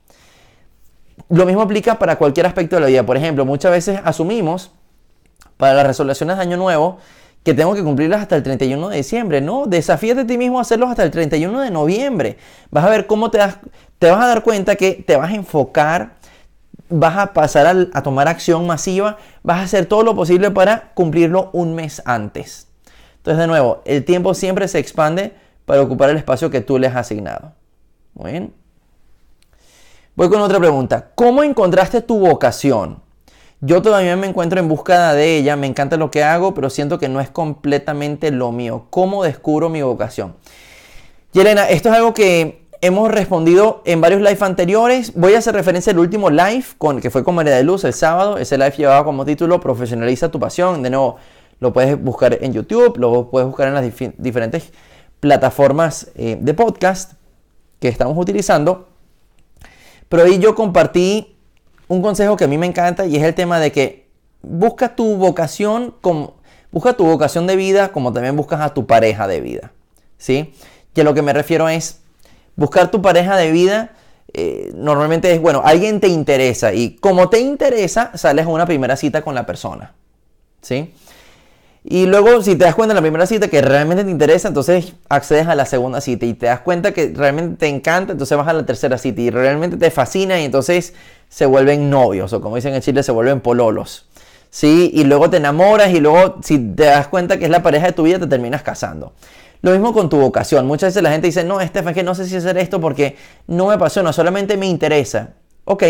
Lo 1.30 1.46
mismo 1.46 1.62
aplica 1.62 1.98
para 1.98 2.16
cualquier 2.16 2.44
aspecto 2.44 2.76
de 2.76 2.82
la 2.82 2.88
vida. 2.88 3.06
Por 3.06 3.16
ejemplo, 3.16 3.46
muchas 3.46 3.70
veces 3.70 3.98
asumimos 4.04 4.72
para 5.56 5.72
las 5.72 5.86
resoluciones 5.86 6.36
de 6.36 6.42
Año 6.42 6.58
Nuevo, 6.58 6.98
que 7.44 7.52
tengo 7.52 7.74
que 7.74 7.84
cumplirlas 7.84 8.22
hasta 8.22 8.36
el 8.36 8.42
31 8.42 8.88
de 8.88 8.96
diciembre. 8.96 9.40
No, 9.40 9.66
desafíate 9.66 10.22
a 10.22 10.26
ti 10.26 10.38
mismo 10.38 10.58
a 10.58 10.62
hacerlos 10.62 10.90
hasta 10.90 11.04
el 11.04 11.10
31 11.10 11.60
de 11.60 11.70
noviembre. 11.70 12.38
Vas 12.70 12.84
a 12.84 12.88
ver 12.90 13.06
cómo 13.06 13.30
te, 13.30 13.38
das, 13.38 13.58
te 13.98 14.10
vas 14.10 14.24
a 14.24 14.26
dar 14.26 14.42
cuenta 14.42 14.76
que 14.76 15.04
te 15.06 15.16
vas 15.16 15.30
a 15.30 15.34
enfocar, 15.34 16.14
vas 16.88 17.18
a 17.18 17.32
pasar 17.34 17.66
a, 17.66 17.98
a 17.98 18.02
tomar 18.02 18.28
acción 18.28 18.66
masiva, 18.66 19.18
vas 19.42 19.58
a 19.58 19.62
hacer 19.62 19.84
todo 19.86 20.02
lo 20.02 20.16
posible 20.16 20.50
para 20.50 20.92
cumplirlo 20.94 21.50
un 21.52 21.74
mes 21.74 22.02
antes. 22.06 22.68
Entonces, 23.18 23.38
de 23.38 23.46
nuevo, 23.46 23.82
el 23.84 24.04
tiempo 24.06 24.32
siempre 24.32 24.66
se 24.66 24.78
expande 24.78 25.34
para 25.66 25.82
ocupar 25.82 26.10
el 26.10 26.16
espacio 26.16 26.50
que 26.50 26.62
tú 26.62 26.78
le 26.78 26.86
has 26.86 26.96
asignado. 26.96 27.52
Muy 28.14 28.32
bien. 28.32 28.54
Voy 30.14 30.30
con 30.30 30.40
otra 30.40 30.58
pregunta. 30.58 31.10
¿Cómo 31.14 31.42
encontraste 31.42 32.00
tu 32.00 32.20
vocación? 32.20 33.03
Yo 33.66 33.80
todavía 33.80 34.14
me 34.14 34.26
encuentro 34.26 34.60
en 34.60 34.68
búsqueda 34.68 35.14
de 35.14 35.38
ella, 35.38 35.56
me 35.56 35.66
encanta 35.66 35.96
lo 35.96 36.10
que 36.10 36.22
hago, 36.22 36.52
pero 36.52 36.68
siento 36.68 36.98
que 36.98 37.08
no 37.08 37.18
es 37.18 37.30
completamente 37.30 38.30
lo 38.30 38.52
mío. 38.52 38.88
¿Cómo 38.90 39.24
descubro 39.24 39.70
mi 39.70 39.80
vocación? 39.80 40.36
Yelena, 41.32 41.70
esto 41.70 41.88
es 41.88 41.94
algo 41.94 42.12
que 42.12 42.66
hemos 42.82 43.10
respondido 43.10 43.80
en 43.86 44.02
varios 44.02 44.20
live 44.20 44.36
anteriores. 44.40 45.14
Voy 45.14 45.32
a 45.32 45.38
hacer 45.38 45.54
referencia 45.54 45.94
al 45.94 45.98
último 45.98 46.28
live 46.28 46.66
con, 46.76 47.00
que 47.00 47.08
fue 47.08 47.24
con 47.24 47.36
María 47.36 47.56
de 47.56 47.62
Luz 47.62 47.84
el 47.84 47.94
sábado. 47.94 48.36
Ese 48.36 48.58
live 48.58 48.72
llevaba 48.76 49.02
como 49.02 49.24
título 49.24 49.58
Profesionaliza 49.60 50.30
tu 50.30 50.38
pasión. 50.38 50.82
De 50.82 50.90
nuevo, 50.90 51.16
lo 51.58 51.72
puedes 51.72 51.98
buscar 51.98 52.36
en 52.42 52.52
YouTube, 52.52 52.98
lo 52.98 53.30
puedes 53.30 53.48
buscar 53.48 53.68
en 53.68 53.74
las 53.74 53.90
diferentes 54.18 54.74
plataformas 55.20 56.10
eh, 56.16 56.36
de 56.38 56.52
podcast 56.52 57.14
que 57.80 57.88
estamos 57.88 58.18
utilizando. 58.18 58.88
Pero 60.10 60.24
ahí 60.24 60.38
yo 60.38 60.54
compartí 60.54 61.33
un 61.88 62.02
consejo 62.02 62.36
que 62.36 62.44
a 62.44 62.48
mí 62.48 62.58
me 62.58 62.66
encanta 62.66 63.06
y 63.06 63.16
es 63.16 63.22
el 63.22 63.34
tema 63.34 63.60
de 63.60 63.72
que 63.72 64.08
busca 64.42 64.94
tu 64.94 65.16
vocación 65.16 65.94
busca 66.70 66.94
tu 66.94 67.04
vocación 67.04 67.46
de 67.46 67.56
vida 67.56 67.92
como 67.92 68.12
también 68.12 68.36
buscas 68.36 68.60
a 68.60 68.74
tu 68.74 68.86
pareja 68.86 69.26
de 69.28 69.40
vida, 69.40 69.72
¿sí? 70.18 70.54
Y 70.94 71.00
a 71.00 71.04
lo 71.04 71.14
que 71.14 71.22
me 71.22 71.32
refiero 71.32 71.68
es 71.68 72.00
buscar 72.56 72.90
tu 72.90 73.02
pareja 73.02 73.36
de 73.36 73.52
vida 73.52 73.92
eh, 74.36 74.72
normalmente 74.74 75.32
es 75.32 75.40
bueno, 75.40 75.62
alguien 75.64 76.00
te 76.00 76.08
interesa 76.08 76.74
y 76.74 76.96
como 76.96 77.30
te 77.30 77.38
interesa 77.38 78.10
sales 78.16 78.46
a 78.46 78.48
una 78.48 78.66
primera 78.66 78.96
cita 78.96 79.22
con 79.22 79.34
la 79.34 79.46
persona, 79.46 79.94
¿sí? 80.60 80.92
Y 81.86 82.06
luego, 82.06 82.42
si 82.42 82.56
te 82.56 82.64
das 82.64 82.74
cuenta 82.74 82.92
en 82.92 82.96
la 82.96 83.02
primera 83.02 83.26
cita 83.26 83.48
que 83.48 83.60
realmente 83.60 84.04
te 84.04 84.10
interesa, 84.10 84.48
entonces 84.48 84.94
accedes 85.10 85.46
a 85.48 85.54
la 85.54 85.66
segunda 85.66 86.00
cita 86.00 86.24
y 86.24 86.32
te 86.32 86.46
das 86.46 86.60
cuenta 86.60 86.94
que 86.94 87.12
realmente 87.14 87.58
te 87.58 87.68
encanta, 87.68 88.12
entonces 88.12 88.38
vas 88.38 88.48
a 88.48 88.54
la 88.54 88.64
tercera 88.64 88.96
cita 88.96 89.20
y 89.20 89.28
realmente 89.28 89.76
te 89.76 89.90
fascina 89.90 90.40
y 90.40 90.46
entonces 90.46 90.94
se 91.28 91.44
vuelven 91.44 91.90
novios 91.90 92.32
o 92.32 92.40
como 92.40 92.56
dicen 92.56 92.74
en 92.74 92.80
Chile, 92.80 93.02
se 93.02 93.12
vuelven 93.12 93.40
pololos. 93.40 94.08
¿Sí? 94.48 94.92
Y 94.94 95.04
luego 95.04 95.28
te 95.28 95.36
enamoras 95.36 95.90
y 95.90 96.00
luego 96.00 96.38
si 96.42 96.58
te 96.58 96.84
das 96.84 97.08
cuenta 97.08 97.38
que 97.38 97.44
es 97.44 97.50
la 97.50 97.62
pareja 97.62 97.86
de 97.86 97.92
tu 97.92 98.04
vida, 98.04 98.18
te 98.18 98.28
terminas 98.28 98.62
casando. 98.62 99.12
Lo 99.60 99.72
mismo 99.72 99.92
con 99.92 100.08
tu 100.08 100.16
vocación. 100.18 100.66
Muchas 100.66 100.90
veces 100.90 101.02
la 101.02 101.10
gente 101.10 101.26
dice, 101.26 101.44
no, 101.44 101.60
Estefan, 101.60 101.92
que 101.92 102.02
no 102.02 102.14
sé 102.14 102.26
si 102.26 102.36
hacer 102.36 102.56
esto 102.56 102.80
porque 102.80 103.16
no 103.46 103.66
me 103.66 103.74
apasiona, 103.74 104.12
solamente 104.12 104.56
me 104.56 104.66
interesa. 104.66 105.34
Ok, 105.64 105.82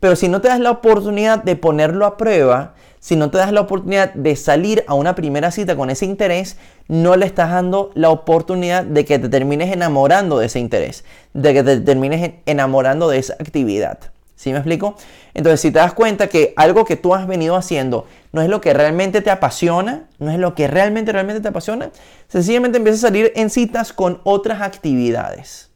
pero 0.00 0.16
si 0.16 0.28
no 0.28 0.40
te 0.40 0.48
das 0.48 0.60
la 0.60 0.70
oportunidad 0.70 1.42
de 1.42 1.56
ponerlo 1.56 2.06
a 2.06 2.16
prueba, 2.16 2.74
si 3.00 3.16
no 3.16 3.30
te 3.30 3.38
das 3.38 3.52
la 3.52 3.60
oportunidad 3.60 4.12
de 4.14 4.36
salir 4.36 4.84
a 4.86 4.94
una 4.94 5.14
primera 5.14 5.50
cita 5.50 5.76
con 5.76 5.90
ese 5.90 6.04
interés, 6.04 6.56
no 6.88 7.16
le 7.16 7.26
estás 7.26 7.50
dando 7.50 7.90
la 7.94 8.10
oportunidad 8.10 8.84
de 8.84 9.04
que 9.04 9.18
te 9.18 9.28
termines 9.28 9.72
enamorando 9.72 10.38
de 10.38 10.46
ese 10.46 10.58
interés, 10.58 11.04
de 11.34 11.54
que 11.54 11.62
te 11.62 11.80
termines 11.80 12.32
enamorando 12.46 13.08
de 13.08 13.18
esa 13.18 13.34
actividad. 13.34 13.98
¿Sí 14.34 14.52
me 14.52 14.58
explico? 14.58 14.94
Entonces, 15.34 15.60
si 15.60 15.72
te 15.72 15.80
das 15.80 15.94
cuenta 15.94 16.28
que 16.28 16.54
algo 16.56 16.84
que 16.84 16.94
tú 16.94 17.12
has 17.12 17.26
venido 17.26 17.56
haciendo 17.56 18.06
no 18.30 18.40
es 18.40 18.48
lo 18.48 18.60
que 18.60 18.72
realmente 18.72 19.20
te 19.20 19.30
apasiona, 19.30 20.06
no 20.20 20.30
es 20.30 20.38
lo 20.38 20.54
que 20.54 20.68
realmente, 20.68 21.10
realmente 21.10 21.40
te 21.40 21.48
apasiona, 21.48 21.90
sencillamente 22.28 22.78
empiezas 22.78 23.02
a 23.02 23.08
salir 23.08 23.32
en 23.34 23.50
citas 23.50 23.92
con 23.92 24.20
otras 24.22 24.62
actividades. 24.62 25.70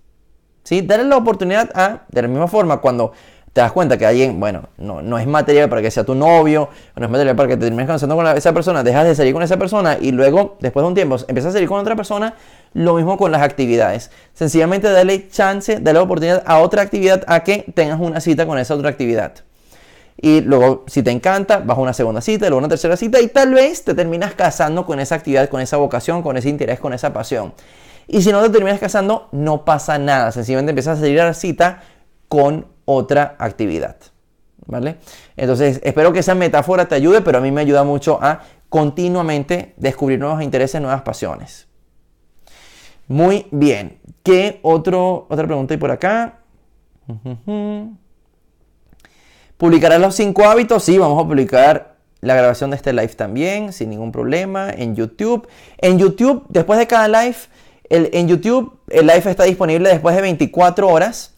¿Sí? 0.62 0.80
Darle 0.80 1.06
la 1.06 1.16
oportunidad 1.16 1.70
a, 1.74 2.02
de 2.08 2.22
la 2.22 2.28
misma 2.28 2.46
forma, 2.46 2.80
cuando 2.80 3.12
te 3.52 3.60
das 3.60 3.72
cuenta 3.72 3.98
que 3.98 4.06
alguien, 4.06 4.40
bueno, 4.40 4.70
no, 4.78 5.02
no 5.02 5.18
es 5.18 5.26
material 5.26 5.68
para 5.68 5.82
que 5.82 5.90
sea 5.90 6.04
tu 6.04 6.14
novio, 6.14 6.70
no 6.96 7.04
es 7.04 7.10
material 7.10 7.36
para 7.36 7.50
que 7.50 7.56
te 7.56 7.64
termines 7.66 7.86
conociendo 7.86 8.16
con 8.16 8.26
esa 8.26 8.52
persona, 8.54 8.82
dejas 8.82 9.04
de 9.04 9.14
salir 9.14 9.34
con 9.34 9.42
esa 9.42 9.58
persona 9.58 9.98
y 10.00 10.10
luego, 10.12 10.56
después 10.60 10.82
de 10.82 10.88
un 10.88 10.94
tiempo, 10.94 11.16
empiezas 11.28 11.50
a 11.50 11.52
salir 11.52 11.68
con 11.68 11.78
otra 11.78 11.94
persona, 11.94 12.34
lo 12.72 12.94
mismo 12.94 13.18
con 13.18 13.30
las 13.30 13.42
actividades. 13.42 14.10
Sencillamente 14.32 14.90
dale 14.90 15.28
chance, 15.28 15.78
dale 15.80 15.98
oportunidad 15.98 16.42
a 16.46 16.60
otra 16.60 16.80
actividad 16.80 17.24
a 17.26 17.44
que 17.44 17.66
tengas 17.74 18.00
una 18.00 18.20
cita 18.20 18.46
con 18.46 18.58
esa 18.58 18.74
otra 18.74 18.88
actividad. 18.88 19.34
Y 20.16 20.40
luego, 20.40 20.84
si 20.86 21.02
te 21.02 21.10
encanta, 21.10 21.58
vas 21.58 21.76
a 21.76 21.80
una 21.80 21.92
segunda 21.92 22.22
cita, 22.22 22.46
luego 22.46 22.58
una 22.58 22.68
tercera 22.68 22.96
cita 22.96 23.20
y 23.20 23.28
tal 23.28 23.52
vez 23.52 23.84
te 23.84 23.92
terminas 23.92 24.34
casando 24.34 24.86
con 24.86 24.98
esa 25.00 25.16
actividad, 25.16 25.48
con 25.50 25.60
esa 25.60 25.76
vocación, 25.76 26.22
con 26.22 26.36
ese 26.38 26.48
interés, 26.48 26.80
con 26.80 26.94
esa 26.94 27.12
pasión. 27.12 27.52
Y 28.08 28.22
si 28.22 28.32
no 28.32 28.42
te 28.42 28.48
terminas 28.48 28.80
casando, 28.80 29.28
no 29.32 29.64
pasa 29.64 29.98
nada. 29.98 30.32
Sencillamente 30.32 30.70
empiezas 30.70 30.98
a 30.98 31.00
salir 31.00 31.20
a 31.20 31.26
la 31.26 31.34
cita 31.34 31.82
con 32.28 32.71
otra 32.84 33.36
actividad. 33.38 33.96
¿Vale? 34.66 34.96
Entonces, 35.36 35.80
espero 35.82 36.12
que 36.12 36.20
esa 36.20 36.34
metáfora 36.34 36.86
te 36.86 36.94
ayude, 36.94 37.20
pero 37.20 37.38
a 37.38 37.40
mí 37.40 37.50
me 37.50 37.60
ayuda 37.60 37.82
mucho 37.82 38.18
a 38.22 38.42
continuamente 38.68 39.74
descubrir 39.76 40.18
nuevos 40.18 40.42
intereses, 40.42 40.80
nuevas 40.80 41.02
pasiones. 41.02 41.66
Muy 43.08 43.46
bien. 43.50 43.98
¿Qué 44.22 44.60
otro, 44.62 45.26
otra 45.28 45.46
pregunta 45.46 45.74
hay 45.74 45.78
por 45.78 45.90
acá? 45.90 46.38
¿Publicarás 49.56 50.00
los 50.00 50.14
cinco 50.14 50.44
hábitos? 50.44 50.84
Sí, 50.84 50.96
vamos 50.96 51.22
a 51.22 51.26
publicar 51.26 51.96
la 52.20 52.34
grabación 52.34 52.70
de 52.70 52.76
este 52.76 52.92
live 52.92 53.14
también, 53.14 53.72
sin 53.72 53.90
ningún 53.90 54.12
problema, 54.12 54.70
en 54.70 54.94
YouTube. 54.94 55.48
En 55.78 55.98
YouTube, 55.98 56.46
después 56.48 56.78
de 56.78 56.86
cada 56.86 57.08
live, 57.08 57.36
en 57.90 58.28
YouTube, 58.28 58.78
el 58.88 59.06
live 59.06 59.30
está 59.30 59.44
disponible 59.44 59.88
después 59.88 60.16
de 60.16 60.22
24 60.22 60.88
horas. 60.88 61.31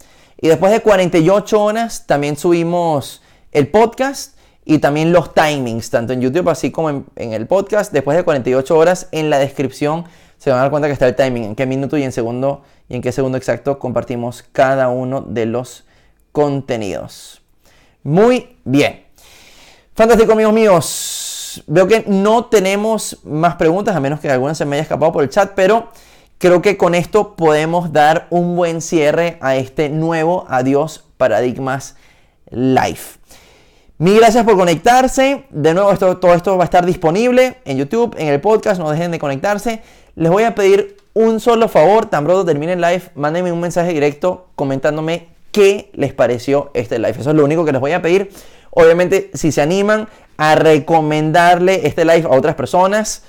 Y 0.45 0.49
después 0.49 0.72
de 0.72 0.80
48 0.80 1.59
horas 1.59 2.07
también 2.07 2.36
subimos 2.36 3.22
el 3.51 3.68
podcast 3.68 4.36
y 4.66 4.76
también 4.76 5.11
los 5.11 5.32
timings, 5.32 5.88
tanto 5.88 6.12
en 6.12 6.20
YouTube 6.20 6.51
así 6.51 6.70
como 6.70 6.90
en, 6.90 7.07
el 7.16 7.47
podcast. 7.47 7.90
Después 7.95 8.14
de 8.14 8.24
48 8.24 8.76
horas 8.76 9.09
en 9.11 9.30
la 9.30 9.38
descripción 9.38 10.05
se 10.36 10.51
van 10.51 10.59
a 10.59 10.62
dar 10.64 10.70
cuenta 10.70 10.86
que 10.86 10.92
está 10.92 11.09
el 11.09 11.16
timing, 11.16 11.45
en 11.45 11.55
qué 11.55 11.64
minuto 11.64 11.97
y 11.97 12.03
en 12.03 12.12
segundo 12.12 12.62
y 12.90 12.97
en 12.97 13.01
qué 13.01 13.11
segundo 13.11 13.38
exacto 13.38 13.78
compartimos 13.78 14.45
cada 14.53 14.90
uno 14.90 15.22
de 15.22 15.47
los 15.47 15.84
contenidos. 16.30 17.40
Muy 18.03 18.59
bien. 18.64 19.03
Fantástico, 19.95 20.32
amigos 20.32 20.53
míos. 20.53 21.64
Veo 21.66 21.88
que 21.88 22.05
no 22.07 22.45
tenemos 22.45 23.18
más 23.24 23.55
preguntas, 23.55 23.97
a 23.97 24.01
menos 24.01 24.20
que 24.20 24.30
alguna 24.30 24.55
se 24.55 24.66
me 24.66 24.76
haya 24.76 24.82
escapado 24.82 25.11
por 25.11 25.22
el 25.22 25.30
chat, 25.30 25.53
pero 25.57 25.88
creo 26.39 26.62
que 26.62 26.76
con 26.76 26.95
esto 26.95 27.37
podemos 27.37 27.93
dar 27.93 28.26
un 28.30 28.57
buen 28.57 28.80
cierre 28.80 29.39
a 29.41 29.57
este 29.57 29.89
nuevo 29.89 30.47
Adiós 30.49 31.05
Paradigmas 31.16 31.97
Life. 32.51 33.18
Mil 33.99 34.16
gracias 34.16 34.45
por 34.45 34.57
conectarse. 34.57 35.45
De 35.51 35.72
nuevo, 35.72 35.93
esto, 35.93 36.16
todo 36.16 36.35
esto 36.35 36.57
va 36.57 36.64
a 36.64 36.66
estar 36.66 36.85
disponible 36.85 37.59
en 37.64 37.78
YouTube, 37.78 38.14
en 38.18 38.28
el 38.28 38.41
podcast. 38.41 38.80
No 38.80 38.91
dejen 38.91 39.11
de 39.11 39.18
conectarse. 39.18 39.82
Les 40.16 40.30
voy 40.30 40.43
a 40.43 40.55
pedir 40.55 40.97
un 41.14 41.39
solo 41.39 41.68
favor. 41.68 42.07
Tan 42.07 42.24
pronto 42.24 42.45
termine 42.45 42.72
el 42.72 42.80
live, 42.80 43.03
mándenme 43.14 43.53
un 43.53 43.61
mensaje 43.61 43.93
directo 43.93 44.49
comentándome 44.57 45.28
qué 45.53 45.91
les 45.95 46.12
pareció 46.12 46.72
este 46.74 46.99
live. 46.99 47.14
Eso 47.20 47.30
es 47.30 47.37
lo 47.37 47.45
único 47.45 47.64
que 47.64 47.70
les 47.72 47.80
voy 47.80 47.93
a 47.93 48.03
pedir. 48.03 48.30
Obviamente, 48.70 49.30
si 49.35 49.53
se 49.53 49.62
animan 49.62 50.09
a 50.37 50.57
recomendarle 50.57 51.87
este 51.87 52.05
live 52.05 52.26
a 52.26 52.30
otras 52.30 52.57
personas, 52.57 53.22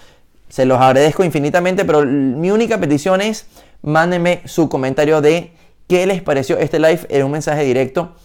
se 0.49 0.65
los 0.65 0.79
agradezco 0.79 1.23
infinitamente. 1.23 1.85
Pero 1.85 2.05
mi 2.05 2.51
única 2.51 2.79
petición 2.79 3.21
es 3.21 3.47
mándenme 3.81 4.41
su 4.45 4.69
comentario 4.69 5.21
de 5.21 5.51
qué 5.87 6.05
les 6.05 6.21
pareció 6.21 6.57
este 6.57 6.79
live 6.79 7.01
en 7.09 7.25
un 7.25 7.31
mensaje 7.31 7.63
directo 7.63 8.15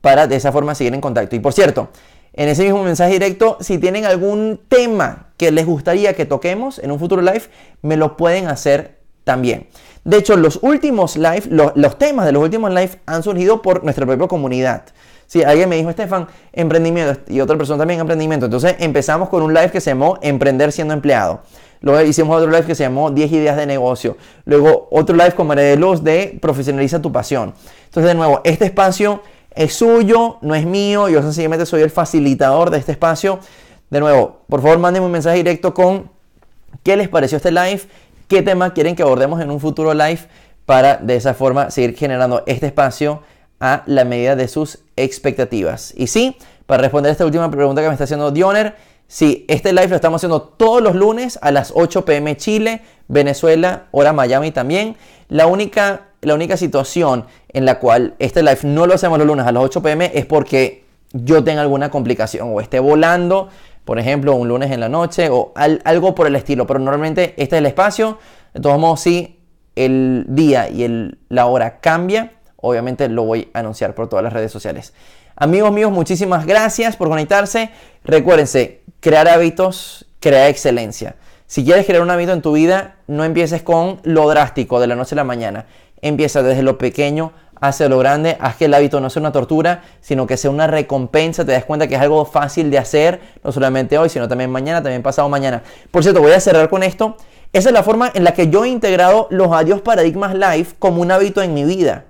para 0.00 0.26
de 0.26 0.36
esa 0.36 0.52
forma 0.52 0.74
seguir 0.74 0.94
en 0.94 1.00
contacto. 1.00 1.36
Y 1.36 1.40
por 1.40 1.52
cierto, 1.52 1.88
en 2.34 2.48
ese 2.48 2.64
mismo 2.64 2.82
mensaje 2.82 3.12
directo, 3.12 3.56
si 3.60 3.78
tienen 3.78 4.04
algún 4.04 4.60
tema 4.68 5.28
que 5.36 5.52
les 5.52 5.64
gustaría 5.66 6.14
que 6.14 6.26
toquemos 6.26 6.78
en 6.78 6.90
un 6.90 6.98
futuro 6.98 7.22
live, 7.22 7.44
me 7.80 7.96
lo 7.96 8.16
pueden 8.16 8.48
hacer 8.48 8.98
también. 9.22 9.68
De 10.04 10.18
hecho, 10.18 10.36
los 10.36 10.58
últimos 10.62 11.16
live, 11.16 11.44
los, 11.48 11.98
temas 11.98 12.26
de 12.26 12.32
los 12.32 12.42
últimos 12.42 12.70
live 12.70 13.00
han 13.06 13.22
surgido 13.22 13.62
por 13.62 13.84
nuestra 13.84 14.04
propia 14.04 14.28
comunidad. 14.28 14.84
Si 15.34 15.42
alguien 15.42 15.68
me 15.68 15.74
dijo, 15.74 15.90
Estefan, 15.90 16.28
emprendimiento, 16.52 17.20
y 17.26 17.40
otra 17.40 17.56
persona 17.56 17.78
también 17.78 17.98
emprendimiento. 17.98 18.46
Entonces 18.46 18.76
empezamos 18.78 19.28
con 19.28 19.42
un 19.42 19.52
live 19.52 19.72
que 19.72 19.80
se 19.80 19.90
llamó 19.90 20.16
Emprender 20.22 20.70
siendo 20.70 20.94
empleado. 20.94 21.42
Luego 21.80 22.02
hicimos 22.02 22.36
otro 22.36 22.52
live 22.52 22.62
que 22.62 22.76
se 22.76 22.84
llamó 22.84 23.10
10 23.10 23.32
ideas 23.32 23.56
de 23.56 23.66
negocio. 23.66 24.16
Luego 24.44 24.86
otro 24.92 25.16
live 25.16 25.32
con 25.32 25.48
María 25.48 25.64
de 25.64 25.76
Luz 25.76 26.04
de 26.04 26.38
Profesionaliza 26.40 27.02
tu 27.02 27.10
pasión. 27.10 27.52
Entonces, 27.86 28.12
de 28.12 28.14
nuevo, 28.14 28.42
este 28.44 28.66
espacio 28.66 29.22
es 29.50 29.74
suyo, 29.74 30.38
no 30.40 30.54
es 30.54 30.66
mío, 30.66 31.08
yo 31.08 31.20
sencillamente 31.20 31.66
soy 31.66 31.82
el 31.82 31.90
facilitador 31.90 32.70
de 32.70 32.78
este 32.78 32.92
espacio. 32.92 33.40
De 33.90 33.98
nuevo, 33.98 34.42
por 34.48 34.62
favor 34.62 34.78
mándenme 34.78 35.06
un 35.06 35.12
mensaje 35.12 35.38
directo 35.38 35.74
con 35.74 36.12
qué 36.84 36.96
les 36.96 37.08
pareció 37.08 37.38
este 37.38 37.50
live, 37.50 37.80
qué 38.28 38.40
tema 38.42 38.72
quieren 38.72 38.94
que 38.94 39.02
abordemos 39.02 39.40
en 39.40 39.50
un 39.50 39.58
futuro 39.58 39.94
live 39.94 40.20
para 40.64 40.98
de 40.98 41.16
esa 41.16 41.34
forma 41.34 41.72
seguir 41.72 41.96
generando 41.96 42.44
este 42.46 42.66
espacio 42.66 43.22
a 43.60 43.82
la 43.86 44.04
medida 44.04 44.36
de 44.36 44.48
sus 44.48 44.80
expectativas. 44.96 45.92
Y 45.96 46.06
sí, 46.06 46.36
para 46.66 46.82
responder 46.82 47.10
a 47.10 47.12
esta 47.12 47.24
última 47.24 47.50
pregunta 47.50 47.82
que 47.82 47.88
me 47.88 47.94
está 47.94 48.04
haciendo 48.04 48.30
Dioner, 48.30 48.76
sí, 49.06 49.44
este 49.48 49.72
live 49.72 49.88
lo 49.88 49.96
estamos 49.96 50.20
haciendo 50.20 50.42
todos 50.42 50.82
los 50.82 50.94
lunes 50.94 51.38
a 51.42 51.50
las 51.50 51.72
8 51.74 52.04
pm 52.04 52.36
Chile, 52.36 52.82
Venezuela, 53.08 53.86
hora 53.90 54.12
Miami 54.12 54.50
también. 54.50 54.96
La 55.28 55.46
única 55.46 56.08
la 56.24 56.34
única 56.34 56.56
situación 56.56 57.26
en 57.48 57.64
la 57.64 57.78
cual 57.78 58.14
este 58.18 58.42
live 58.42 58.60
no 58.64 58.86
lo 58.86 58.94
hacemos 58.94 59.18
los 59.18 59.26
lunes 59.26 59.46
a 59.46 59.52
las 59.52 59.62
8 59.62 59.82
pm 59.82 60.10
es 60.14 60.26
porque 60.26 60.84
yo 61.12 61.44
tenga 61.44 61.60
alguna 61.60 61.90
complicación 61.90 62.50
o 62.52 62.60
esté 62.60 62.80
volando, 62.80 63.48
por 63.84 63.98
ejemplo, 63.98 64.34
un 64.34 64.48
lunes 64.48 64.70
en 64.70 64.80
la 64.80 64.88
noche 64.88 65.28
o 65.30 65.52
algo 65.54 66.14
por 66.14 66.26
el 66.26 66.34
estilo. 66.34 66.66
Pero 66.66 66.80
normalmente 66.80 67.34
este 67.36 67.56
es 67.56 67.60
el 67.60 67.66
espacio. 67.66 68.18
De 68.52 68.60
todos 68.60 68.78
modos, 68.78 69.00
si 69.00 69.38
el 69.76 70.24
día 70.28 70.68
y 70.68 71.12
la 71.28 71.46
hora 71.46 71.78
cambia, 71.80 72.32
obviamente 72.64 73.08
lo 73.08 73.24
voy 73.24 73.50
a 73.52 73.60
anunciar 73.60 73.94
por 73.94 74.08
todas 74.08 74.22
las 74.22 74.32
redes 74.32 74.52
sociales. 74.52 74.92
Amigos 75.36 75.72
míos, 75.72 75.90
muchísimas 75.90 76.46
gracias 76.46 76.96
por 76.96 77.08
conectarse. 77.08 77.70
Recuérdense, 78.04 78.82
crear 79.00 79.28
hábitos 79.28 80.06
crea 80.20 80.48
excelencia. 80.48 81.16
Si 81.46 81.64
quieres 81.64 81.84
crear 81.84 82.02
un 82.02 82.10
hábito 82.10 82.32
en 82.32 82.40
tu 82.40 82.52
vida, 82.52 82.96
no 83.06 83.24
empieces 83.24 83.62
con 83.62 84.00
lo 84.02 84.28
drástico 84.28 84.80
de 84.80 84.86
la 84.86 84.96
noche 84.96 85.14
a 85.14 85.16
la 85.16 85.24
mañana. 85.24 85.66
Empieza 86.00 86.42
desde 86.42 86.62
lo 86.62 86.78
pequeño 86.78 87.32
hacia 87.60 87.88
lo 87.88 87.98
grande, 87.98 88.36
haz 88.40 88.56
que 88.56 88.64
el 88.64 88.74
hábito 88.74 89.00
no 89.00 89.10
sea 89.10 89.20
una 89.20 89.32
tortura, 89.32 89.82
sino 90.00 90.26
que 90.26 90.36
sea 90.36 90.50
una 90.50 90.66
recompensa, 90.66 91.44
te 91.44 91.52
das 91.52 91.64
cuenta 91.64 91.86
que 91.86 91.94
es 91.94 92.00
algo 92.00 92.24
fácil 92.24 92.70
de 92.70 92.78
hacer, 92.78 93.20
no 93.42 93.52
solamente 93.52 93.98
hoy, 93.98 94.08
sino 94.08 94.26
también 94.26 94.50
mañana, 94.50 94.82
también 94.82 95.02
pasado 95.02 95.28
mañana. 95.28 95.62
Por 95.90 96.02
cierto, 96.02 96.20
voy 96.20 96.32
a 96.32 96.40
cerrar 96.40 96.70
con 96.70 96.82
esto. 96.82 97.16
Esa 97.52 97.68
es 97.68 97.72
la 97.74 97.82
forma 97.82 98.10
en 98.14 98.24
la 98.24 98.32
que 98.32 98.48
yo 98.48 98.64
he 98.64 98.68
integrado 98.68 99.28
los 99.30 99.52
adiós 99.52 99.80
paradigmas 99.82 100.34
live 100.34 100.68
como 100.78 101.02
un 101.02 101.10
hábito 101.10 101.42
en 101.42 101.54
mi 101.54 101.64
vida. 101.64 102.06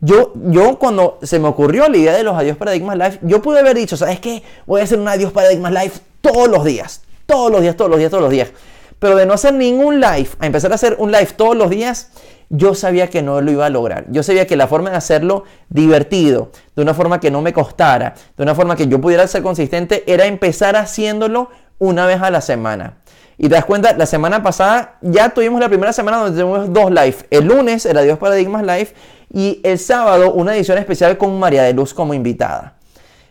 Yo, 0.00 0.32
yo 0.34 0.78
cuando 0.78 1.18
se 1.22 1.38
me 1.38 1.48
ocurrió 1.48 1.88
la 1.88 1.96
idea 1.96 2.12
de 2.14 2.22
los 2.22 2.36
adiós 2.36 2.56
paradigmas 2.56 2.96
live, 2.96 3.18
yo 3.22 3.42
pude 3.42 3.58
haber 3.58 3.76
dicho, 3.76 3.96
¿sabes 3.96 4.20
qué? 4.20 4.42
Voy 4.66 4.80
a 4.80 4.84
hacer 4.84 4.98
un 4.98 5.08
adiós 5.08 5.32
paradigmas 5.32 5.72
live 5.72 5.92
todos 6.20 6.48
los 6.48 6.64
días, 6.64 7.02
todos 7.26 7.50
los 7.50 7.60
días, 7.60 7.76
todos 7.76 7.90
los 7.90 7.98
días, 7.98 8.10
todos 8.10 8.22
los 8.22 8.30
días. 8.30 8.50
Pero 8.98 9.16
de 9.16 9.26
no 9.26 9.34
hacer 9.34 9.54
ningún 9.54 10.00
live, 10.00 10.28
a 10.38 10.46
empezar 10.46 10.70
a 10.72 10.76
hacer 10.76 10.96
un 10.98 11.10
live 11.10 11.28
todos 11.36 11.56
los 11.56 11.70
días, 11.70 12.10
yo 12.48 12.74
sabía 12.74 13.08
que 13.08 13.22
no 13.22 13.40
lo 13.40 13.50
iba 13.50 13.66
a 13.66 13.70
lograr. 13.70 14.06
Yo 14.08 14.22
sabía 14.22 14.46
que 14.46 14.56
la 14.56 14.68
forma 14.68 14.90
de 14.90 14.96
hacerlo 14.96 15.44
divertido, 15.68 16.50
de 16.74 16.82
una 16.82 16.94
forma 16.94 17.20
que 17.20 17.30
no 17.30 17.42
me 17.42 17.52
costara, 17.52 18.14
de 18.36 18.42
una 18.42 18.54
forma 18.54 18.76
que 18.76 18.86
yo 18.86 19.00
pudiera 19.00 19.26
ser 19.26 19.42
consistente, 19.42 20.04
era 20.06 20.26
empezar 20.26 20.76
haciéndolo 20.76 21.50
una 21.78 22.06
vez 22.06 22.22
a 22.22 22.30
la 22.30 22.40
semana. 22.40 22.98
Y 23.36 23.48
te 23.48 23.54
das 23.54 23.64
cuenta, 23.64 23.92
la 23.92 24.06
semana 24.06 24.42
pasada 24.42 24.98
ya 25.00 25.28
tuvimos 25.30 25.60
la 25.60 25.68
primera 25.68 25.92
semana 25.92 26.18
donde 26.18 26.40
tuvimos 26.40 26.72
dos 26.72 26.90
live. 26.90 27.16
El 27.30 27.44
lunes 27.46 27.86
era 27.86 28.02
Dios 28.02 28.18
Paradigmas 28.18 28.62
Live 28.62 28.94
y 29.32 29.60
el 29.62 29.78
sábado 29.78 30.32
una 30.32 30.54
edición 30.54 30.78
especial 30.78 31.18
con 31.18 31.38
María 31.38 31.62
de 31.62 31.72
Luz 31.72 31.94
como 31.94 32.14
invitada. 32.14 32.74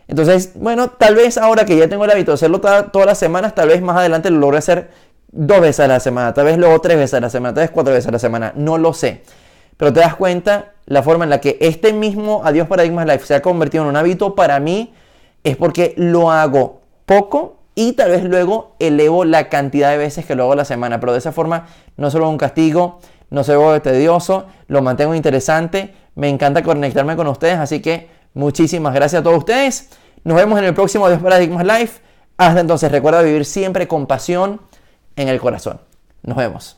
Entonces, 0.06 0.52
bueno, 0.54 0.88
tal 0.88 1.14
vez 1.14 1.36
ahora 1.36 1.64
que 1.64 1.76
ya 1.76 1.88
tengo 1.88 2.04
el 2.04 2.10
hábito 2.10 2.30
de 2.30 2.36
hacerlo 2.36 2.60
todas 2.60 3.06
las 3.06 3.18
semanas, 3.18 3.54
tal 3.54 3.68
vez 3.68 3.82
más 3.82 3.96
adelante 3.96 4.30
lo 4.30 4.38
logre 4.38 4.58
hacer 4.58 4.90
dos 5.30 5.60
veces 5.60 5.80
a 5.80 5.88
la 5.88 6.00
semana, 6.00 6.32
tal 6.32 6.46
vez 6.46 6.56
luego 6.56 6.80
tres 6.80 6.96
veces 6.96 7.14
a 7.14 7.20
la 7.20 7.30
semana, 7.30 7.54
tal 7.54 7.64
vez 7.64 7.70
cuatro 7.70 7.92
veces 7.92 8.08
a 8.08 8.12
la 8.12 8.18
semana, 8.18 8.52
no 8.56 8.78
lo 8.78 8.94
sé. 8.94 9.22
Pero 9.76 9.92
te 9.92 10.00
das 10.00 10.16
cuenta 10.16 10.72
la 10.86 11.02
forma 11.02 11.24
en 11.24 11.30
la 11.30 11.40
que 11.40 11.58
este 11.60 11.92
mismo 11.92 12.40
Adiós 12.44 12.66
Paradigmas 12.66 13.06
Life 13.06 13.26
se 13.26 13.34
ha 13.34 13.42
convertido 13.42 13.84
en 13.84 13.90
un 13.90 13.96
hábito 13.96 14.34
para 14.34 14.58
mí 14.60 14.94
es 15.44 15.56
porque 15.56 15.94
lo 15.96 16.30
hago 16.30 16.80
poco 17.06 17.58
y 17.74 17.92
tal 17.92 18.10
vez 18.10 18.24
luego 18.24 18.74
elevo 18.80 19.24
la 19.24 19.48
cantidad 19.48 19.90
de 19.90 19.98
veces 19.98 20.26
que 20.26 20.34
lo 20.34 20.44
hago 20.44 20.54
a 20.54 20.56
la 20.56 20.64
semana. 20.64 20.98
Pero 20.98 21.12
de 21.12 21.18
esa 21.18 21.30
forma 21.30 21.68
no 21.96 22.10
solo 22.10 22.28
un 22.28 22.38
castigo, 22.38 22.98
no 23.30 23.44
se 23.44 23.56
vuelve 23.56 23.80
tedioso, 23.80 24.46
lo 24.68 24.82
mantengo 24.82 25.14
interesante. 25.14 25.94
Me 26.14 26.28
encanta 26.28 26.62
conectarme 26.62 27.16
con 27.16 27.26
ustedes, 27.28 27.58
así 27.58 27.80
que 27.80 28.08
muchísimas 28.34 28.94
gracias 28.94 29.20
a 29.20 29.22
todos 29.22 29.38
ustedes. 29.38 29.90
Nos 30.24 30.36
vemos 30.36 30.58
en 30.58 30.64
el 30.64 30.74
próximo 30.74 31.06
Adiós 31.06 31.22
Paradigmas 31.22 31.64
Life. 31.64 32.00
Hasta 32.36 32.60
entonces, 32.60 32.90
recuerda 32.90 33.22
vivir 33.22 33.44
siempre 33.44 33.86
con 33.86 34.06
pasión 34.06 34.60
en 35.16 35.28
el 35.28 35.40
corazón. 35.40 35.80
Nos 36.22 36.36
vemos. 36.36 36.77